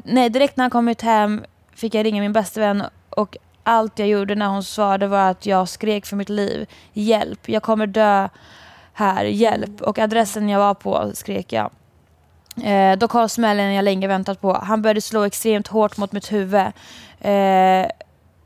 Nej, 0.04 0.30
direkt 0.30 0.58
när 0.58 0.64
han 0.64 0.72
kommit 0.72 1.02
hem 1.02 1.44
fick 1.76 1.96
jag 1.96 2.06
ringa 2.06 2.22
min 2.22 2.34
bästa 2.34 2.60
vän 2.60 2.84
och 3.10 3.38
allt 3.66 4.00
jag 4.00 4.08
gjorde 4.08 4.36
när 4.36 4.48
hon 4.48 4.64
svarade 4.64 5.08
var 5.08 5.30
att 5.30 5.46
jag 5.46 5.70
skrek 5.70 6.06
för 6.06 6.16
mitt 6.16 6.30
liv. 6.30 6.68
Hjälp, 6.94 7.50
jag 7.50 7.64
kommer 7.64 7.88
dö 7.88 8.30
här, 8.94 9.26
hjälp. 9.26 9.82
Och 9.82 10.00
adressen 10.00 10.50
jag 10.50 10.60
var 10.60 10.74
på 10.74 11.12
skrek 11.14 11.54
jag. 11.54 11.72
Eh, 12.64 12.98
då 12.98 13.08
kom 13.08 13.30
smällen 13.30 13.74
jag 13.74 13.86
länge 13.86 14.08
väntat 14.08 14.42
på. 14.42 14.54
Han 14.54 14.82
började 14.82 15.02
slå 15.02 15.24
extremt 15.24 15.68
hårt 15.68 15.98
mot 15.98 16.12
mitt 16.12 16.32
huvud. 16.32 16.66
Eh, 17.22 17.88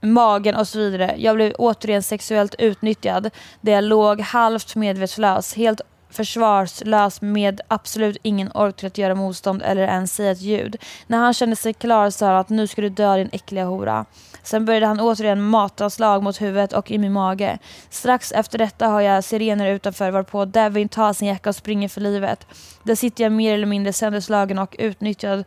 magen 0.01 0.55
och 0.55 0.67
så 0.67 0.79
vidare. 0.79 1.15
Jag 1.17 1.35
blev 1.35 1.53
återigen 1.53 2.03
sexuellt 2.03 2.55
utnyttjad 2.59 3.29
där 3.61 3.71
jag 3.71 3.83
låg 3.83 4.21
halvt 4.21 4.75
medvetslös, 4.75 5.53
helt 5.53 5.81
försvarslös 6.09 7.21
med 7.21 7.61
absolut 7.67 8.17
ingen 8.21 8.51
ork 8.51 8.75
till 8.75 8.87
att 8.87 8.97
göra 8.97 9.15
motstånd 9.15 9.61
eller 9.61 9.81
ens 9.81 10.15
säga 10.15 10.31
ett 10.31 10.41
ljud. 10.41 10.75
När 11.07 11.17
han 11.17 11.33
kände 11.33 11.55
sig 11.55 11.73
klar 11.73 12.09
sa 12.09 12.27
han 12.27 12.35
att 12.35 12.49
nu 12.49 12.67
ska 12.67 12.81
du 12.81 12.89
dö 12.89 13.17
din 13.17 13.29
äckliga 13.31 13.65
hora. 13.65 14.05
Sen 14.49 14.65
började 14.65 14.85
han 14.85 14.99
återigen 14.99 15.41
mata 15.41 15.89
slag 15.89 16.23
mot 16.23 16.41
huvudet 16.41 16.73
och 16.73 16.91
i 16.91 16.97
min 16.97 17.13
mage. 17.13 17.59
Strax 17.89 18.31
efter 18.31 18.57
detta 18.57 18.87
har 18.87 19.01
jag 19.01 19.23
sirener 19.23 19.71
utanför 19.71 20.11
varpå 20.11 20.45
Devin 20.45 20.89
tar 20.89 21.13
sin 21.13 21.27
jacka 21.27 21.49
och 21.49 21.55
springer 21.55 21.89
för 21.89 22.01
livet. 22.01 22.47
Där 22.83 22.95
sitter 22.95 23.23
jag 23.23 23.31
mer 23.31 23.53
eller 23.53 23.65
mindre 23.65 23.93
sönderslagen 23.93 24.59
och 24.59 24.75
utnyttjad. 24.79 25.43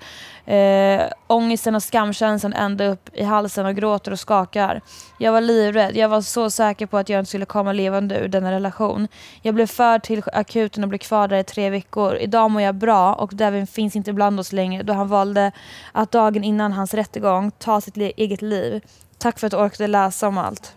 Eh, 0.47 1.03
ångesten 1.27 1.75
och 1.75 1.83
skamkänslan 1.83 2.53
ända 2.53 2.87
upp 2.87 3.11
i 3.13 3.23
halsen 3.23 3.67
och 3.67 3.75
gråter 3.75 4.13
och 4.13 4.21
skakar. 4.21 4.81
Jag 5.19 5.33
var 5.33 5.41
livrädd. 5.41 5.97
Jag 5.97 6.09
var 6.09 6.21
så 6.21 6.51
säker 6.51 6.87
på 6.87 6.99
att 6.99 7.09
jag 7.09 7.19
inte 7.19 7.29
skulle 7.29 7.45
komma 7.45 7.73
levande 7.73 8.19
ur 8.19 8.29
denna 8.29 8.53
relation. 8.53 9.09
Jag 9.43 9.55
blev 9.55 9.67
förd 9.67 10.03
till 10.03 10.23
akuten 10.33 10.83
och 10.83 10.89
blev 10.89 10.99
kvar 10.99 11.29
där 11.29 11.37
i 11.37 11.45
tre 11.45 11.71
veckor. 11.71 12.17
Idag 12.17 12.51
mår 12.51 12.63
jag 12.63 12.75
bra 12.75 13.15
och 13.15 13.35
Devin 13.35 13.67
finns 13.67 13.97
inte 13.97 14.13
bland 14.13 14.41
oss 14.41 14.53
längre 14.53 14.83
då 14.83 14.93
han 14.93 15.09
valde 15.09 15.53
att 15.93 16.11
dagen 16.11 16.45
innan 16.45 16.73
hans 16.73 16.95
rättegång 16.95 17.51
ta 17.51 17.81
sitt 17.81 17.97
eget 17.97 18.43
liv. 18.43 18.83
Tack 19.19 19.39
för 19.39 19.47
att 19.47 19.51
du 19.51 19.57
orkade 19.57 19.87
läsa 19.87 20.29
om 20.29 20.39
allt. 20.39 20.75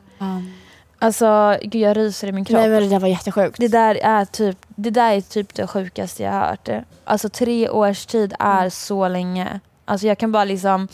Alltså, 1.06 1.58
gud 1.62 1.82
jag 1.82 1.98
ryser 1.98 2.28
i 2.28 2.32
min 2.32 2.46
kropp. 2.46 2.60
Nej 2.60 2.70
men 2.70 2.82
det 2.84 2.90
där 2.90 3.00
var 3.00 3.08
jättesjukt. 3.08 3.60
Det 3.60 3.68
där 3.68 3.96
är 3.96 4.26
typ 4.26 4.58
det, 4.68 4.90
där 4.90 5.12
är 5.12 5.22
typ 5.22 5.54
det 5.54 5.68
sjukaste 5.68 6.24
jag 6.24 6.32
har 6.32 6.40
hört. 6.48 6.70
Alltså 7.06 7.30
tre 7.30 7.70
års 7.70 8.06
tid 8.06 8.34
är 8.40 8.58
Mm. 8.58 8.72
så 8.72 9.08
länge. 9.08 9.60
Alltså 9.86 10.08
jag 10.08 10.18
kan 10.18 10.32
bara 10.32 10.44
liksom 10.44 10.88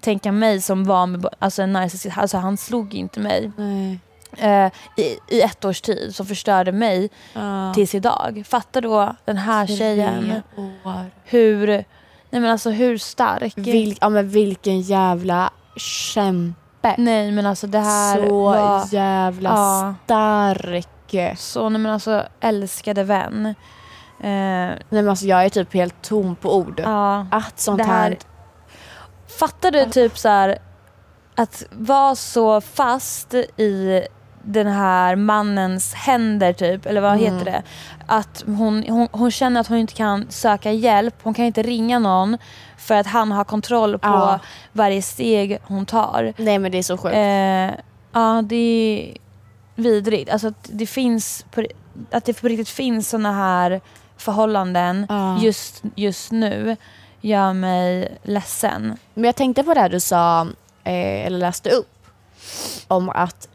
tänka 0.00 0.32
mig 0.32 0.60
som 0.60 0.84
var 0.84 1.06
med 1.06 1.26
alltså 1.38 1.62
en 1.62 1.72
narcissist. 1.72 2.18
Alltså 2.18 2.36
han 2.36 2.56
slog 2.56 2.94
inte 2.94 3.20
mig 3.20 3.50
Nej. 3.56 3.98
eh, 4.36 4.70
i, 4.96 5.18
i 5.36 5.40
ett 5.42 5.64
års 5.64 5.80
tid 5.80 6.14
som 6.14 6.26
förstörde 6.26 6.72
mig 6.72 7.10
Ja. 7.32 7.74
tills 7.74 7.94
idag. 7.94 8.42
Fatta 8.48 8.80
då 8.80 9.16
den 9.24 9.36
här 9.36 9.66
tjejen 9.66 10.24
Tre 10.54 10.62
år. 10.84 11.10
hur, 11.24 11.66
nej 11.66 11.84
men 12.40 12.46
alltså 12.46 12.70
hur 12.70 12.98
stark. 12.98 13.52
Vil, 13.58 13.98
ja, 14.00 14.08
men 14.08 14.28
vilken 14.28 14.80
jävla 14.80 15.50
kämpe. 15.76 16.60
Nej 16.98 17.32
men 17.32 17.46
alltså 17.46 17.66
det 17.66 17.78
här 17.78 18.16
Så 18.28 18.42
var 18.44 18.84
jävla 18.92 19.50
Ja. 19.50 19.94
stark. 20.04 21.38
så, 21.38 21.68
nej 21.68 21.80
men 21.80 21.92
alltså 21.92 22.22
älskade 22.40 23.04
vän. 23.04 23.46
Eh, 23.46 23.54
Nej, 24.20 24.78
men 24.88 25.08
alltså, 25.08 25.24
jag 25.26 25.44
är 25.44 25.48
typ 25.48 25.74
helt 25.74 26.02
tom 26.02 26.36
på 26.36 26.56
ord. 26.56 26.80
ja. 26.84 27.26
Att 27.30 27.60
sånt 27.60 27.82
här... 27.86 28.10
här- 28.10 28.18
Fattar 29.38 29.70
du 29.70 29.84
typ 29.84 30.18
så 30.18 30.28
här 30.28 30.58
att 31.34 31.62
vara 31.70 32.14
så 32.14 32.60
fast 32.60 33.34
i 33.34 34.02
den 34.46 34.66
här 34.66 35.16
mannens 35.16 35.94
händer 35.94 36.52
typ, 36.52 36.86
eller 36.86 37.00
vad 37.00 37.12
Mm. 37.12 37.24
heter 37.24 37.44
det? 37.52 37.62
Att 38.06 38.42
hon, 38.46 38.84
hon, 38.88 39.08
hon 39.12 39.30
känner 39.30 39.60
att 39.60 39.66
hon 39.66 39.78
inte 39.78 39.94
kan 39.94 40.26
söka 40.30 40.72
hjälp, 40.72 41.14
hon 41.22 41.34
kan 41.34 41.44
inte 41.44 41.62
ringa 41.62 41.98
någon 41.98 42.38
för 42.78 42.94
att 42.94 43.06
han 43.06 43.32
har 43.32 43.44
kontroll 43.44 43.98
på 43.98 44.08
Ja. 44.08 44.38
varje 44.72 45.02
steg 45.02 45.58
hon 45.62 45.86
tar. 45.86 46.32
Nej 46.36 46.58
men 46.58 46.72
det 46.72 46.78
är 46.78 46.82
så 46.82 46.98
sjukt. 46.98 47.14
Eh, 47.16 47.80
ja, 48.12 48.42
det 48.44 48.56
är 48.56 49.16
vidrigt. 49.82 50.30
Alltså 50.30 50.48
att 50.48 50.68
det 50.72 50.86
finns, 50.86 51.44
på, 51.50 51.66
att 52.10 52.24
det 52.24 52.40
på 52.40 52.48
riktigt 52.48 52.68
finns 52.68 53.08
såna 53.10 53.32
här 53.32 53.80
förhållanden 54.16 55.06
Ja. 55.08 55.38
just, 55.40 55.82
just 55.94 56.32
nu 56.32 56.76
gör 57.20 57.52
mig 57.52 58.18
ledsen. 58.22 58.98
Men 59.14 59.24
jag 59.24 59.36
tänkte 59.36 59.62
på 59.64 59.74
det 59.74 59.80
här 59.80 59.88
du 59.88 60.00
sa, 60.00 60.40
eh, 60.84 61.26
eller 61.26 61.38
läste 61.38 61.70
upp, 61.70 62.06
om 62.88 63.08
att 63.08 63.48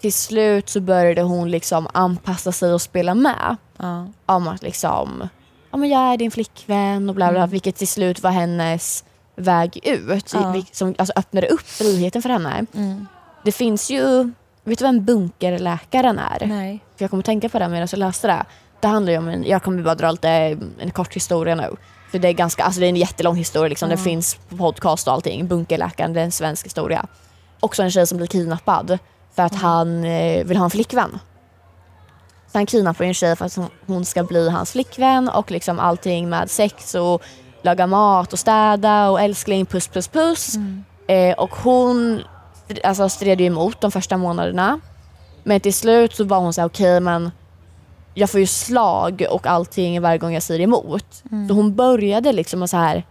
till 0.00 0.12
slut 0.12 0.68
så 0.68 0.80
började 0.80 1.22
hon 1.22 1.50
liksom 1.50 1.88
anpassa 1.94 2.52
sig 2.52 2.72
och 2.74 2.82
spela 2.82 3.14
med. 3.14 3.56
Ja. 3.76 4.06
Om 4.26 4.48
att 4.48 4.62
liksom, 4.62 5.28
ja 5.70 5.76
men 5.76 5.88
jag 5.88 6.12
är 6.12 6.16
din 6.16 6.30
flickvän 6.30 7.08
och 7.08 7.14
bla 7.14 7.30
bla, 7.30 7.38
Mm. 7.38 7.50
vilket 7.50 7.76
till 7.76 7.88
slut 7.88 8.22
var 8.22 8.30
hennes 8.30 9.04
väg 9.36 9.80
ut. 9.82 10.32
Ja. 10.34 10.54
Som 10.72 10.94
alltså 10.98 11.12
öppnade 11.16 11.46
upp 11.48 11.66
friheten 11.68 12.22
för 12.22 12.28
henne. 12.28 12.66
Mm. 12.74 13.06
Det 13.44 13.52
finns 13.52 13.90
ju, 13.90 14.32
vet 14.64 14.78
du 14.78 14.84
vem 14.84 15.04
bunkerläkaren 15.04 16.18
är? 16.18 16.46
Nej. 16.46 16.80
För 16.96 17.04
jag 17.04 17.10
kommer 17.10 17.22
tänka 17.22 17.48
på 17.48 17.58
det 17.58 17.68
medan 17.68 17.88
jag 17.90 17.98
läste 17.98 18.26
det. 18.26 18.44
Det 18.80 18.86
handlar 18.88 19.12
ju 19.12 19.18
om 19.18 19.28
en, 19.28 19.44
jag 19.44 19.62
kommer 19.62 19.82
bara 19.82 19.94
dra 19.94 20.10
lite 20.10 20.28
en 20.78 20.90
kort 20.90 21.14
historia 21.16 21.54
nu. 21.54 21.76
För 22.10 22.18
det 22.18 22.28
är 22.28 22.32
ganska, 22.32 22.64
alltså 22.64 22.80
det 22.80 22.86
är 22.86 22.88
en 22.88 22.96
jättelång 22.96 23.36
historia 23.36 23.68
liksom. 23.68 23.90
Ja. 23.90 23.96
Det 23.96 24.02
finns 24.02 24.34
på 24.48 24.56
podcast 24.56 25.06
och 25.08 25.14
allting. 25.14 25.46
Bunkerläkaren, 25.48 26.12
det 26.12 26.20
är 26.20 26.24
en 26.24 26.32
svensk 26.32 26.66
historia. 26.66 27.06
Också 27.60 27.82
en 27.82 27.90
tjej 27.90 28.06
som 28.06 28.16
blir 28.18 28.26
kidnappad 28.26 28.98
för 29.36 29.42
att 29.42 29.54
han 29.54 30.04
eh, 30.04 30.44
vill 30.44 30.56
ha 30.56 30.64
en 30.64 30.70
flickvän. 30.70 31.18
Så 32.52 32.58
han 32.58 32.66
kidnappar 32.66 33.04
en 33.04 33.14
tjej 33.14 33.36
för 33.36 33.44
att 33.44 33.58
hon- 33.86 34.04
ska 34.04 34.24
bli 34.24 34.50
hans 34.50 34.72
flickvän 34.72 35.28
och 35.28 35.50
liksom 35.50 35.78
allting 35.78 36.28
med 36.28 36.50
sex 36.50 36.94
och 36.94 37.22
laga 37.62 37.86
mat 37.86 38.32
och 38.32 38.38
städa 38.38 39.10
och 39.10 39.20
älskling 39.20 39.66
puss 39.66 39.88
puss 39.88 40.08
puss. 40.08 40.54
Mm. 40.56 40.84
Eh, 41.08 41.34
och 41.38 41.50
hon 41.56 42.22
alltså, 42.84 43.08
stred 43.08 43.40
ju 43.40 43.46
emot 43.46 43.80
de 43.80 43.90
första 43.90 44.16
månaderna. 44.16 44.80
Men 45.44 45.60
till 45.60 45.74
slut 45.74 46.16
så 46.16 46.24
var 46.24 46.38
hon 46.38 46.52
så 46.52 46.60
här: 46.60 46.68
okej 46.68 47.00
men 47.00 47.30
jag 48.14 48.30
får 48.30 48.40
ju 48.40 48.46
slag 48.46 49.26
och 49.30 49.46
allting 49.46 50.02
varje 50.02 50.18
gång 50.18 50.32
jag 50.34 50.42
säger 50.42 50.60
emot. 50.60 51.22
Mm. 51.30 51.48
Så 51.48 51.54
hon 51.54 51.74
började 51.76 52.32
liksom 52.32 52.62
och 52.62 52.70
så 52.70 52.76
här. 52.76 53.04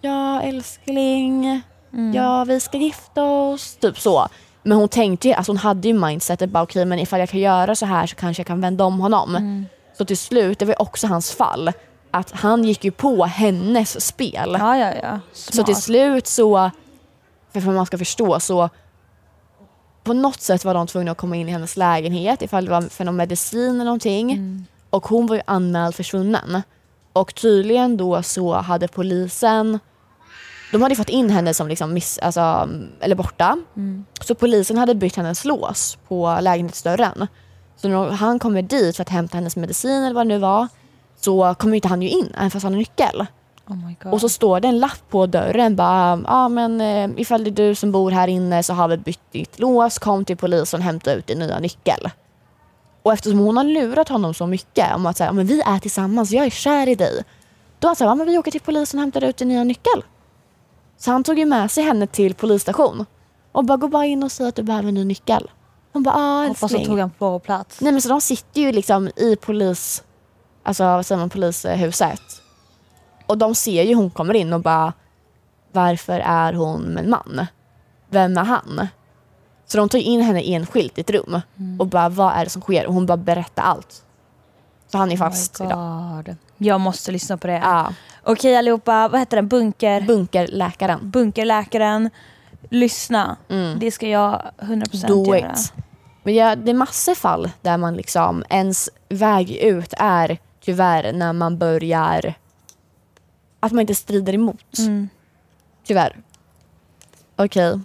Ja 0.00 0.42
älskling, 0.42 1.62
Mm. 1.92 2.14
ja 2.14 2.44
vi 2.44 2.60
ska 2.60 2.78
gifta 2.78 3.24
oss, 3.24 3.76
typ 3.80 3.98
så. 3.98 4.28
Men 4.66 4.78
hon 4.78 4.88
tänkte 4.88 5.28
ju, 5.28 5.34
alltså 5.34 5.52
hon 5.52 5.56
hade 5.56 5.88
ju 5.88 5.94
mindsetet 5.94 6.50
bara 6.50 6.62
okej 6.62 6.84
men 6.84 6.98
ifall 6.98 7.20
jag 7.20 7.28
kan 7.28 7.40
göra 7.40 7.74
så 7.74 7.86
här 7.86 8.06
så 8.06 8.16
kanske 8.16 8.40
jag 8.40 8.46
kan 8.46 8.60
vända 8.60 8.84
om 8.84 9.00
honom. 9.00 9.36
Mm. 9.36 9.66
Så 9.98 10.04
till 10.04 10.18
slut, 10.18 10.58
det 10.58 10.64
var 10.64 10.82
också 10.82 11.06
hans 11.06 11.32
fall, 11.32 11.72
att 12.10 12.30
han 12.30 12.64
gick 12.64 12.84
ju 12.84 12.90
på 12.90 13.24
hennes 13.24 14.06
spel. 14.06 14.56
Ja, 14.58 14.78
ja, 14.78 14.92
ja. 15.02 15.20
Så 15.32 15.62
till 15.62 15.76
slut 15.76 16.26
så, 16.26 16.70
för 17.52 17.60
för 17.60 17.72
man 17.72 17.86
ska 17.86 17.98
förstå 17.98 18.40
så 18.40 18.68
på 20.04 20.12
något 20.12 20.40
sätt 20.40 20.64
var 20.64 20.74
de 20.74 20.86
tvungna 20.86 21.10
att 21.10 21.18
komma 21.18 21.36
in 21.36 21.48
i 21.48 21.52
hennes 21.52 21.76
lägenhet 21.76 22.42
ifall 22.42 22.64
det 22.64 22.70
var 22.70 22.82
för 22.82 23.04
någon 23.04 23.16
medicin 23.16 23.74
eller 23.74 23.84
någonting. 23.84 24.32
Mm. 24.32 24.66
Och 24.90 25.06
hon 25.06 25.26
var 25.26 25.36
ju 25.36 25.42
anmäld 25.46 25.94
försvunnen. 25.94 26.62
Och 27.12 27.34
tydligen 27.34 27.96
då 27.96 28.22
så 28.22 28.54
hade 28.54 28.88
polisen, 28.88 29.78
de 30.72 30.82
hade 30.82 30.94
fått 30.94 31.08
in 31.08 31.30
henne 31.30 31.54
som 31.54 31.68
liksom 31.68 31.94
miss, 31.94 32.18
alltså, 32.18 32.68
eller 33.00 33.14
borta. 33.14 33.58
Mm. 33.76 34.04
Så 34.20 34.34
polisen 34.34 34.78
hade 34.78 34.94
bytt 34.94 35.16
hennes 35.16 35.44
lås 35.44 35.98
på 36.08 36.38
lägenhetsdörren. 36.40 37.26
Så 37.76 37.88
när 37.88 38.10
han 38.10 38.38
kommer 38.38 38.62
dit 38.62 38.96
för 38.96 39.02
att 39.02 39.08
hämta 39.08 39.36
hennes 39.36 39.56
medicin 39.56 40.02
eller 40.02 40.14
vad 40.14 40.26
det 40.26 40.34
nu 40.34 40.38
var 40.38 40.68
så 41.20 41.54
kommer 41.58 41.74
inte 41.74 41.88
han 41.88 42.02
ju 42.02 42.08
in 42.08 42.32
även 42.36 42.50
fast 42.50 42.62
han 42.62 42.72
har 42.72 42.78
nyckel. 42.78 43.26
Oh. 43.68 44.12
Och 44.12 44.20
så 44.20 44.28
står 44.28 44.60
det 44.60 44.68
en 44.68 44.78
lapp 44.78 45.10
på 45.10 45.26
dörren 45.26 45.76
bara, 45.76 46.22
ah, 46.26 46.48
men 46.48 46.80
eh, 46.80 47.10
ifall 47.20 47.44
det 47.44 47.50
är 47.50 47.68
du 47.68 47.74
som 47.74 47.92
bor 47.92 48.10
här 48.10 48.28
inne 48.28 48.62
så 48.62 48.74
har 48.74 48.88
vi 48.88 48.96
bytt 48.96 49.32
ditt 49.32 49.58
lås, 49.58 49.98
kom 49.98 50.24
till 50.24 50.36
polisen 50.36 50.80
och 50.80 50.84
hämta 50.84 51.12
ut 51.12 51.26
din 51.26 51.38
nya 51.38 51.58
nyckel. 51.58 52.10
Och 53.02 53.12
eftersom 53.12 53.38
hon 53.38 53.56
har 53.56 53.64
lurat 53.64 54.08
honom 54.08 54.34
så 54.34 54.46
mycket 54.46 54.94
om 54.94 55.06
att 55.06 55.16
säga, 55.16 55.32
men 55.32 55.46
vi 55.46 55.60
är 55.60 55.78
tillsammans, 55.78 56.30
jag 56.30 56.46
är 56.46 56.50
kär 56.50 56.88
i 56.88 56.94
dig. 56.94 57.24
Då 57.78 57.86
har 57.86 57.90
han 57.90 57.96
sagt, 57.96 58.18
men 58.18 58.26
vi 58.26 58.38
åker 58.38 58.50
till 58.50 58.60
polisen 58.60 59.00
och 59.00 59.02
hämtar 59.02 59.24
ut 59.24 59.36
din 59.36 59.48
nya 59.48 59.64
nyckel. 59.64 60.02
Så 60.98 61.10
han 61.10 61.24
tog 61.24 61.38
ju 61.38 61.44
med 61.44 61.70
sig 61.70 61.84
henne 61.84 62.06
till 62.06 62.34
polisstation 62.34 63.06
och 63.52 63.64
bara, 63.64 63.76
gå 63.76 63.88
bara 63.88 64.06
in 64.06 64.22
och 64.22 64.32
säg 64.32 64.48
att 64.48 64.54
du 64.54 64.62
behöver 64.62 64.88
en 64.88 64.94
ny 64.94 65.04
nyckel. 65.04 65.50
Hon 65.92 66.02
bara, 66.02 66.14
ah 66.14 66.42
Hoppas 66.42 66.60
de 66.60 66.64
älskling. 66.64 66.86
tog 66.86 66.98
en 66.98 67.10
på 67.10 67.38
plats. 67.38 67.80
Nej 67.80 67.92
men 67.92 68.02
så 68.02 68.08
de 68.08 68.20
sitter 68.20 68.60
ju 68.60 68.72
liksom 68.72 69.08
i 69.16 69.36
polis, 69.36 70.02
alltså 70.62 70.84
vad 70.84 71.06
säger 71.06 71.18
man, 71.18 71.30
polishuset. 71.30 72.20
Och 73.26 73.38
de 73.38 73.54
ser 73.54 73.82
ju 73.82 73.94
hon 73.94 74.10
kommer 74.10 74.34
in 74.34 74.52
och 74.52 74.60
bara, 74.60 74.92
varför 75.72 76.20
är 76.20 76.52
hon 76.52 76.82
med 76.82 77.04
en 77.04 77.10
man? 77.10 77.46
Vem 78.10 78.38
är 78.38 78.44
han? 78.44 78.88
Så 79.66 79.78
de 79.78 79.88
tar 79.88 79.98
in 79.98 80.20
henne 80.20 80.40
enskilt 80.42 80.98
i 80.98 81.00
ett 81.00 81.10
rum 81.10 81.40
och 81.78 81.86
bara, 81.86 82.08
vad 82.08 82.32
är 82.32 82.44
det 82.44 82.50
som 82.50 82.62
sker? 82.62 82.86
Och 82.86 82.94
hon 82.94 83.06
bara 83.06 83.16
berättar 83.16 83.62
allt. 83.62 84.02
Så 84.88 84.98
han 84.98 85.12
är 85.12 85.16
fast 85.16 85.60
Oh 85.60 85.66
idag. 85.66 86.36
Jag 86.58 86.80
måste 86.80 87.12
lyssna 87.12 87.36
på 87.36 87.46
det. 87.46 87.52
Ja, 87.64 87.92
Okej 88.22 88.56
allihopa, 88.56 89.08
vad 89.08 89.20
heter 89.20 89.36
den? 89.36 89.48
Bunker? 89.48 90.00
bunkerläkaren. 90.00 91.10
Bunkerläkaren. 91.10 92.10
Lyssna. 92.70 93.36
Mm. 93.48 93.78
Det 93.78 93.90
ska 93.90 94.08
jag 94.08 94.42
100% 94.58 95.06
Do 95.08 95.36
göra. 95.36 95.52
it. 95.52 95.72
Men 96.22 96.34
ja, 96.34 96.56
det 96.56 96.70
är 96.70 96.74
massor 96.74 97.14
fall 97.14 97.50
där 97.62 97.76
man 97.76 97.94
liksom, 97.94 98.44
ens 98.50 98.90
väg 99.08 99.50
ut 99.50 99.94
är 99.98 100.38
tyvärr 100.60 101.12
när 101.12 101.32
man 101.32 101.58
börjar, 101.58 102.34
att 103.60 103.72
man 103.72 103.80
inte 103.80 103.94
strider 103.94 104.32
emot. 104.34 104.78
Mm. 104.78 105.08
Tyvärr. 105.84 106.16
Okej, 107.36 107.80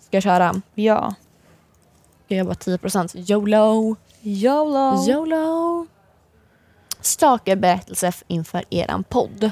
ska 0.00 0.16
jag 0.16 0.22
köra? 0.22 0.62
Ja. 0.74 1.14
Jag 2.28 2.38
jobbar 2.38 2.54
10%. 2.54 3.30
YOLO! 3.30 3.96
YOLO. 4.22 5.08
YOLO! 5.08 5.86
Stalkerberättelse 7.00 8.12
inför 8.26 8.64
eran 8.70 9.04
podd. 9.04 9.50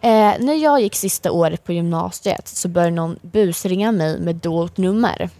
Eh, 0.00 0.34
när 0.38 0.54
jag 0.54 0.80
gick 0.80 0.94
sista 0.94 1.32
året 1.32 1.64
på 1.64 1.72
gymnasiet 1.72 2.48
så 2.48 2.68
började 2.68 2.94
någon 2.94 3.18
busringa 3.22 3.92
mig 3.92 4.20
med 4.20 4.36
dolt 4.36 4.76
nummer. 4.76 5.30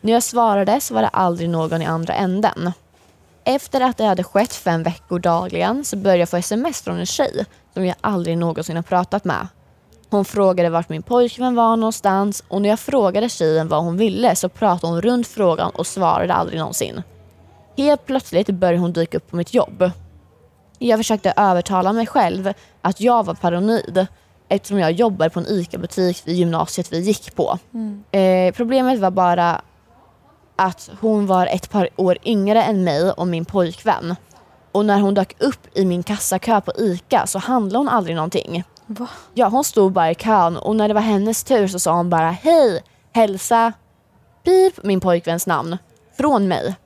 När 0.00 0.12
jag 0.12 0.22
svarade 0.22 0.80
så 0.80 0.94
var 0.94 1.02
det 1.02 1.08
aldrig 1.08 1.50
någon 1.50 1.82
i 1.82 1.84
andra 1.84 2.14
änden. 2.14 2.72
Efter 3.44 3.80
att 3.80 3.96
det 3.96 4.04
hade 4.04 4.24
skett 4.24 4.52
fem 4.52 4.82
veckor 4.82 5.18
dagligen 5.18 5.84
så 5.84 5.96
började 5.96 6.18
jag 6.18 6.28
få 6.28 6.36
sms 6.36 6.82
från 6.82 6.98
en 6.98 7.06
tjej 7.06 7.44
som 7.74 7.86
jag 7.86 7.96
aldrig 8.00 8.38
någonsin 8.38 8.76
har 8.76 8.82
pratat 8.82 9.24
med. 9.24 9.48
Hon 10.10 10.24
frågade 10.24 10.70
vart 10.70 10.88
min 10.88 11.02
pojkvän 11.02 11.54
var 11.54 11.76
någonstans 11.76 12.44
och 12.48 12.62
när 12.62 12.68
jag 12.68 12.80
frågade 12.80 13.28
tjejen 13.28 13.68
vad 13.68 13.84
hon 13.84 13.96
ville 13.96 14.36
så 14.36 14.48
pratade 14.48 14.92
hon 14.92 15.02
runt 15.02 15.26
frågan 15.26 15.70
och 15.70 15.86
svarade 15.86 16.34
aldrig 16.34 16.58
någonsin. 16.58 17.02
Helt 17.76 18.06
plötsligt 18.06 18.50
började 18.50 18.78
hon 18.78 18.92
dyka 18.92 19.16
upp 19.16 19.30
på 19.30 19.36
mitt 19.36 19.54
jobb. 19.54 19.90
Jag 20.78 20.98
försökte 20.98 21.32
övertala 21.36 21.92
mig 21.92 22.06
själv 22.06 22.52
att 22.82 23.00
jag 23.00 23.26
var 23.26 23.34
paranoid 23.34 24.06
eftersom 24.48 24.78
jag 24.78 24.92
jobbar 24.92 25.28
på 25.28 25.40
en 25.40 25.46
ICA-butik 25.46 26.22
vid 26.24 26.36
gymnasiet 26.36 26.92
vi 26.92 27.00
gick 27.00 27.34
på. 27.34 27.58
Eh, 28.18 28.54
problemet 28.54 28.98
var 28.98 29.10
bara 29.10 29.60
att 30.56 30.90
hon 31.00 31.26
var 31.26 31.46
ett 31.46 31.70
par 31.70 31.88
år 31.96 32.18
yngre 32.24 32.62
än 32.62 32.84
mig 32.84 33.10
och 33.10 33.26
min 33.26 33.44
pojkvän. 33.44 34.16
Och 34.72 34.84
när 34.84 35.00
hon 35.00 35.14
dök 35.14 35.42
upp 35.42 35.66
i 35.78 35.84
min 35.84 36.02
kassakö 36.02 36.60
på 36.60 36.72
ICA 36.76 37.26
så 37.26 37.38
handlade 37.38 37.78
hon 37.78 37.88
aldrig 37.88 38.16
någonting. 38.16 38.64
Va? 38.86 39.08
Ja, 39.34 39.48
hon 39.48 39.64
stod 39.64 39.92
bara 39.92 40.10
i 40.10 40.14
kön 40.14 40.56
och 40.56 40.76
när 40.76 40.88
det 40.88 40.94
var 40.94 41.00
hennes 41.00 41.44
tur 41.44 41.68
så 41.68 41.78
sa 41.78 41.92
hon 41.92 42.10
bara 42.10 42.30
hej, 42.30 42.82
hälsa, 43.12 43.72
pip, 44.44 44.84
min 44.84 45.00
pojkväns 45.00 45.46
namn, 45.46 45.78
från 46.16 46.48
mig. 46.48 46.76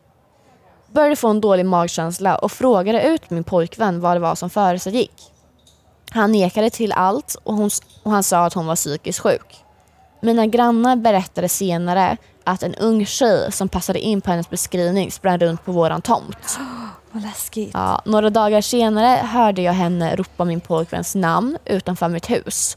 Började 0.92 1.16
få 1.16 1.28
en 1.28 1.40
dålig 1.40 1.66
magkänsla 1.66 2.36
och 2.36 2.52
frågade 2.52 3.02
ut 3.02 3.30
min 3.30 3.44
pojkvän 3.44 4.00
vad 4.00 4.16
det 4.16 4.20
var 4.20 4.34
som 4.34 4.50
försiggick. 4.50 5.32
Han 6.10 6.32
nekade 6.32 6.70
till 6.70 6.92
allt 6.92 7.36
och, 7.44 7.54
hon, 7.54 7.70
och 8.02 8.10
han 8.10 8.22
sa 8.22 8.46
att 8.46 8.54
hon 8.54 8.66
var 8.66 8.76
psykiskt 8.76 9.18
sjuk. 9.18 9.64
Mina 10.20 10.46
grannar 10.46 10.96
berättade 10.96 11.48
senare 11.48 12.16
att 12.44 12.62
en 12.62 12.74
ung 12.74 13.06
tjej 13.06 13.52
som 13.52 13.68
passade 13.68 14.00
in 14.00 14.20
på 14.20 14.30
hennes 14.30 14.50
beskrivning 14.50 15.10
sprang 15.10 15.38
runt 15.38 15.64
på 15.64 15.72
våran 15.72 16.02
tomt. 16.02 16.58
Vad 17.10 17.22
läskigt. 17.22 17.70
Ja, 17.74 18.02
några 18.04 18.30
dagar 18.30 18.60
senare 18.60 19.26
hörde 19.26 19.62
jag 19.62 19.72
henne 19.72 20.16
ropa 20.16 20.44
min 20.44 20.60
pojkväns 20.60 21.14
namn 21.14 21.58
utanför 21.64 22.08
mitt 22.08 22.30
hus. 22.30 22.76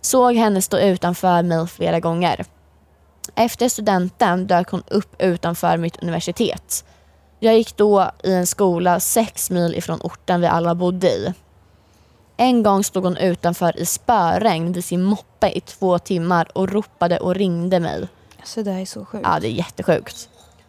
Såg 0.00 0.34
henne 0.34 0.62
stå 0.62 0.78
utanför 0.78 1.42
mig 1.42 1.66
flera 1.66 2.00
gånger. 2.00 2.44
Efter 3.34 3.68
studenten 3.68 4.46
dök 4.46 4.70
hon 4.70 4.82
upp 4.88 5.22
utanför 5.22 5.76
mitt 5.76 6.02
universitet. 6.02 6.84
Jag 7.38 7.56
gick 7.56 7.76
då 7.76 8.10
i 8.22 8.32
en 8.32 8.46
skola 8.46 9.00
sex 9.00 9.50
mil 9.50 9.74
ifrån 9.74 10.00
orten 10.00 10.40
vi 10.40 10.46
alla 10.46 10.74
bodde 10.74 11.08
i. 11.08 11.32
En 12.36 12.62
gång 12.62 12.84
stod 12.84 13.04
hon 13.04 13.16
utanför 13.16 13.80
i 13.80 13.86
spöregn 13.86 14.72
vid 14.72 14.84
sin 14.84 15.02
moppe 15.02 15.48
i 15.48 15.60
två 15.60 15.98
timmar 15.98 16.48
och 16.52 16.72
ropade 16.72 17.18
och 17.18 17.34
ringde 17.34 17.80
mig. 17.80 18.08
Så 18.44 18.62
det 18.62 18.70
här 18.70 18.80
är 18.80 18.86
så 18.86 19.04
sjukt. 19.04 19.26
Ja, 19.28 19.38
det 19.40 19.48
är 19.48 19.52
jättesjukt. 19.52 20.28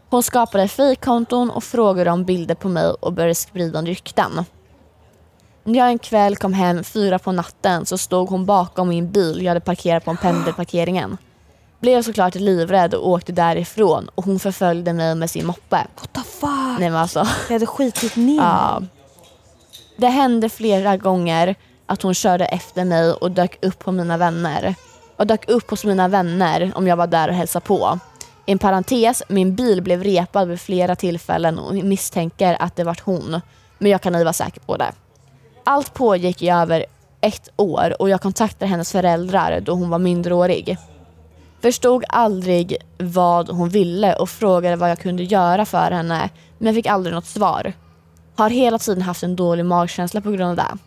Hon 0.10 0.24
skapade 0.24 0.68
fejkkonton 0.68 1.50
och 1.50 1.64
frågade 1.64 2.12
om 2.12 2.24
bilder 2.24 2.56
på 2.56 2.70
mig 2.70 2.86
och 3.00 3.14
började 3.14 3.36
sprida 3.36 3.82
rykten. 3.82 4.46
När 5.64 5.80
jag 5.80 5.88
en 5.88 6.00
kväll 6.00 6.38
kom 6.38 6.54
hem 6.54 6.84
fyra 6.84 7.20
på 7.20 7.32
natten 7.32 7.86
så 7.86 7.98
stod 7.98 8.30
hon 8.30 8.46
bakom 8.46 8.90
min 8.90 9.12
bil 9.12 9.42
jag 9.42 9.50
hade 9.50 9.60
parkerat 9.60 10.06
på 10.06 10.12
en 10.12 10.18
pendelparkeringen. 10.18 11.18
Blev 11.80 12.02
såklart 12.02 12.36
livrädd 12.36 12.94
och 12.94 13.10
åkte 13.10 13.32
därifrån 13.32 14.10
och 14.16 14.26
hon 14.26 14.40
förföljde 14.40 14.94
mig 14.94 15.16
med 15.16 15.30
sin 15.30 15.46
moppe. 15.46 15.88
What 15.96 16.14
the 16.14 16.22
fuck? 16.22 16.80
Nej 16.80 16.90
men 16.90 16.96
alltså. 16.96 17.28
Jag 17.48 17.54
hade 17.54 17.66
skitit 17.66 18.16
ner 18.16 18.38
Ja. 18.38 18.82
Det 19.98 20.08
hände 20.08 20.50
flera 20.50 20.98
gånger 20.98 21.56
att 21.86 22.02
hon 22.02 22.14
körde 22.14 22.46
efter 22.46 22.86
mig 22.86 23.12
och 23.12 23.32
dök 23.32 23.66
upp 23.66 23.80
på 23.80 23.92
mina 23.92 24.18
vänner. 24.18 24.76
Och 25.18 25.28
dök 25.28 25.50
upp 25.50 25.70
hos 25.70 25.86
mina 25.86 26.08
vänner 26.08 26.72
om 26.76 26.88
jag 26.88 26.96
var 26.96 27.08
där 27.08 27.28
och 27.30 27.36
hälsade 27.36 27.66
på. 27.66 28.00
En 28.46 28.60
parentes, 28.60 29.24
min 29.28 29.56
bil 29.56 29.82
blev 29.82 30.04
repad 30.04 30.48
vid 30.48 30.62
flera 30.62 30.96
tillfällen 30.96 31.60
och 31.60 31.74
misstänker 31.76 32.58
att 32.60 32.76
det 32.76 32.84
var 32.84 33.00
hon. 33.04 33.42
Men 33.78 33.92
jag 33.92 34.02
kan 34.02 34.16
ej 34.16 34.24
vara 34.24 34.34
säker 34.34 34.60
på 34.60 34.78
det. 34.78 34.92
Allt 35.64 35.94
pågick 35.94 36.42
i 36.42 36.50
över 36.50 36.86
ett 37.22 37.50
år 37.56 38.02
och 38.02 38.10
jag 38.10 38.22
kontaktade 38.22 38.70
hennes 38.70 38.92
föräldrar 38.92 39.60
då 39.60 39.74
hon 39.74 39.90
var 39.90 40.00
minderårig. 40.00 40.78
Förstod 41.62 42.04
aldrig 42.10 42.78
vad 42.98 43.50
hon 43.50 43.70
ville 43.70 44.16
och 44.16 44.30
frågade 44.30 44.76
vad 44.76 44.90
jag 44.90 45.00
kunde 45.00 45.24
göra 45.24 45.66
för 45.66 45.92
henne 45.92 46.30
men 46.58 46.74
fick 46.74 46.86
aldrig 46.86 47.16
något 47.16 47.26
svar. 47.26 47.74
Har 48.36 48.50
hela 48.50 48.80
tiden 48.80 49.02
haft 49.02 49.24
en 49.24 49.36
dålig 49.36 49.66
magkänsla 49.66 50.22
på 50.22 50.32
grund 50.32 50.50
av 50.50 50.56
det. 50.56 50.78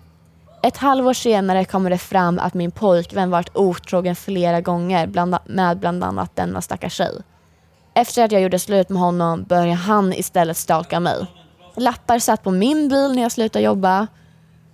Ett 0.62 0.76
halvår 0.76 1.12
senare 1.12 1.64
kommer 1.64 1.90
det 1.90 1.98
fram 1.98 2.38
att 2.38 2.54
min 2.54 2.70
pojkvän 2.70 3.30
varit 3.30 3.56
otrogen 3.56 4.16
flera 4.16 4.60
gånger 4.60 5.06
bland, 5.06 5.36
med 5.46 5.78
bland 5.78 6.04
annat 6.04 6.36
denna 6.36 6.60
stackars 6.60 6.94
tjej. 6.94 7.22
Efter 7.94 8.24
att 8.24 8.32
jag 8.32 8.42
gjorde 8.42 8.58
slut 8.58 8.88
med 8.88 9.00
honom 9.00 9.44
började 9.44 9.74
han 9.74 10.12
istället 10.12 10.56
stalka 10.56 11.00
mig. 11.00 11.26
Lappar 11.76 12.18
satt 12.18 12.42
på 12.42 12.50
min 12.50 12.88
bil 12.88 13.12
när 13.14 13.22
jag 13.22 13.32
slutade 13.32 13.64
jobba. 13.64 14.06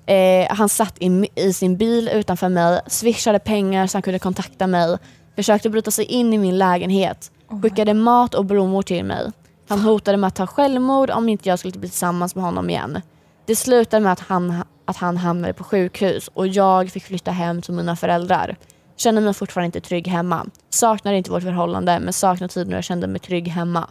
Eh, 0.07 0.47
han 0.51 0.69
satt 0.69 0.95
i, 0.99 1.29
i 1.35 1.53
sin 1.53 1.77
bil 1.77 2.09
utanför 2.09 2.49
mig, 2.49 2.81
swishade 2.87 3.39
pengar 3.39 3.87
så 3.87 3.97
han 3.97 4.03
kunde 4.03 4.19
kontakta 4.19 4.67
mig, 4.67 4.99
försökte 5.37 5.71
bryta 5.71 5.91
sig 5.91 6.05
in 6.05 6.33
i 6.33 6.39
min 6.39 6.59
lägenhet, 6.59 7.31
skickade 7.63 7.95
mat 7.95 8.35
och 8.35 8.45
blommor 8.45 8.83
till 8.83 9.05
mig. 9.05 9.33
Han 9.69 9.81
hotade 9.81 10.17
med 10.17 10.29
att 10.29 10.35
ta 10.35 10.47
självmord 10.47 11.11
om 11.11 11.29
inte 11.29 11.49
jag 11.49 11.59
skulle 11.59 11.79
bli 11.79 11.89
tillsammans 11.89 12.35
med 12.35 12.45
honom 12.45 12.71
igen. 12.71 13.01
Det 13.47 13.57
slutade 13.57 14.03
med 14.03 14.13
att 14.13 14.21
han, 14.21 14.63
att 14.85 14.97
han 14.97 15.17
hamnade 15.17 15.53
på 15.53 15.65
sjukhus 15.65 16.29
och 16.35 16.47
jag 16.47 16.91
fick 16.91 17.05
flytta 17.05 17.31
hem 17.31 17.63
till 17.63 17.75
mina 17.75 17.97
föräldrar. 17.97 18.57
Känner 18.97 19.21
mig 19.21 19.35
fortfarande 19.35 19.67
inte 19.67 19.81
trygg 19.81 20.09
hemma. 20.09 20.47
Saknar 20.71 21.13
inte 21.13 21.31
vårt 21.31 21.43
förhållande 21.43 22.01
men 22.01 22.13
saknar 22.13 22.49
tiden 22.49 22.69
när 22.69 22.77
jag 22.77 22.85
kände 22.85 23.07
mig 23.07 23.21
trygg 23.21 23.49
hemma. 23.49 23.89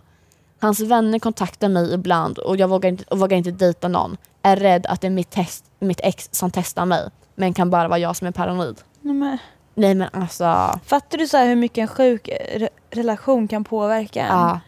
Hans 0.61 0.79
vänner 0.79 1.19
kontaktar 1.19 1.69
mig 1.69 1.93
ibland 1.93 2.37
och 2.37 2.57
jag 2.57 2.67
vågar 2.67 2.89
inte, 2.89 3.03
och 3.03 3.19
vågar 3.19 3.37
inte 3.37 3.51
dejta 3.51 3.87
någon. 3.87 4.17
Är 4.41 4.55
rädd 4.55 4.85
att 4.85 5.01
det 5.01 5.07
är 5.07 5.11
mitt, 5.11 5.31
test, 5.31 5.65
mitt 5.79 5.99
ex 6.03 6.29
som 6.31 6.51
testar 6.51 6.85
mig. 6.85 7.09
Men 7.35 7.53
kan 7.53 7.69
bara 7.69 7.87
vara 7.87 7.99
jag 7.99 8.15
som 8.15 8.27
är 8.27 8.31
paranoid. 8.31 8.81
Nej, 9.01 9.13
men, 9.13 9.37
Nej 9.75 9.95
men 9.95 10.09
alltså. 10.13 10.79
fattar 10.85 11.17
du 11.17 11.27
så 11.27 11.37
hur 11.37 11.55
mycket 11.55 11.77
en 11.81 11.87
sjuk 11.87 12.29
re- 12.55 12.69
relation 12.91 13.47
kan 13.47 13.63
påverka 13.63 14.21
en? 14.21 14.37
Ja. 14.37 14.59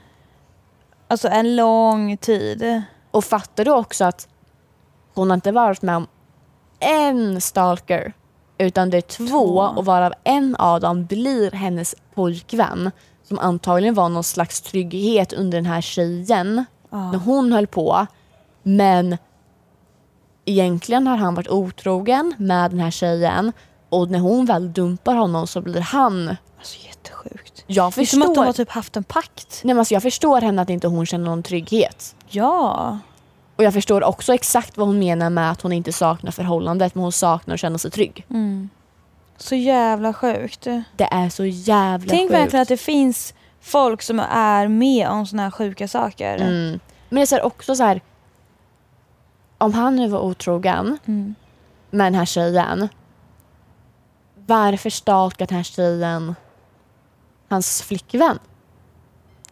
Alltså 1.07 1.27
en 1.27 1.55
lång 1.55 2.17
tid. 2.17 2.81
Och 3.11 3.23
fattar 3.23 3.65
du 3.65 3.71
också 3.71 4.05
att 4.05 4.27
hon 5.13 5.29
har 5.29 5.35
inte 5.35 5.51
varit 5.51 5.81
med 5.81 5.95
om 5.95 6.07
en 6.79 7.41
stalker 7.41 8.13
utan 8.57 8.89
det 8.89 8.97
är 8.97 9.01
två 9.01 9.25
Två. 9.27 9.59
och 9.59 9.85
varav 9.85 10.13
en 10.23 10.55
av 10.55 10.79
dem 10.81 11.05
blir 11.05 11.51
hennes 11.51 11.95
pojkvän 12.13 12.91
som 13.23 13.39
antagligen 13.39 13.93
var 13.95 14.09
någon 14.09 14.23
slags 14.23 14.61
trygghet 14.61 15.33
under 15.33 15.57
den 15.57 15.65
här 15.65 15.81
tjejen 15.81 16.65
Ja. 16.89 17.11
när 17.11 17.19
hon 17.19 17.51
höll 17.51 17.67
på. 17.67 18.07
Men 18.63 19.17
egentligen 20.45 21.07
har 21.07 21.17
han 21.17 21.35
varit 21.35 21.47
otrogen 21.49 22.33
med 22.37 22.71
den 22.71 22.79
här 22.79 22.91
tjejen 22.91 23.51
och 23.89 24.09
när 24.11 24.19
hon 24.19 24.45
väl 24.45 24.73
dumpar 24.73 25.15
honom 25.15 25.47
så 25.47 25.61
blir 25.61 25.81
han 25.81 26.35
Alltså 26.57 26.77
jättesjukt. 26.87 27.63
Jag 27.67 27.93
Det 27.95 28.01
är 28.01 28.05
som 28.05 28.21
att 28.21 28.27
de 28.27 28.33
förstår, 28.35 28.45
har 28.45 28.53
typ 28.53 28.69
haft 28.69 28.97
en 28.97 29.03
pakt. 29.03 29.61
nej, 29.63 29.73
men 29.73 29.79
alltså, 29.79 29.93
jag 29.93 30.03
förstår 30.03 30.41
henne 30.41 30.61
att 30.61 30.69
inte 30.69 30.87
hon 30.87 31.05
känner 31.05 31.25
någon 31.25 31.43
trygghet. 31.43 32.15
Ja. 32.29 32.97
Och 33.55 33.63
jag 33.63 33.73
förstår 33.73 34.03
också 34.03 34.33
exakt 34.33 34.77
vad 34.77 34.87
hon 34.87 34.99
menar 34.99 35.29
med 35.29 35.51
att 35.51 35.61
hon 35.61 35.71
inte 35.71 35.93
saknar 35.93 36.31
förhållandet 36.31 36.95
men 36.95 37.01
hon 37.03 37.11
saknar 37.11 37.53
att 37.53 37.59
känna 37.59 37.77
sig 37.77 37.91
trygg. 37.91 38.25
Mm. 38.29 38.69
Så 39.37 39.55
jävla 39.55 40.13
sjukt. 40.13 40.63
Det 40.95 41.07
är 41.11 41.29
så 41.29 41.45
jävla 41.45 42.09
Tänk 42.09 42.29
sjukt. 42.31 42.41
verkligen 42.41 42.61
att 42.61 42.67
det 42.67 42.77
finns 42.77 43.33
folk 43.61 44.01
som 44.01 44.19
är 44.31 44.67
med 44.67 45.07
om 45.09 45.25
såna 45.27 45.43
här 45.43 45.51
sjuka 45.51 45.87
saker. 45.87 46.35
Mm. 46.35 46.79
Men 47.09 47.25
det 47.25 47.31
är 47.31 47.45
också 47.45 47.75
så 47.75 47.83
här. 47.83 48.01
Om 49.57 49.73
han 49.73 49.95
nu 49.95 50.07
var 50.07 50.19
otrogen 50.19 50.97
Mm. 51.05 51.35
med 51.91 52.05
den 52.05 52.15
här 52.15 52.25
tjejen. 52.25 52.89
Varför 54.47 54.89
stalkar 54.89 55.47
den 55.47 55.55
här 55.55 55.63
tjejen 55.63 56.35
hans 57.49 57.81
flickvän? 57.81 58.39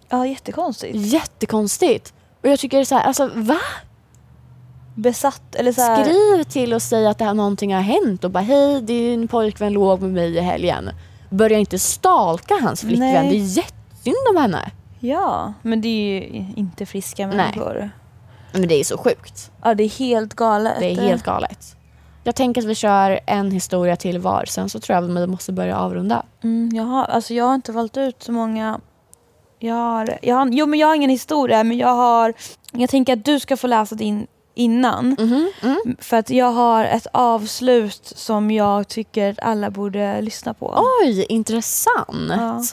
Ja, 0.09 0.27
jättekonstigt. 0.27 0.95
Jättekonstigt. 0.95 2.13
Och 2.41 2.49
jag 2.49 2.59
tycker 2.59 2.83
så 2.83 2.95
här, 2.95 3.03
alltså 3.03 3.31
va? 3.35 3.59
Besatt 4.95 5.55
eller 5.55 5.71
så 5.71 5.81
här, 5.81 6.03
Skriv 6.03 6.43
till 6.43 6.73
och 6.73 6.81
säg 6.81 7.07
att 7.07 7.17
det 7.17 7.25
här 7.25 7.33
någonting 7.33 7.73
har 7.73 7.81
hänt 7.81 8.23
och 8.23 8.31
bara 8.31 8.43
hej 8.43 8.81
din 8.81 9.27
pojkvän 9.27 9.73
låg 9.73 10.01
med 10.01 10.11
mig 10.11 10.37
i 10.37 10.39
helgen. 10.39 10.89
Börja 11.29 11.57
inte 11.57 11.79
stalka 11.79 12.53
hans 12.61 12.81
flickvän. 12.81 13.13
Nej. 13.13 13.29
Det 13.29 13.35
är 13.35 13.57
jättesynd 13.57 14.27
om 14.29 14.37
henne. 14.37 14.71
Ja, 14.99 15.53
men 15.61 15.81
det 15.81 15.87
är 15.87 16.19
ju 16.19 16.45
inte 16.55 16.85
friska 16.85 17.27
Nej. 17.27 17.37
människor. 17.37 17.89
Men 18.51 18.67
det 18.67 18.75
är 18.75 18.83
så 18.83 18.97
sjukt. 18.97 19.51
Ja, 19.63 19.73
det 19.73 19.83
är 19.83 19.89
helt 19.89 20.33
galet. 20.33 20.79
Det 20.79 20.91
är 20.91 21.01
helt 21.01 21.23
galet. 21.23 21.75
Jag 22.27 22.35
tänker 22.35 22.61
att 22.61 22.67
vi 22.67 22.75
kör 22.75 23.19
en 23.25 23.51
historia 23.51 23.95
till 23.95 24.19
var. 24.19 24.45
Sen 24.45 24.69
så 24.69 24.79
tror 24.79 24.95
jag 24.95 25.03
att 25.03 25.09
vi 25.09 25.27
måste 25.27 25.51
börja 25.51 25.77
avrunda. 25.77 26.23
Mm, 26.43 26.69
jag, 26.73 26.83
har, 26.83 27.03
alltså 27.03 27.33
jag 27.33 27.45
har 27.45 27.55
inte 27.55 27.71
valt 27.71 27.97
ut 27.97 28.23
så 28.23 28.31
många. 28.31 28.79
Jag 29.59 29.75
har, 29.75 30.19
jag 30.21 30.35
har, 30.35 30.47
jo, 30.51 30.65
men 30.65 30.79
jag 30.79 30.87
har 30.87 30.95
ingen 30.95 31.09
historia, 31.09 31.63
men 31.63 31.77
jag 31.77 31.93
har... 31.93 32.33
Jag 32.71 32.89
tänker 32.89 33.13
att 33.13 33.25
du 33.25 33.39
ska 33.39 33.57
få 33.57 33.67
läsa 33.67 33.95
din 33.95 34.27
innan. 34.53 35.15
Mhm, 35.19 35.51
mm. 35.61 35.97
För 35.99 36.17
att 36.17 36.29
jag 36.29 36.51
har 36.51 36.85
ett 36.85 37.07
avslut 37.13 38.13
som 38.15 38.51
jag 38.51 38.87
tycker 38.87 39.35
alla 39.41 39.69
borde 39.69 40.21
lyssna 40.21 40.53
på. 40.53 40.83
Oj, 41.01 41.25
intressant. 41.29 42.29
Ja. 42.29 42.63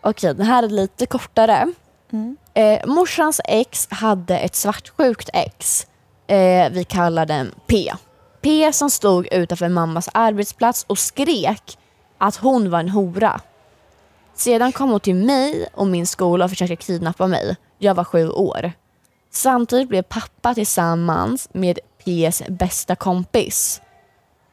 Okej, 0.00 0.34
den 0.34 0.46
här 0.46 0.62
är 0.62 0.68
lite 0.68 1.06
kortare. 1.06 1.72
Mm. 2.12 2.36
Eh, 2.54 2.86
morsans 2.86 3.40
ex 3.44 3.88
hade 3.90 4.38
ett 4.38 4.56
svartsjukt 4.56 5.30
ex. 5.32 5.86
Eh, 6.26 6.70
vi 6.70 6.84
kallar 6.84 7.26
den 7.26 7.54
P. 7.66 7.92
P 8.40 8.72
som 8.72 8.90
stod 8.90 9.28
utanför 9.32 9.68
mammas 9.68 10.08
arbetsplats 10.14 10.84
och 10.88 10.98
skrek 10.98 11.78
att 12.18 12.36
hon 12.36 12.70
var 12.70 12.80
en 12.80 12.88
hora. 12.88 13.40
Sedan 14.34 14.72
kom 14.72 14.90
hon 14.90 15.00
till 15.00 15.14
mig 15.14 15.68
och 15.74 15.86
min 15.86 16.06
skola 16.06 16.44
och 16.44 16.50
försökte 16.50 16.76
kidnappa 16.76 17.26
mig. 17.26 17.56
Jag 17.78 17.94
var 17.94 18.04
sju 18.04 18.30
år. 18.30 18.72
Samtidigt 19.30 19.88
blev 19.88 20.02
pappa 20.02 20.54
tillsammans 20.54 21.48
med 21.52 21.78
P's 22.04 22.50
bästa 22.50 22.96
kompis. 22.96 23.80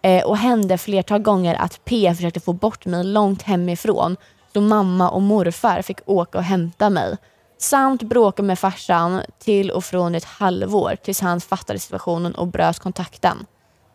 Eh, 0.02 0.24
och 0.24 0.38
hände 0.38 0.78
flertal 0.78 1.22
gånger 1.22 1.56
att 1.56 1.86
P 1.86 2.14
försökte 2.16 2.40
få 2.40 2.54
bort 2.54 2.86
mig 2.86 3.04
långt 3.04 3.42
hemifrån 3.42 4.18
då 4.52 4.62
mamma 4.62 5.10
och 5.10 5.22
morfar 5.22 5.82
fick 5.82 6.00
åka 6.06 6.38
och 6.38 6.44
hämta 6.44 6.90
mig. 6.90 7.18
Samt 7.58 8.04
bråka 8.04 8.44
med 8.44 8.60
farsan 8.60 9.22
till 9.40 9.72
och 9.72 9.84
från 9.84 10.16
ett 10.16 10.26
halvår 10.26 10.96
tills 11.04 11.22
han 11.22 11.42
fattade 11.42 11.80
situationen 11.80 12.36
och 12.36 12.48
bröt 12.48 12.80
kontakten 12.80 13.46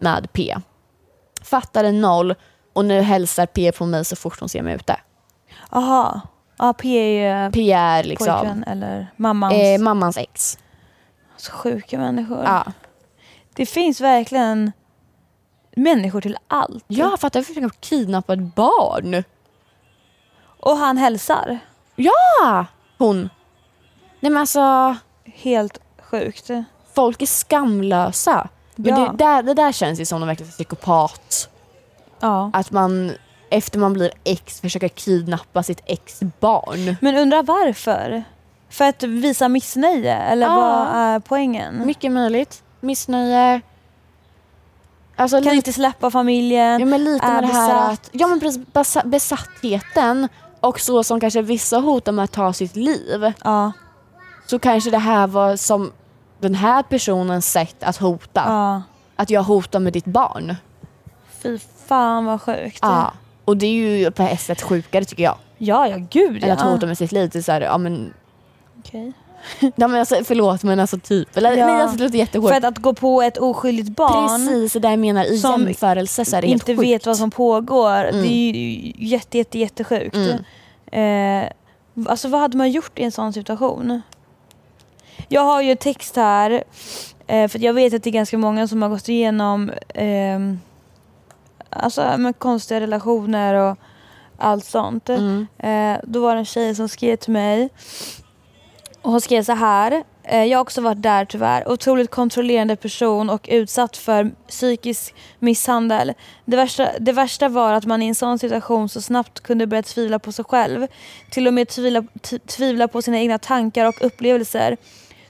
med 0.01 0.33
P. 0.33 0.57
Fattade 1.43 1.93
noll 1.93 2.35
och 2.73 2.85
nu 2.85 3.01
hälsar 3.01 3.47
P 3.47 3.73
på 3.73 3.87
mig 3.87 4.05
så 4.05 4.17
fort 4.17 4.41
hon 4.41 4.49
ser 4.49 4.63
mig 4.63 4.75
ute. 4.75 4.97
Aha. 5.71 6.21
Ja, 6.59 6.73
P 6.73 6.89
är 6.89 7.45
ju 7.47 7.53
P 7.53 7.73
är 7.73 8.05
liksom 8.05 8.27
pojkvän 8.27 8.65
eller 8.65 9.07
mammans. 9.17 9.55
eh, 9.55 9.79
mammans 9.81 10.17
ex. 10.17 10.59
så 11.37 11.53
sjuka 11.53 11.99
människor. 11.99 12.43
Ja. 12.45 12.65
Det 13.55 13.67
finns 13.67 14.01
verkligen 14.01 14.73
människor 15.77 16.21
till 16.21 16.37
allt. 16.49 16.85
Jag 16.87 17.21
fattar 17.21 17.43
försöka 17.43 17.71
kidnappa 17.81 18.33
ett 18.33 18.55
barn. 18.55 19.25
Och 20.61 20.77
han 20.77 20.97
hälsar. 20.97 21.59
Ja! 21.97 22.67
Hon. 22.99 23.29
Nej 24.21 24.33
men 24.33 24.37
alltså, 24.37 24.97
Helt 25.25 25.79
sjukt. 26.03 26.51
folk 26.95 27.23
är 27.23 27.27
skamlösa. 27.27 28.49
Men 28.83 29.01
Ja. 29.01 29.13
det, 29.13 29.25
där, 29.25 29.43
det 29.43 29.55
där 29.55 29.73
känns 29.73 30.01
ju 30.01 30.05
som 30.05 30.23
en 30.23 30.29
verkligen 30.29 30.53
psykopat. 30.53 31.49
Ja. 32.21 32.51
Att 32.53 32.71
man 32.71 33.13
efter 33.51 33.79
man 33.79 33.93
blir 33.93 34.11
ex 34.25 34.61
försöker 34.61 34.89
kidnappa 34.89 35.63
sitt 35.63 35.81
ex-barn. 35.87 36.97
Men 37.01 37.17
undrar 37.17 37.43
varför? 37.43 38.23
För 38.71 38.85
att 38.85 39.03
visa 39.03 39.49
missnöje 39.49 40.15
eller 40.17 40.47
Ja. 40.47 40.57
vad 40.57 41.01
är 41.03 41.21
poängen? 41.21 41.87
Mycket 41.87 42.13
möjligt. 42.13 42.63
Missnöje. 42.81 43.61
Alltså 45.17 45.43
Kan 45.43 45.55
inte 45.55 45.73
släppa 45.73 46.11
familjen. 46.11 46.81
ja, 46.81 46.87
men 46.87 47.05
lite 47.05 47.27
med 47.27 47.43
det 47.43 47.47
här 47.47 47.93
att, 47.93 48.09
ja 48.13 48.27
men 48.27 48.41
precis, 48.41 48.63
besa- 48.73 49.07
besattheten 49.07 50.29
och 50.61 50.81
så 50.81 51.05
som 51.05 51.21
kanske 51.21 51.43
vissa 51.43 51.79
hotar 51.79 52.13
med 52.13 52.25
att 52.25 52.33
ta 52.33 52.53
sitt 52.53 52.77
liv. 52.77 53.33
Ja. 53.45 53.73
Så 54.47 54.59
kanske 54.59 54.91
det 54.91 54.99
här 54.99 55.27
var 55.27 55.57
som 55.57 55.93
den 56.41 56.55
här 56.55 56.83
personens 56.83 57.53
sätt 57.53 57.77
att 57.83 57.97
hota. 57.97 58.43
ja. 58.47 58.83
Att 59.17 59.31
jag 59.31 59.43
hotar 59.43 59.79
med 59.81 59.93
ditt 59.93 60.05
barn. 60.05 60.57
Fy 61.43 61.59
fan 61.87 62.25
vad 62.25 62.43
sjukt. 62.43 62.79
Ja. 62.83 63.13
Och 63.45 63.57
det 63.57 63.67
är 63.67 63.71
ju 63.99 64.11
på 64.11 64.23
ett 64.23 64.41
sätt 64.41 64.63
sjukare 64.63 65.05
tycker 65.05 65.23
jag. 65.23 65.37
ja, 65.59 65.89
ja 65.89 65.97
gud 66.11 66.45
Än 66.45 66.51
att 66.51 66.61
ja. 66.61 66.67
hota 66.71 66.87
med 66.87 66.99
sitt 66.99 67.13
liv. 67.13 67.31
Det 67.33 67.39
är 67.39 67.43
så 67.43 67.53
här, 67.53 67.61
ja 67.61 67.79
men, 67.79 68.15
Okej. 68.79 69.13
ja, 69.61 69.89
men 69.89 69.95
alltså, 69.95 70.17
förlåt 70.25 70.63
men 70.63 70.81
alltså 70.81 70.99
typ. 70.99 71.37
Eller 71.37 71.53
Ja. 71.57 71.67
nej 71.67 71.83
alltså 71.83 71.97
det 71.97 72.05
låter 72.05 72.19
jättehårt. 72.19 72.51
För 72.51 72.57
att, 72.57 72.65
att 72.65 72.79
gå 72.79 72.95
på 72.95 73.23
ett 73.23 73.39
oskyldigt 73.39 73.97
barn 73.97 74.29
Precis 74.47 74.73
det 74.73 74.91
jag 74.91 74.99
menar 74.99 75.25
i 75.25 75.39
som 75.39 75.63
jämförelse 75.67 76.25
så 76.25 76.37
är 76.37 76.43
det 76.43 76.49
helt 76.49 76.63
inte 76.69 76.73
sjukt. 76.83 76.89
vet 76.89 77.07
vad 77.07 77.17
som 77.17 77.31
pågår. 77.31 78.05
Mm. 78.05 78.23
Det 78.23 78.29
är 78.29 78.53
ju 78.55 78.93
jätte, 78.97 79.39
jätte, 79.39 79.59
jättesjukt. 79.59 80.17
Mm. 80.93 81.45
Eh, 81.45 81.51
alltså 82.07 82.29
vad 82.29 82.41
hade 82.41 82.57
man 82.57 82.71
gjort 82.71 82.99
i 82.99 83.03
en 83.05 83.13
sån 83.13 83.33
situation? 83.33 84.03
Jag 85.29 85.43
har 85.43 85.63
ju 85.63 85.75
text 85.75 86.17
här, 86.17 86.65
eh, 87.27 87.49
för 87.49 87.59
jag 87.59 87.73
vet 87.73 87.95
att 87.95 88.03
det 88.03 88.11
är 88.11 88.13
ganska 88.13 88.39
många 88.39 88.69
som 88.69 88.83
har 88.83 88.89
gått 88.89 89.09
igenom 89.09 89.71
eh, 89.89 90.39
alltså, 91.71 92.15
med 92.19 92.39
konstiga 92.39 92.81
relationer 92.81 93.55
och 93.55 93.77
allt 94.39 94.65
sånt. 94.65 95.09
Mm. 95.09 95.47
Eh, 95.59 96.01
då 96.05 96.21
var 96.21 96.35
det 96.35 96.41
en 96.41 96.45
tjej 96.45 96.75
som 96.75 96.89
skrev 96.89 97.17
till 97.17 97.33
mig. 97.33 97.69
Och 99.03 99.11
hon 99.11 99.21
skrev 99.21 99.43
så 99.43 99.53
här. 99.53 100.05
Eh, 100.31 100.45
jag 100.45 100.59
har 100.59 100.63
också 100.63 100.81
varit 100.81 101.03
där 101.03 101.25
tyvärr. 101.25 101.69
Otroligt 101.69 102.11
kontrollerande 102.11 102.77
person 102.77 103.31
och 103.31 103.49
utsatt 103.51 103.97
för 103.97 104.31
psykisk 104.49 105.15
misshandel. 105.39 106.13
Det 106.45 106.57
värsta, 106.57 106.89
det 107.01 107.13
värsta 107.13 107.49
var 107.49 107.73
att 107.73 107.85
man 107.85 108.03
i 108.03 108.07
en 108.07 108.15
sån 108.15 108.39
situation 108.39 108.89
så 108.89 109.01
snabbt 109.01 109.41
kunde 109.41 109.67
börja 109.67 109.83
tvivla 109.83 110.19
på 110.19 110.33
sig 110.33 110.45
själv. 110.45 110.87
Till 111.31 111.47
och 111.47 111.55
med 111.55 111.69
tvivla, 111.69 112.05
tvivla 112.47 112.89
på 112.89 113.03
sina 113.03 113.19
egna 113.19 113.39
tankar 113.39 113.87
och 113.87 114.05
upplevelser. 114.05 114.77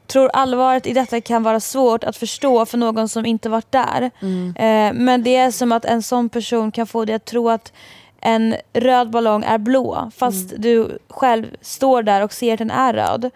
Tror 0.07 0.30
allvaret 0.32 0.86
i 0.86 0.92
detta 0.92 1.20
kan 1.20 1.42
vara 1.42 1.61
svårt 1.61 2.05
att 2.05 2.16
förstå 2.16 2.66
för 2.66 2.78
någon 2.78 3.09
som 3.09 3.26
inte 3.26 3.48
varit 3.48 3.72
där. 3.72 4.11
Mm. 4.22 4.57
Eh, 4.57 5.03
men 5.03 5.22
det 5.22 5.36
är 5.36 5.51
som 5.51 5.72
att 5.72 5.84
en 5.84 6.03
sån 6.03 6.28
person 6.28 6.72
kan 6.72 6.86
få 6.86 7.05
dig 7.05 7.14
att 7.14 7.24
tro 7.24 7.48
att 7.48 7.72
en 8.20 8.55
röd 8.72 9.11
ballong 9.11 9.44
är 9.44 9.59
blå 9.59 10.11
fast 10.16 10.53
du 10.57 10.98
själv 11.09 11.46
står 11.61 12.03
där 12.03 12.22
och 12.22 12.32
ser 12.32 12.53
att 12.53 12.59
den 12.59 12.70
är 12.70 12.92
röd. 12.92 13.30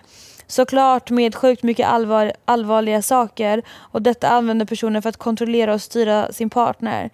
Såklart 0.46 1.10
med 1.10 1.34
sjukt 1.34 1.62
mycket 1.62 1.88
allvar, 1.88 2.32
allvarliga 2.44 3.02
saker 3.02 3.62
och 3.78 4.02
detta 4.02 4.28
använder 4.28 4.66
personen 4.66 5.02
för 5.02 5.08
att 5.08 5.16
kontrollera 5.16 5.74
och 5.74 5.82
styra 5.82 6.32
sin 6.32 6.50
partner. 6.50 7.10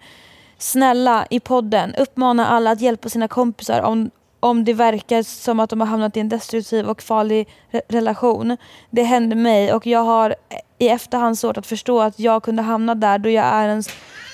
Snälla, 0.57 1.27
i 1.29 1.39
podden, 1.39 1.95
uppmana 1.95 2.47
alla 2.47 2.71
att 2.71 2.81
hjälpa 2.81 3.09
sina 3.09 3.27
kompisar 3.27 3.81
om, 3.81 4.11
om 4.39 4.65
det 4.65 4.73
verkar 4.73 5.23
som 5.23 5.59
att 5.59 5.69
de 5.69 5.81
har 5.81 5.87
hamnat 5.87 6.17
i 6.17 6.19
en 6.19 6.29
destruktiv 6.29 6.85
och 6.85 7.01
farlig 7.01 7.47
re- 7.71 7.81
relation. 7.87 8.57
Det 8.89 9.03
hände 9.03 9.35
mig 9.35 9.73
och 9.73 9.87
jag 9.87 10.03
har 10.03 10.35
i 10.77 10.89
efterhand 10.89 11.37
svårt 11.39 11.57
att 11.57 11.67
förstå 11.67 12.01
att 12.01 12.19
jag 12.19 12.43
kunde 12.43 12.61
hamna 12.61 12.95
där 12.95 13.17
då 13.17 13.29
jag 13.29 13.45
är 13.45 13.67
en 13.67 13.83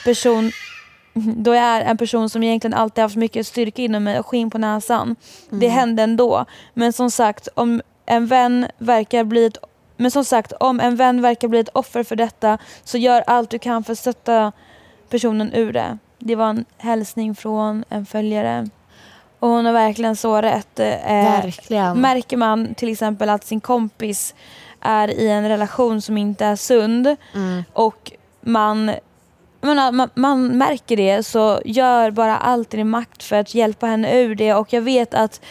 person 0.06 0.52
då 1.14 1.54
jag 1.54 1.64
är 1.64 1.82
en 1.82 1.98
person 1.98 2.30
som 2.30 2.44
egentligen 2.44 2.74
alltid 2.74 3.02
haft 3.02 3.16
mycket 3.16 3.48
styrka 3.48 3.82
inom 3.82 4.04
mig 4.04 4.20
och 4.20 4.28
skinn 4.28 4.50
på 4.50 4.58
näsan. 4.58 5.16
Det 5.50 5.68
hände 5.68 6.04
ändå. 6.04 6.46
Men 6.74 6.94
som 6.94 7.12
sagt, 7.12 7.48
om 7.54 7.82
en 8.08 8.26
vän 8.28 8.68
verkar 8.78 9.24
bli 9.24 9.46
ett 9.46 9.58
men 10.00 10.12
som 10.12 10.26
sagt, 10.26 10.54
om 10.60 10.80
en 10.80 10.96
vän 10.96 11.22
verkar 11.22 11.48
bli 11.48 11.60
ett 11.60 11.70
offer 11.74 12.04
för 12.04 12.16
detta 12.16 12.58
så 12.84 12.98
gör 12.98 13.24
allt 13.28 13.50
du 13.50 13.60
kan 13.60 13.84
för 13.84 13.94
att 13.94 14.00
stötta 14.00 14.52
personen 15.10 15.54
ur 15.54 15.74
det. 15.74 15.98
Det 16.20 16.36
var 16.36 16.50
en 16.50 16.66
hälsning 16.78 17.36
från 17.36 17.84
en 17.90 18.06
följare. 18.06 18.70
Och 19.40 19.50
hon 19.50 19.66
har 19.66 19.74
verkligen 19.74 20.16
så 20.16 20.42
rätt. 20.42 20.80
Eh, 20.80 20.86
Verkligen. 21.06 21.98
Märker 22.02 22.38
man 22.38 22.76
till 22.76 22.92
exempel 22.92 23.30
att 23.30 23.44
sin 23.44 23.60
kompis 23.62 24.36
är 24.82 25.08
i 25.08 25.30
en 25.30 25.50
relation 25.50 26.02
som 26.02 26.18
inte 26.18 26.46
är 26.46 26.56
sund 26.56 27.16
Mm. 27.36 27.64
och 27.74 28.12
man, 28.42 28.88
jag 29.62 29.68
menar, 29.68 29.92
man, 29.92 30.10
man 30.14 30.58
märker 30.58 30.98
det 30.98 31.24
så 31.24 31.62
gör 31.66 32.12
bara 32.12 32.38
allt 32.38 32.74
i 32.74 32.78
din 32.78 32.90
makt 32.90 33.24
för 33.24 33.36
att 33.36 33.56
hjälpa 33.56 33.88
henne 33.88 34.20
ur 34.22 34.36
det 34.36 34.54
och 34.54 34.74
jag 34.74 34.82
vet 34.82 35.14
att 35.14 35.42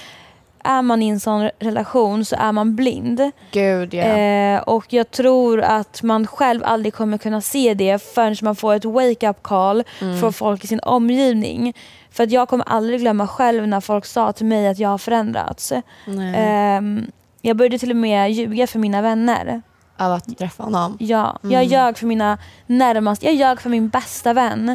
är 0.67 0.83
man 0.83 1.03
i 1.03 1.09
en 1.09 1.21
sån 1.21 1.51
relation 1.59 2.25
så 2.25 2.37
är 2.39 2.53
man 2.53 2.77
blind. 2.77 3.21
Gud 3.53 3.95
ja. 3.95 4.03
Eh, 4.05 4.61
och 4.61 4.93
jag 4.93 5.11
tror 5.11 5.61
att 5.61 6.03
man 6.03 6.27
själv 6.27 6.63
aldrig 6.65 6.95
kommer 6.95 7.19
kunna 7.19 7.41
se 7.41 7.75
det 7.75 8.03
förrän 8.15 8.37
man 8.43 8.57
får 8.57 8.75
ett 8.75 8.85
wake-up 8.85 9.43
call 9.43 9.85
Mm. 10.01 10.21
från 10.21 10.33
folk 10.33 10.65
i 10.65 10.67
sin 10.67 10.81
omgivning. 10.81 11.75
För 12.11 12.25
att 12.25 12.31
jag 12.31 12.49
kommer 12.49 12.65
aldrig 12.69 13.01
glömma 13.01 13.27
själv 13.27 13.69
när 13.69 13.81
folk 13.81 14.05
sa 14.07 14.33
till 14.33 14.47
mig 14.47 14.69
att 14.69 14.79
jag 14.79 14.89
har 14.89 14.99
förändrats. 14.99 15.73
Ehm, 16.35 17.07
jag 17.43 17.57
började 17.57 17.79
till 17.79 17.91
och 17.91 17.97
med 17.97 18.33
ljuga 18.33 18.67
för 18.67 18.79
mina 18.79 19.03
vänner. 19.03 19.63
Av 19.99 20.13
att 20.13 20.39
träffa 20.39 20.63
honom. 20.63 20.97
Ja, 21.01 21.39
jag 21.43 21.53
Mm. 21.53 21.69
ljög 21.69 21.99
för 21.99 22.07
mina 22.07 22.39
närmaste, 22.67 23.27
jag 23.27 23.35
ljög 23.35 23.61
för 23.61 23.71
min 23.71 23.89
bästa 23.89 24.33
vän 24.33 24.69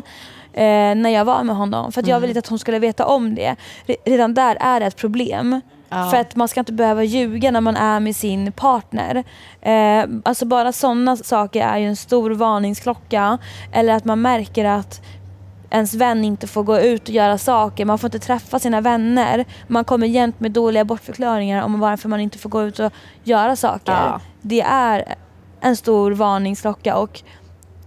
eh, 0.53 0.95
när 0.95 1.09
jag 1.09 1.25
var 1.25 1.43
med 1.43 1.55
honom. 1.55 1.91
För 1.91 2.01
att 2.01 2.07
jag 2.07 2.15
Mm. 2.15 2.21
ville 2.21 2.31
inte 2.31 2.39
att 2.39 2.47
hon 2.47 2.59
skulle 2.59 2.79
veta 2.79 3.05
om 3.05 3.35
det. 3.35 3.55
Re- 3.87 3.95
Redan 4.05 4.33
där 4.33 4.57
är 4.59 4.79
det 4.79 4.85
ett 4.85 4.95
problem. 4.97 5.61
Ja. 5.91 6.09
För 6.09 6.17
att 6.17 6.35
man 6.35 6.47
ska 6.47 6.59
inte 6.59 6.73
behöva 6.73 7.03
ljuga 7.03 7.51
när 7.51 7.61
man 7.61 7.75
är 7.75 7.99
med 7.99 8.15
sin 8.15 8.51
partner. 8.51 9.23
Eh, 9.61 10.05
alltså 10.23 10.45
bara 10.45 10.71
sådana 10.71 11.17
saker 11.17 11.61
är 11.67 11.77
ju 11.77 11.87
en 11.87 11.95
stor 11.95 12.31
varningsklocka. 12.31 13.37
Eller 13.71 13.93
att 13.93 14.05
man 14.05 14.21
märker 14.21 14.65
att 14.65 15.01
ens 15.69 15.93
vän 15.93 16.25
inte 16.25 16.47
får 16.47 16.63
gå 16.63 16.79
ut 16.79 17.03
och 17.03 17.15
göra 17.15 17.37
saker. 17.37 17.85
Man 17.85 17.99
får 17.99 18.07
inte 18.07 18.19
träffa 18.19 18.59
sina 18.59 18.81
vänner. 18.81 19.45
Man 19.67 19.83
kommer 19.83 20.07
jämt 20.07 20.39
med 20.39 20.51
dåliga 20.51 20.85
bortförklaringar 20.85 21.63
om 21.63 21.79
varför 21.79 22.09
man 22.09 22.19
inte 22.19 22.37
får 22.37 22.49
gå 22.49 22.63
ut 22.63 22.79
och 22.79 22.93
göra 23.23 23.55
saker. 23.55 23.91
Ja. 23.91 24.19
Det 24.41 24.61
är 24.61 25.15
en 25.61 25.75
stor 25.75 26.11
varningsklocka 26.11 26.97
och 26.97 27.21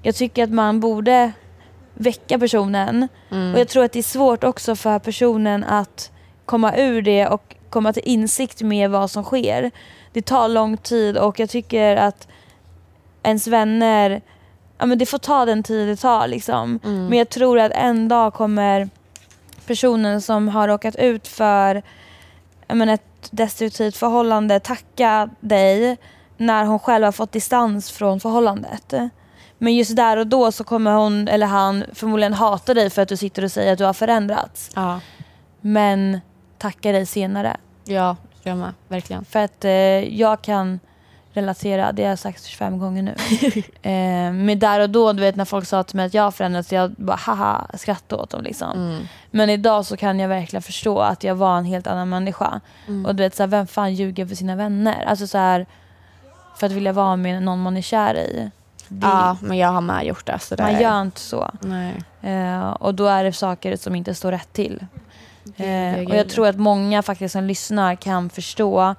jag 0.03 0.15
tycker 0.15 0.45
att 0.45 0.51
man 0.51 0.81
borde 0.81 1.33
väcka 1.95 2.39
personen. 2.39 3.09
Mm. 3.31 3.55
Och 3.55 3.61
jag 3.61 3.69
tror 3.69 3.85
att 3.85 3.93
det 3.93 3.99
är 3.99 4.03
svårt 4.03 4.45
också 4.45 4.77
för 4.77 4.99
personen 4.99 5.65
att 5.65 6.11
komma 6.45 6.77
ur 6.77 7.03
det 7.03 7.27
och 7.27 7.57
komma 7.75 7.93
till 7.93 8.03
insikt 8.07 8.63
med 8.63 8.91
vad 8.91 9.11
som 9.11 9.25
sker. 9.25 9.71
Det 10.13 10.23
tar 10.23 10.49
lång 10.49 10.77
tid 10.77 11.17
och 11.17 11.41
jag 11.41 11.51
tycker 11.51 11.97
att 11.97 12.29
ens 13.23 13.47
vänner, 13.47 14.23
ja 14.79 14.87
men 14.87 14.99
det 14.99 15.07
får 15.07 15.19
ta 15.19 15.45
den 15.45 15.63
tid 15.63 15.89
det 15.89 15.97
tar 15.97 16.29
liksom. 16.29 16.81
Mm. 16.85 17.07
Men 17.07 17.19
jag 17.19 17.29
tror 17.29 17.59
att 17.59 17.73
en 17.73 18.09
dag 18.09 18.35
kommer 18.35 18.89
personen 19.67 20.21
som 20.23 20.49
har 20.49 20.69
råkat 20.69 20.97
ut 20.97 21.29
för 21.29 21.83
men 22.69 22.89
ett 22.89 23.29
destruktivt 23.31 23.97
förhållande 23.97 24.61
tacka 24.61 25.31
dig 25.41 25.97
när 26.37 26.65
hon 26.65 26.79
själv 26.79 27.05
har 27.05 27.13
fått 27.13 27.33
distans 27.33 27.91
från 27.91 28.21
förhållandet. 28.21 28.95
Men 29.59 29.75
just 29.75 29.97
där 29.97 30.17
och 30.17 30.27
då 30.27 30.53
så 30.53 30.65
kommer 30.65 30.93
hon 30.93 31.29
eller 31.29 31.47
han 31.47 31.85
förmodligen 31.93 32.35
hata 32.35 32.75
dig 32.75 32.91
för 32.91 33.03
att 33.03 33.09
du 33.09 33.17
sitter 33.17 33.45
och 33.45 33.53
säger 33.53 33.73
att 33.73 33.79
du 33.79 33.85
har 33.85 33.93
förändrats. 33.93 34.71
Ja, 34.75 35.01
Men 35.61 36.21
tacka 36.59 36.93
dig 36.93 37.07
senare. 37.07 37.57
ja 37.85 38.17
jag 38.49 38.59
med. 38.59 38.73
Verkligen. 38.89 39.25
För 39.25 39.39
att 39.39 39.65
eh, 39.65 39.71
jag 40.21 40.43
kan 40.43 40.81
relatera, 41.33 41.93
det 41.93 42.03
har 42.03 42.11
jag 42.11 42.19
sagt 42.19 42.45
25 42.45 42.79
gånger 42.79 43.03
nu. 43.03 43.15
eh, 43.91 44.33
men 44.33 44.59
där 44.59 44.81
och 44.81 44.91
då, 44.91 45.13
du 45.13 45.21
vet 45.21 45.37
när 45.37 45.45
folk 45.45 45.67
sa 45.67 45.83
till 45.83 45.97
mig 45.97 46.07
att 46.07 46.15
jag 46.15 46.23
har 46.23 46.31
förändrats, 46.31 46.73
jag 46.73 46.91
bara 46.91 47.17
haha 47.17 47.67
skrattade 47.75 48.23
åt 48.23 48.31
dem 48.31 48.43
liksom. 48.43 48.73
Mm. 48.73 49.03
Men 49.31 49.51
idag 49.51 49.87
så 49.87 49.97
kan 49.97 50.19
jag 50.19 50.29
verkligen 50.29 50.63
förstå 50.63 50.99
att 50.99 51.25
jag 51.25 51.35
var 51.35 51.59
en 51.59 51.65
helt 51.65 51.87
annan 51.87 52.09
människa. 52.09 52.61
Mm. 52.87 53.07
Och 53.07 53.15
du 53.15 53.23
vet, 53.23 53.35
så 53.35 53.43
här, 53.43 53.49
vem 53.49 53.67
fan 53.67 53.95
ljuger 53.95 54.27
för 54.27 54.35
sina 54.35 54.57
vänner? 54.57 55.05
Alltså 55.05 55.27
så 55.27 55.39
här, 55.39 55.67
för 56.57 56.67
att 56.67 56.73
vilja 56.73 56.93
vara 56.93 57.17
med 57.17 57.43
någon 57.43 57.63
man 57.63 57.77
är 57.77 57.83
kär 57.83 58.15
i. 58.15 58.51
Det, 58.89 59.07
Ja, 59.07 59.37
men 59.41 59.59
jag 59.59 59.69
har 59.69 59.81
med 59.81 60.07
gjort 60.07 60.27
det. 60.27 60.39
Så 60.39 60.57
det 60.57 60.63
man 60.63 60.81
gör 60.81 61.03
inte 61.03 61.21
så. 61.21 61.51
Eh, 62.23 62.69
och 62.69 62.95
då 62.95 63.07
är 63.07 63.25
det 63.25 63.33
saker 63.33 63.77
som 63.77 63.95
inte 63.95 64.15
står 64.15 64.31
rätt 64.31 64.53
till. 64.53 64.87
Eh, 65.57 66.05
och 66.09 66.15
jag 66.17 66.29
tror 66.29 66.47
att 66.47 66.57
många 66.59 67.03
faktiskt 67.03 67.33
som 67.33 67.45
lyssnar 67.45 67.95
kan 67.95 68.31
förstå 68.31 68.95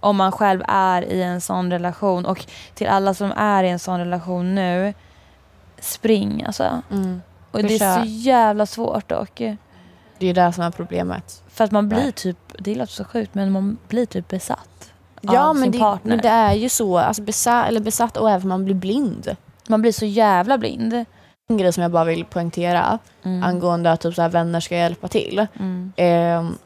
om 0.00 0.16
man 0.16 0.32
själv 0.32 0.62
är 0.68 1.02
i 1.02 1.22
en 1.22 1.40
sån 1.40 1.70
relation. 1.70 2.26
Och 2.26 2.46
till 2.74 2.86
alla 2.86 3.14
som 3.14 3.32
är 3.36 3.64
i 3.64 3.68
en 3.68 3.78
sån 3.78 3.98
relation 3.98 4.54
nu, 4.54 4.94
spring 5.80 6.44
alltså. 6.46 6.82
Mm. 6.90 7.22
Och 7.50 7.62
det 7.62 7.74
är 7.74 7.98
så 8.00 8.04
jävla 8.06 8.66
svårt 8.66 9.12
och 9.12 9.42
Det 10.18 10.26
är 10.26 10.34
det 10.34 10.52
som 10.52 10.64
är 10.64 10.70
problemet. 10.70 11.42
för 11.48 11.64
att 11.64 11.70
man 11.70 11.88
blir 11.88 11.98
Nej. 11.98 12.12
typ, 12.12 12.38
det 12.58 12.74
låter 12.74 12.92
så 12.92 13.04
sjukt, 13.04 13.34
men 13.34 13.52
man 13.52 13.78
blir 13.88 14.06
typ 14.06 14.28
besatt 14.28 14.92
Ja, 15.20 15.48
av 15.48 15.54
men 15.54 15.62
sin 15.62 15.72
det, 15.72 15.78
partner. 15.78 16.10
men 16.10 16.18
det 16.22 16.28
är 16.28 16.54
ju 16.54 16.68
så. 16.68 16.98
Alltså 16.98 17.22
besatt, 17.22 17.68
eller 17.68 17.80
besatt 17.80 18.16
och 18.16 18.30
även 18.30 18.48
man 18.48 18.64
blir 18.64 18.74
blind. 18.74 19.36
Man 19.68 19.82
blir 19.82 19.92
så 19.92 20.04
jävla 20.06 20.58
blind. 20.58 21.04
En 21.48 21.56
grej 21.56 21.72
som 21.72 21.82
jag 21.82 21.92
bara 21.92 22.04
vill 22.04 22.24
poängtera 22.24 22.98
Mm. 23.22 23.42
angående 23.42 23.92
att 23.92 24.00
typ 24.00 24.14
så 24.14 24.22
här, 24.22 24.28
vänner 24.28 24.60
ska 24.60 24.76
hjälpa 24.76 25.08
till. 25.08 25.46
Mm. 25.58 25.92
Ehm, 25.96 26.58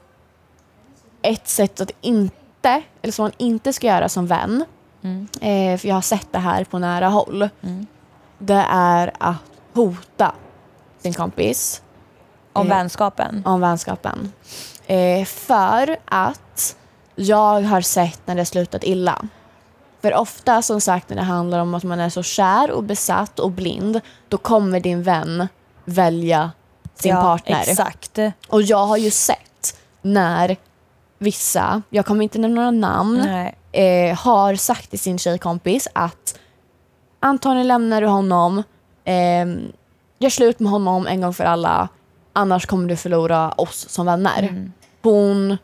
ett 1.22 1.48
sätt 1.48 1.80
att 1.80 1.90
inte, 2.00 2.82
eller 3.02 3.12
som 3.12 3.22
man 3.22 3.32
inte 3.38 3.72
ska 3.72 3.86
göra 3.86 4.08
som 4.08 4.26
vän, 4.26 4.64
Mm. 5.02 5.28
eh, 5.40 5.78
för 5.78 5.88
jag 5.88 5.94
har 5.94 6.00
sett 6.02 6.32
det 6.32 6.38
här 6.38 6.64
på 6.64 6.78
nära 6.78 7.08
håll, 7.08 7.48
Mm. 7.62 7.86
det 8.38 8.64
är 8.70 9.12
att 9.18 9.36
hota 9.74 10.32
sin 10.98 11.12
kompis 11.14 11.82
Om 12.52 12.66
Eh, 12.66 12.76
vänskapen. 12.76 13.42
om 13.46 13.60
vänskapen. 13.60 14.32
Eh, 14.86 15.24
för 15.24 15.96
att 16.04 16.76
jag 17.14 17.62
har 17.62 17.80
sett 17.80 18.20
när 18.26 18.34
det 18.34 18.44
slutat 18.44 18.84
illa. 18.84 19.24
För 20.02 20.14
ofta 20.14 20.62
som 20.62 20.80
sagt 20.80 21.08
när 21.08 21.16
det 21.16 21.22
handlar 21.22 21.58
om 21.58 21.74
att 21.74 21.84
man 21.84 22.00
är 22.00 22.08
så 22.08 22.22
kär 22.22 22.70
och 22.70 22.82
besatt 22.82 23.38
och 23.38 23.50
blind, 23.50 24.00
då 24.28 24.36
kommer 24.36 24.80
din 24.80 25.02
vän 25.02 25.48
välja 25.84 26.50
sin 26.94 27.10
ja, 27.10 27.22
partner. 27.22 27.64
Exakt. 27.68 28.18
Och 28.48 28.62
jag 28.62 28.86
har 28.86 28.96
ju 28.96 29.10
sett 29.10 29.80
när 30.02 30.56
vissa, 31.18 31.82
jag 31.90 32.06
kommer 32.06 32.22
inte 32.22 32.38
nämna 32.38 32.56
några 32.56 32.70
namn, 32.70 33.20
eh, 33.72 34.18
har 34.18 34.54
sagt 34.54 34.90
till 34.90 34.98
sin 34.98 35.18
tjejkompis 35.18 35.88
att 35.92 36.38
antagligen 37.20 37.68
lämnar 37.68 38.00
du 38.00 38.06
honom, 38.06 38.62
eh, 39.04 39.46
gör 40.18 40.30
slut 40.30 40.60
med 40.60 40.72
honom 40.72 41.06
en 41.06 41.20
gång 41.20 41.34
för 41.34 41.44
alla, 41.44 41.88
annars 42.32 42.66
kommer 42.66 42.88
du 42.88 42.96
förlora 42.96 43.50
oss 43.50 43.88
som 43.88 44.06
vänner. 44.06 44.42
Mm. 44.42 44.72
Hon 45.02 45.56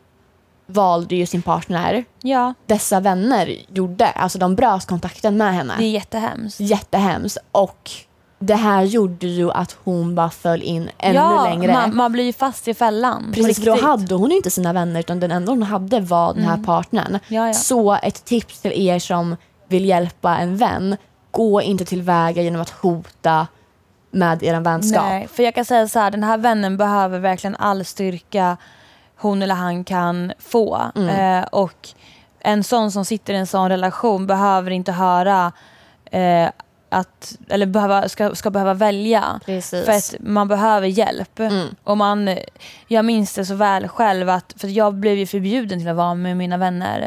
valde 0.67 1.15
ju 1.15 1.25
sin 1.25 1.41
partner. 1.41 2.05
Ja, 2.21 2.53
Dessa 2.65 2.99
vänner 2.99 3.55
gjorde, 3.73 4.07
alltså 4.07 4.39
de 4.39 4.55
bröt 4.55 4.85
kontakten 4.85 5.37
med 5.37 5.53
henne. 5.53 5.73
det 5.77 5.83
är 5.83 5.89
jättehemskt. 5.89 6.59
Jättehemskt. 6.59 7.37
Och 7.51 7.91
det 8.39 8.55
här 8.55 8.83
gjorde 8.83 9.27
ju 9.27 9.51
att 9.51 9.77
hon 9.83 10.15
bara 10.15 10.29
föll 10.29 10.61
in 10.61 10.89
ännu 10.97 11.15
ja, 11.15 11.43
längre. 11.43 11.73
Man, 11.73 11.95
man 11.95 12.11
blir 12.11 12.23
ju 12.23 12.33
fast 12.33 12.67
i 12.67 12.73
fällan. 12.73 13.31
Precis, 13.33 13.57
då 13.65 13.81
hade 13.81 14.15
hon 14.15 14.31
inte 14.31 14.51
sina 14.51 14.73
vänner 14.73 14.99
utan 14.99 15.19
den 15.19 15.31
enda 15.31 15.51
hon 15.51 15.63
hade 15.63 15.99
var 15.99 16.33
den 16.33 16.43
här 16.43 16.53
Mm. 16.53 16.65
partnern. 16.65 17.19
Ja, 17.27 17.47
ja. 17.47 17.53
Så 17.53 17.93
ett 18.03 18.25
tips 18.25 18.59
till 18.61 18.71
er 18.87 18.99
som 18.99 19.35
vill 19.67 19.85
hjälpa 19.85 20.37
en 20.37 20.57
vän, 20.57 20.97
gå 21.31 21.61
inte 21.61 21.85
tillväga 21.85 22.41
genom 22.41 22.61
att 22.61 22.69
hota 22.69 23.47
med 24.11 24.43
er 24.43 24.59
vänskap. 24.59 25.03
Nej, 25.03 25.27
för 25.27 25.43
jag 25.43 25.55
kan 25.55 25.65
säga 25.65 25.87
så 25.87 25.99
här, 25.99 26.11
den 26.11 26.23
här 26.23 26.37
vännen 26.37 26.77
behöver 26.77 27.19
verkligen 27.19 27.55
all 27.55 27.85
styrka 27.85 28.57
hon 29.17 29.41
eller 29.41 29.55
han 29.55 29.83
kan 29.83 30.33
få. 30.39 30.91
Mm. 30.95 31.09
Eh, 31.09 31.47
och 31.47 31.89
en 32.39 32.63
sån 32.63 32.91
som 32.91 33.05
sitter 33.05 33.33
i 33.33 33.37
en 33.37 33.47
sån 33.47 33.69
relation 33.69 34.27
behöver 34.27 34.71
inte 34.71 34.91
höra 34.91 35.51
eh, 36.11 36.49
att, 36.89 37.37
eller 37.49 37.65
behöva, 37.65 38.09
ska, 38.09 38.35
ska 38.35 38.49
behöva 38.49 38.73
välja. 38.73 39.39
Precis. 39.45 39.85
För 39.85 39.91
att 39.91 40.15
man 40.19 40.47
behöver 40.47 40.87
hjälp. 40.87 41.39
Mm. 41.39 41.67
Och 41.83 41.97
man, 41.97 42.37
jag 42.87 43.05
minns 43.05 43.33
det 43.33 43.45
så 43.45 43.55
väl 43.55 43.87
själv 43.87 44.29
att, 44.29 44.53
för 44.57 44.67
jag 44.67 44.93
blev 44.93 45.15
ju 45.15 45.25
förbjuden 45.25 45.79
till 45.79 45.89
att 45.89 45.95
vara 45.95 46.13
med 46.13 46.37
mina 46.37 46.57
vänner. 46.57 47.01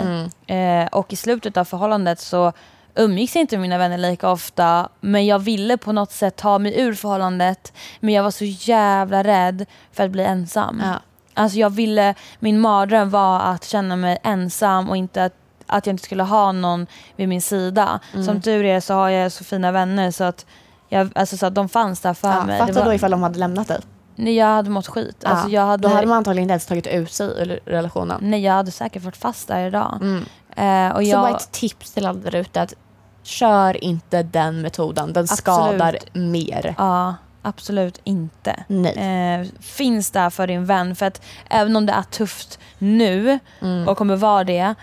Mm. 0.46 0.84
Eh, 0.84 0.88
och 0.88 1.12
i 1.12 1.16
slutet 1.16 1.56
av 1.56 1.64
förhållandet 1.64 2.20
så 2.20 2.52
umgicks 2.94 3.36
inte 3.36 3.56
med 3.56 3.62
mina 3.62 3.78
vänner 3.78 3.98
lika 3.98 4.30
ofta. 4.30 4.88
Men 5.00 5.26
jag 5.26 5.38
ville 5.38 5.76
på 5.76 5.92
något 5.92 6.12
sätt 6.12 6.36
ta 6.36 6.58
mig 6.58 6.80
ur 6.80 6.94
förhållandet. 6.94 7.72
Men 8.00 8.14
jag 8.14 8.22
var 8.22 8.30
så 8.30 8.44
jävla 8.44 9.24
rädd 9.24 9.66
för 9.92 10.04
att 10.04 10.10
bli 10.10 10.24
ensam. 10.24 10.82
Ja. 10.84 11.00
Alltså 11.40 11.58
jag 11.58 11.70
ville, 11.70 12.14
min 12.38 12.60
mardröm 12.60 13.10
var 13.10 13.40
att 13.40 13.64
känna 13.64 13.96
mig 13.96 14.18
ensam 14.22 14.90
och 14.90 14.96
inte 14.96 15.24
att, 15.24 15.32
att 15.66 15.86
jag 15.86 15.92
inte 15.92 16.04
skulle 16.04 16.22
ha 16.22 16.52
någon 16.52 16.86
vid 17.16 17.28
min 17.28 17.42
sida. 17.42 18.00
Mm. 18.12 18.26
Som 18.26 18.40
tur 18.42 18.64
är 18.64 18.80
så 18.80 18.94
har 18.94 19.08
jag 19.08 19.32
så 19.32 19.44
fina 19.44 19.72
vänner 19.72 20.10
så 20.10 20.24
att, 20.24 20.46
jag, 20.88 21.10
alltså 21.14 21.36
så 21.36 21.46
att 21.46 21.54
de 21.54 21.68
fanns 21.68 22.00
där 22.00 22.14
för 22.14 22.28
Ja, 22.28 22.44
mig. 22.44 22.58
fatta 22.58 22.72
Det 22.72 22.78
var- 22.78 22.86
då 22.86 22.94
ifall 22.94 23.10
de 23.10 23.22
hade 23.22 23.38
lämnat 23.38 23.68
dig. 23.68 23.80
Nej, 24.16 24.34
jag 24.36 24.46
hade 24.46 24.70
mått 24.70 24.86
skit. 24.86 25.24
Alltså 25.24 25.48
Ja, 25.48 25.52
jag 25.60 25.66
hade, 25.66 25.88
Då 25.88 25.94
hade 25.94 26.06
man 26.06 26.16
antagligen 26.16 26.42
inte 26.42 26.52
ens 26.52 26.66
tagit 26.66 26.86
ut 26.86 27.12
sig 27.12 27.26
ur 27.26 27.60
relationen. 27.64 28.18
Nej, 28.22 28.40
jag 28.42 28.52
hade 28.52 28.70
säkert 28.70 29.02
varit 29.02 29.16
fast 29.16 29.48
där 29.48 29.66
idag. 29.66 29.98
Mm. 30.02 30.24
Eh, 30.56 30.96
och 30.96 31.02
Så 31.02 31.08
jag, 31.08 31.20
bara 31.20 31.36
ett 31.36 31.52
tips 31.52 31.90
till 31.92 32.06
alla 32.06 32.18
där 32.18 32.34
ute 32.34 32.62
att 32.62 32.74
kör 33.22 33.84
inte 33.84 34.22
den 34.22 34.62
metoden. 34.62 35.12
Den 35.12 35.28
skadar 35.28 35.96
mer. 36.12 36.74
Ja, 36.78 37.14
absolut 37.42 38.00
inte. 38.04 38.50
Eh, 38.96 39.46
finns 39.60 40.10
där 40.10 40.30
för 40.30 40.46
din 40.46 40.64
vän. 40.64 40.96
För 40.96 41.06
att 41.06 41.22
även 41.50 41.76
om 41.76 41.86
det 41.86 41.92
är 41.92 42.02
tufft 42.02 42.58
nu 42.78 43.38
Mm. 43.60 43.88
och 43.88 43.98
kommer 43.98 44.16
vara 44.16 44.44
det 44.44 44.74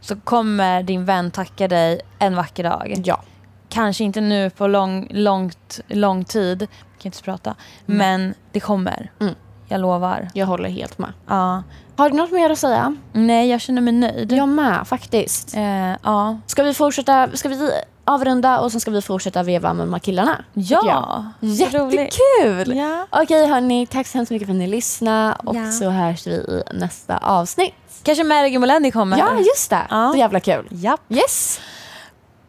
så 0.00 0.16
kommer 0.16 0.82
din 0.82 1.04
vän 1.04 1.30
tacka 1.30 1.68
dig 1.68 2.00
en 2.18 2.36
vacker 2.36 2.64
dag. 2.64 3.02
Ja. 3.04 3.22
Kanske 3.68 4.04
inte 4.04 4.20
nu 4.20 4.50
på 4.50 4.66
lång, 4.66 5.08
långt, 5.10 5.80
lång 5.88 6.24
tid, 6.24 6.62
jag 6.62 6.68
kan 7.02 7.08
inte 7.08 7.22
prata, 7.22 7.54
men 7.86 8.34
det 8.52 8.60
kommer. 8.60 9.10
Mm. 9.20 9.34
Jag 9.68 9.80
lovar. 9.80 10.28
Jag 10.34 10.46
håller 10.46 10.68
helt 10.68 10.98
med. 10.98 11.12
Ja. 11.28 11.62
Har 11.96 12.10
du 12.10 12.16
något 12.16 12.32
mer 12.32 12.50
att 12.50 12.58
säga? 12.58 12.96
Nej, 13.12 13.50
jag 13.50 13.60
känner 13.60 13.82
mig 13.82 13.92
nöjd. 13.92 14.32
Jag 14.32 14.48
med 14.48 14.86
faktiskt. 14.86 15.54
Eh, 15.56 15.92
ja. 16.02 16.38
Ska 16.46 16.62
vi 16.62 16.74
fortsätta, 16.74 17.28
ska 17.34 17.48
vi 17.48 17.70
avrunda 18.06 18.60
och 18.60 18.72
sen 18.72 18.80
ska 18.80 18.90
vi 18.90 19.02
fortsätta 19.02 19.42
veva 19.42 19.72
med 19.74 19.86
de 19.86 19.92
här 19.92 20.00
killarna? 20.00 20.44
Ja. 20.54 21.24
Jättekul! 21.40 22.76
Ja. 22.76 23.06
Okej 23.10 23.46
hörni, 23.46 23.86
tack 23.86 24.06
så 24.06 24.18
hemskt 24.18 24.30
mycket 24.30 24.46
för 24.48 24.52
att 24.54 24.58
ni 24.58 24.66
lyssnade 24.66 25.36
och 25.44 25.56
Ja. 25.56 25.70
så 25.72 25.88
hörs 25.90 26.26
vi 26.26 26.32
i 26.32 26.62
nästa 26.74 27.16
avsnitt. 27.18 27.74
Kanske 28.02 28.24
Mergy 28.24 28.58
Molendi 28.58 28.90
kommer. 28.90 29.18
Ja, 29.18 29.38
just 29.38 29.70
det. 29.70 29.86
Ja. 29.90 30.10
Så 30.12 30.18
jävla 30.18 30.40
kul. 30.40 30.66
Japp. 30.70 31.00
Yes! 31.08 31.60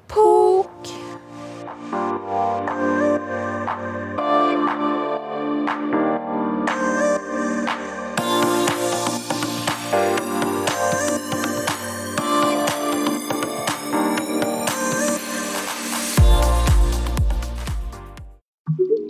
Pok. 0.07 0.87